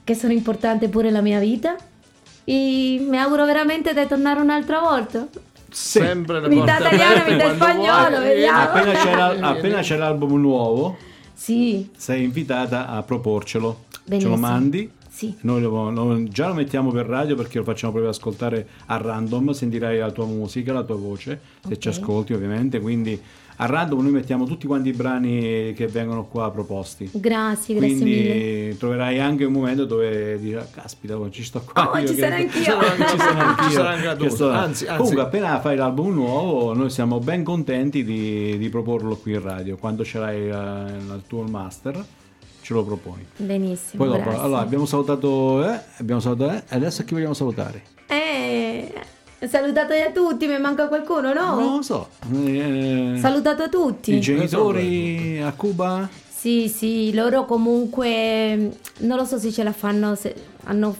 che 0.10 0.16
sono 0.16 0.34
importanti 0.34 0.88
pure 0.88 1.06
nella 1.10 1.22
mia 1.22 1.40
vita. 1.40 1.76
E 2.44 2.98
mi 3.08 3.18
auguro 3.20 3.46
veramente 3.46 3.94
di 3.94 4.08
tornare 4.08 4.40
un'altra 4.42 4.80
volta. 4.80 5.28
Sì. 5.70 6.00
Sempre 6.00 6.40
le 6.42 6.48
porte 6.50 6.72
italiano, 6.74 7.32
mità 7.32 7.54
spagnolo, 7.54 8.20
vediamo. 8.22 8.60
Appena 8.60 8.92
c'è, 8.94 9.12
appena 9.40 9.82
c'è 9.82 9.98
l'album 9.98 10.40
nuovo, 10.42 10.98
Sì, 11.32 11.88
sei 11.96 12.24
invitata 12.24 12.88
a 12.88 13.04
proporcelo. 13.04 13.84
Ce 13.92 14.00
Benissimo. 14.06 14.34
lo 14.34 14.40
mandi. 14.42 14.92
sì. 15.12 15.36
Noi 15.42 15.62
lo- 15.62 15.92
lo- 15.92 16.24
già 16.24 16.48
lo 16.48 16.56
mettiamo 16.56 16.90
per 16.90 17.06
radio 17.06 17.36
perché 17.36 17.60
lo 17.60 17.64
facciamo 17.64 17.92
proprio 17.92 18.12
ascoltare 18.12 18.68
a 18.88 18.98
random, 18.98 19.52
sentirai 19.52 20.00
la 20.00 20.10
tua 20.10 20.26
musica, 20.26 20.74
la 20.74 20.82
tua 20.84 20.96
voce, 20.96 21.40
se 21.68 21.78
ci 21.78 21.88
ascolti 21.90 22.34
ovviamente, 22.34 22.80
quindi 22.80 23.22
a 23.62 23.66
random 23.66 24.02
noi 24.04 24.12
mettiamo 24.12 24.46
tutti 24.46 24.66
quanti 24.68 24.88
i 24.90 24.94
brani 24.94 25.74
che 25.76 25.88
vengono 25.88 26.26
qua 26.26 26.50
proposti. 26.50 27.10
Grazie, 27.14 27.76
grazie 27.76 27.96
Quindi 27.98 28.04
mille. 28.16 28.78
troverai 28.78 29.20
anche 29.20 29.44
un 29.44 29.52
momento 29.52 29.84
dove 29.84 30.40
dici, 30.40 30.54
"Ah, 30.56 30.66
caspita, 30.72 31.18
ci 31.30 31.44
sto 31.44 31.62
qua. 31.62 31.92
Oh, 31.92 31.98
io 31.98 32.08
ci 32.08 32.16
sarò 32.16 32.36
anch'io. 32.40 32.50
Ci 32.52 32.64
sarò 32.64 32.80
anche- 32.80 33.06
ci 33.10 33.18
sarò 33.18 33.40
anch'io. 33.40 33.64
ci 33.68 33.72
sarò 33.74 33.88
anche 33.90 34.68
Anzi, 34.70 34.86
anzi. 34.86 34.96
Comunque, 34.96 35.22
appena 35.22 35.60
fai 35.60 35.76
l'album 35.76 36.14
nuovo, 36.14 36.74
noi 36.74 36.90
siamo 36.90 37.20
ben 37.20 37.44
contenti 37.44 38.06
di, 38.06 38.58
di 38.58 38.70
proporlo 38.70 39.18
qui 39.18 39.34
in 39.34 39.42
radio. 39.42 39.76
Quando 39.76 40.06
ce 40.06 40.20
l'hai 40.20 40.40
eh, 40.50 40.98
il 41.16 41.24
tuo 41.28 41.44
master, 41.44 42.02
ce 42.62 42.74
lo 42.74 42.84
proponi. 42.86 43.26
Benissimo, 43.36 44.06
Poi 44.06 44.14
dopo, 44.16 44.30
grazie. 44.30 44.42
allora 44.46 44.62
abbiamo 44.62 44.86
salutato, 44.86 45.70
eh, 45.70 45.80
abbiamo 45.98 46.22
salutato, 46.22 46.54
eh, 46.54 46.64
adesso 46.70 47.04
chi 47.04 47.14
vogliamo 47.14 47.34
salutare? 47.34 47.82
Eh, 48.08 48.94
salutate 49.48 50.02
a 50.02 50.12
tutti, 50.12 50.48
mi 50.48 50.60
manca 50.60 50.88
qualcuno, 50.88 51.34
no? 51.34 51.56
Non 51.60 51.76
lo 51.78 51.82
so. 51.82 52.10
Eh, 52.34 53.18
Salutato 53.20 53.64
a 53.64 53.70
tutti. 53.70 54.14
I 54.16 54.20
genitori 54.20 55.42
a 55.42 55.52
Cuba? 55.54 56.08
Sì, 56.28 56.70
sì, 56.70 57.14
loro 57.14 57.46
comunque 57.46 58.72
non 59.00 59.18
lo 59.18 59.26
so 59.26 59.38
se 59.38 59.52
ce 59.52 59.64
la 59.64 59.74
fanno, 59.74 60.16
se 60.16 60.34
hanno 60.66 60.96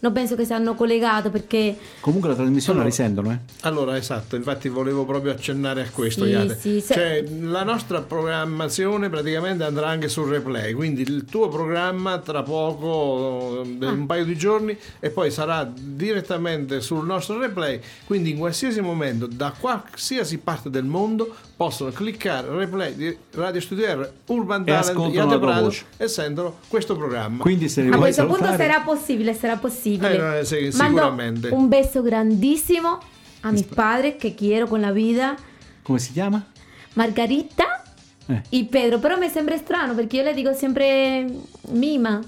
non 0.00 0.12
penso 0.12 0.36
che 0.36 0.44
si 0.44 0.52
hanno 0.52 0.74
collegato 0.74 1.30
perché 1.30 1.76
Comunque 2.00 2.28
la 2.28 2.34
trasmissione 2.36 2.80
Allora- 2.80 2.94
la 2.94 3.02
risentono, 3.04 3.32
eh? 3.32 3.38
Allora, 3.62 3.96
esatto, 3.96 4.36
infatti 4.36 4.68
volevo 4.68 5.04
proprio 5.04 5.32
accennare 5.32 5.82
a 5.82 5.90
questo, 5.90 6.24
Sì, 6.24 6.30
Iate. 6.30 6.56
sì, 6.58 6.80
se- 6.80 6.94
Cioè, 6.94 7.24
la 7.40 7.64
nostra 7.64 8.00
programmazione 8.02 9.08
praticamente 9.08 9.64
andrà 9.64 9.88
anche 9.88 10.08
sul 10.08 10.28
replay, 10.28 10.72
quindi 10.72 11.02
il 11.02 11.24
tuo 11.24 11.48
programma 11.48 12.18
tra 12.18 12.42
poco, 12.42 13.62
eh, 13.62 13.86
Ah. 13.86 13.90
un 13.90 14.06
paio 14.06 14.24
di 14.24 14.36
giorni, 14.36 14.76
e 15.00 15.10
poi 15.10 15.30
sarà 15.30 15.70
direttamente 15.74 16.80
sul 16.80 17.04
nostro 17.04 17.38
replay, 17.38 17.80
quindi 18.04 18.30
in 18.30 18.38
qualsiasi 18.38 18.80
momento, 18.80 19.26
da 19.26 19.52
qualsiasi 19.58 20.38
parte 20.38 20.70
del 20.70 20.84
mondo, 20.84 21.34
possono 21.58 21.90
cliccare 21.90 22.48
replay 22.56 22.94
di 22.94 23.18
Radio 23.32 23.60
Studio 23.60 23.84
R, 23.86 24.12
Urban 24.26 24.62
E 24.62 24.64
Talent, 24.66 25.38
Prado 25.40 25.62
voce. 25.64 25.86
e 25.96 26.06
sentono 26.06 26.58
questo 26.68 26.94
programma. 26.96 27.42
Quindi 27.42 27.68
se 27.68 27.84
a 27.88 27.96
questo 27.96 28.26
punto 28.26 28.44
sarà 28.56 28.80
possibile, 28.82 29.34
sarà 29.34 29.56
possibile. 29.56 30.38
Eh, 30.38 30.44
sì, 30.44 30.70
Mando 30.76 30.98
sicuramente. 31.00 31.48
un 31.48 31.66
beso 31.68 32.00
grandissimo 32.00 33.00
a 33.40 33.50
mis 33.50 33.64
padres 33.64 34.14
que 34.20 34.34
quiero 34.36 34.68
con 34.68 34.80
la 34.80 34.92
vida, 34.92 35.34
Come 35.82 35.98
si 35.98 36.12
chiama? 36.12 36.46
Margarita 36.94 37.82
Eh. 38.28 38.42
y 38.50 38.64
Pedro, 38.66 38.98
però 39.00 39.18
mi 39.18 39.28
sembra 39.28 39.56
strano 39.56 39.94
perché 39.94 40.16
io 40.18 40.22
le 40.22 40.34
dico 40.34 40.52
sempre 40.54 41.26
Mima. 41.70 42.20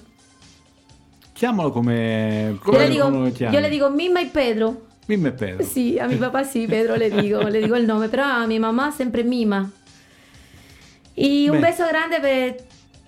Chiamalo 1.32 1.70
come... 1.70 2.50
Le, 2.52 2.58
come 2.58 2.88
digo, 2.88 3.08
lo 3.08 3.30
chiami. 3.30 3.54
yo 3.54 3.60
le 3.60 3.68
digo 3.68 3.90
Mima 3.90 4.20
y 4.20 4.26
Pedro. 4.26 4.86
Mimmo 5.10 5.26
e 5.26 5.32
Pedro. 5.32 5.64
Sì, 5.64 5.98
a 5.98 6.06
mio 6.06 6.18
papà 6.18 6.44
sì, 6.44 6.66
Pedro 6.66 6.94
le 6.94 7.10
dico, 7.10 7.40
le 7.40 7.60
dico 7.60 7.74
il 7.74 7.84
nome, 7.84 8.06
però 8.06 8.24
a 8.24 8.46
mia 8.46 8.60
mamma 8.60 8.92
sempre 8.92 9.24
Mima. 9.24 9.68
E 11.14 11.50
un 11.50 11.58
Beh. 11.58 11.66
beso 11.66 11.84
grande 11.86 12.20
per 12.20 12.54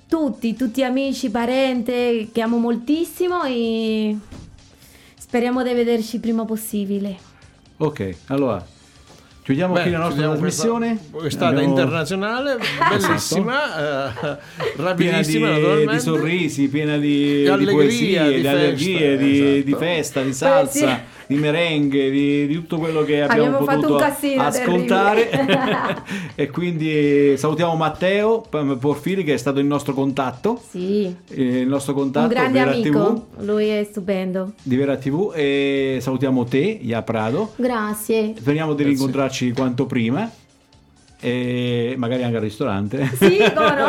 tutti, 0.08 0.56
tutti 0.56 0.82
amici, 0.82 1.30
parenti 1.30 2.30
che 2.32 2.40
amo 2.40 2.58
moltissimo 2.58 3.44
e 3.44 4.16
speriamo 5.16 5.62
di 5.62 5.72
vederci 5.72 6.16
il 6.16 6.20
prima 6.20 6.44
possibile. 6.44 7.16
Ok, 7.78 8.14
allora 8.26 8.64
chiudiamo 9.44 9.74
Beh, 9.74 9.82
qui 9.82 9.90
la 9.92 9.98
nostra 9.98 10.28
trasmissione. 10.28 10.98
Questa 11.10 11.46
puntata 11.46 11.46
Abbiamo- 11.46 11.68
internazionale, 11.68 12.58
bellissima, 12.90 14.08
eh, 14.10 14.36
piena 14.94 15.20
di, 15.22 15.48
rapidissima 15.48 15.92
di 15.92 16.00
sorrisi, 16.00 16.68
piena 16.68 16.98
di, 16.98 17.42
Di 17.56 17.64
poesie, 17.64 18.22
di 18.24 18.34
di, 18.34 18.42
festa, 18.42 18.50
allergie, 18.50 19.16
di, 19.16 19.40
esatto. 19.40 19.64
di 19.64 19.74
festa, 19.78 20.22
di 20.22 20.32
salsa, 20.32 20.84
Poesie. 20.84 21.04
Di 21.32 21.38
merengue, 21.38 22.10
di, 22.10 22.46
di 22.46 22.54
tutto 22.54 22.78
quello 22.78 23.02
che 23.02 23.22
abbiamo 23.22 23.56
Abbiamo 23.56 23.64
fatto 23.64 23.80
potuto 23.80 23.94
un 23.94 24.00
casino 24.00 24.42
ascoltare. 24.42 26.02
e 26.34 26.50
quindi 26.50 27.36
salutiamo 27.36 27.74
Matteo 27.74 28.44
Porfiri 28.78 29.24
che 29.24 29.34
è 29.34 29.36
stato 29.36 29.58
il 29.58 29.66
nostro 29.66 29.94
contatto, 29.94 30.60
Sì, 30.68 31.14
eh, 31.28 31.60
il 31.60 31.68
nostro 31.68 31.94
contatto 31.94 32.26
un 32.26 32.32
grande 32.32 32.58
Vera 32.58 32.72
TV, 32.72 32.96
amico, 32.96 33.26
lui 33.38 33.66
è 33.68 33.86
stupendo. 33.88 34.52
di 34.62 34.76
Vera 34.76 34.96
TV 34.96 35.32
e 35.34 35.98
salutiamo 36.00 36.44
te, 36.44 36.78
Ia 36.80 37.02
Prado. 37.02 37.52
Grazie. 37.56 38.34
Speriamo 38.36 38.74
di 38.74 38.82
rincontrarci 38.84 39.52
quanto 39.52 39.86
prima 39.86 40.30
e 41.24 41.94
magari 41.96 42.24
anche 42.24 42.36
al 42.36 42.42
ristorante. 42.42 43.06
Sì, 43.14 43.38
come 43.54 43.74
no? 43.76 43.88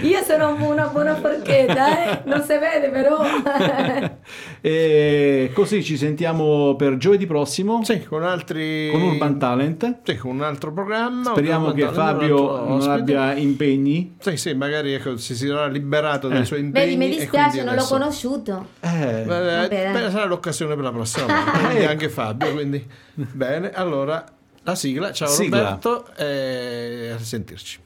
Io 0.06 0.22
sono 0.22 0.54
una 0.64 0.86
buona 0.86 1.16
forchetta, 1.16 2.04
eh? 2.04 2.22
non 2.26 2.40
si 2.42 2.56
vede 2.56 2.88
però. 2.90 3.18
e 4.60 5.50
così 5.54 5.82
ci 5.82 5.96
sentiamo 5.96 6.74
per 6.76 6.96
giovedì 6.96 7.26
prossimo 7.26 7.82
Sì, 7.84 8.02
con 8.04 8.22
altri... 8.22 8.88
con 8.90 9.02
Urban 9.02 9.38
Talent. 9.38 9.98
Sì, 10.04 10.16
con 10.16 10.30
un 10.36 10.42
altro 10.42 10.72
programma. 10.72 11.30
Speriamo 11.30 11.72
che 11.72 11.82
Talent, 11.82 11.96
Fabio 11.96 12.64
non 12.66 12.88
abbia 12.90 13.34
impegni. 13.34 14.14
Sì, 14.20 14.36
sì, 14.36 14.54
magari 14.54 14.94
ecco, 14.94 15.16
si 15.16 15.34
sarà 15.34 15.66
liberato 15.66 16.28
dai 16.28 16.40
Eh. 16.40 16.44
suoi 16.44 16.60
impegni. 16.60 16.84
Vedi, 16.84 16.96
mi 16.96 17.08
dispiace, 17.16 17.62
non 17.64 17.74
l'ho 17.74 17.84
conosciuto. 17.84 18.68
Eh, 18.80 18.86
Eh, 19.20 19.24
Vabbè, 19.24 19.68
beh, 19.68 19.92
dai. 19.92 20.10
sarà 20.10 20.24
l'occasione 20.24 20.74
per 20.74 20.84
la 20.84 20.92
prossima 20.92 21.26
volta, 21.26 21.50
quindi 21.66 21.84
anche 21.86 22.08
Fabio. 22.08 22.52
Quindi 22.52 22.86
bene, 23.14 23.70
allora 23.72 24.24
la 24.68 24.74
sigla. 24.74 25.12
Ciao 25.12 25.28
sigla. 25.28 25.58
Roberto 25.58 26.14
e 26.16 27.14
a 27.18 27.24
sentirci. 27.24 27.78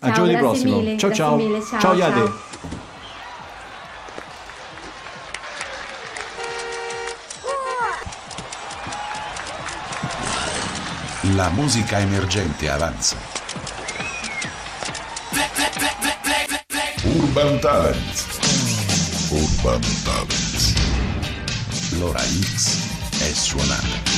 Ciao, 0.00 0.10
a 0.10 0.12
giovedì 0.12 0.36
prossimo. 0.36 0.78
Mille, 0.78 0.98
ciao, 0.98 1.12
ciao. 1.12 1.36
Mille, 1.36 1.62
ciao. 1.62 1.80
Ciao 1.80 1.96
Ciao. 1.96 2.42
La 11.34 11.48
musica 11.50 11.98
emergente 11.98 12.68
avanza. 12.68 13.16
Urban 17.02 17.58
Talent. 17.60 18.24
Urban 19.30 19.80
Talent. 20.04 20.72
L'ora 21.98 22.20
X 22.20 23.20
è 23.20 23.32
suonata. 23.32 24.13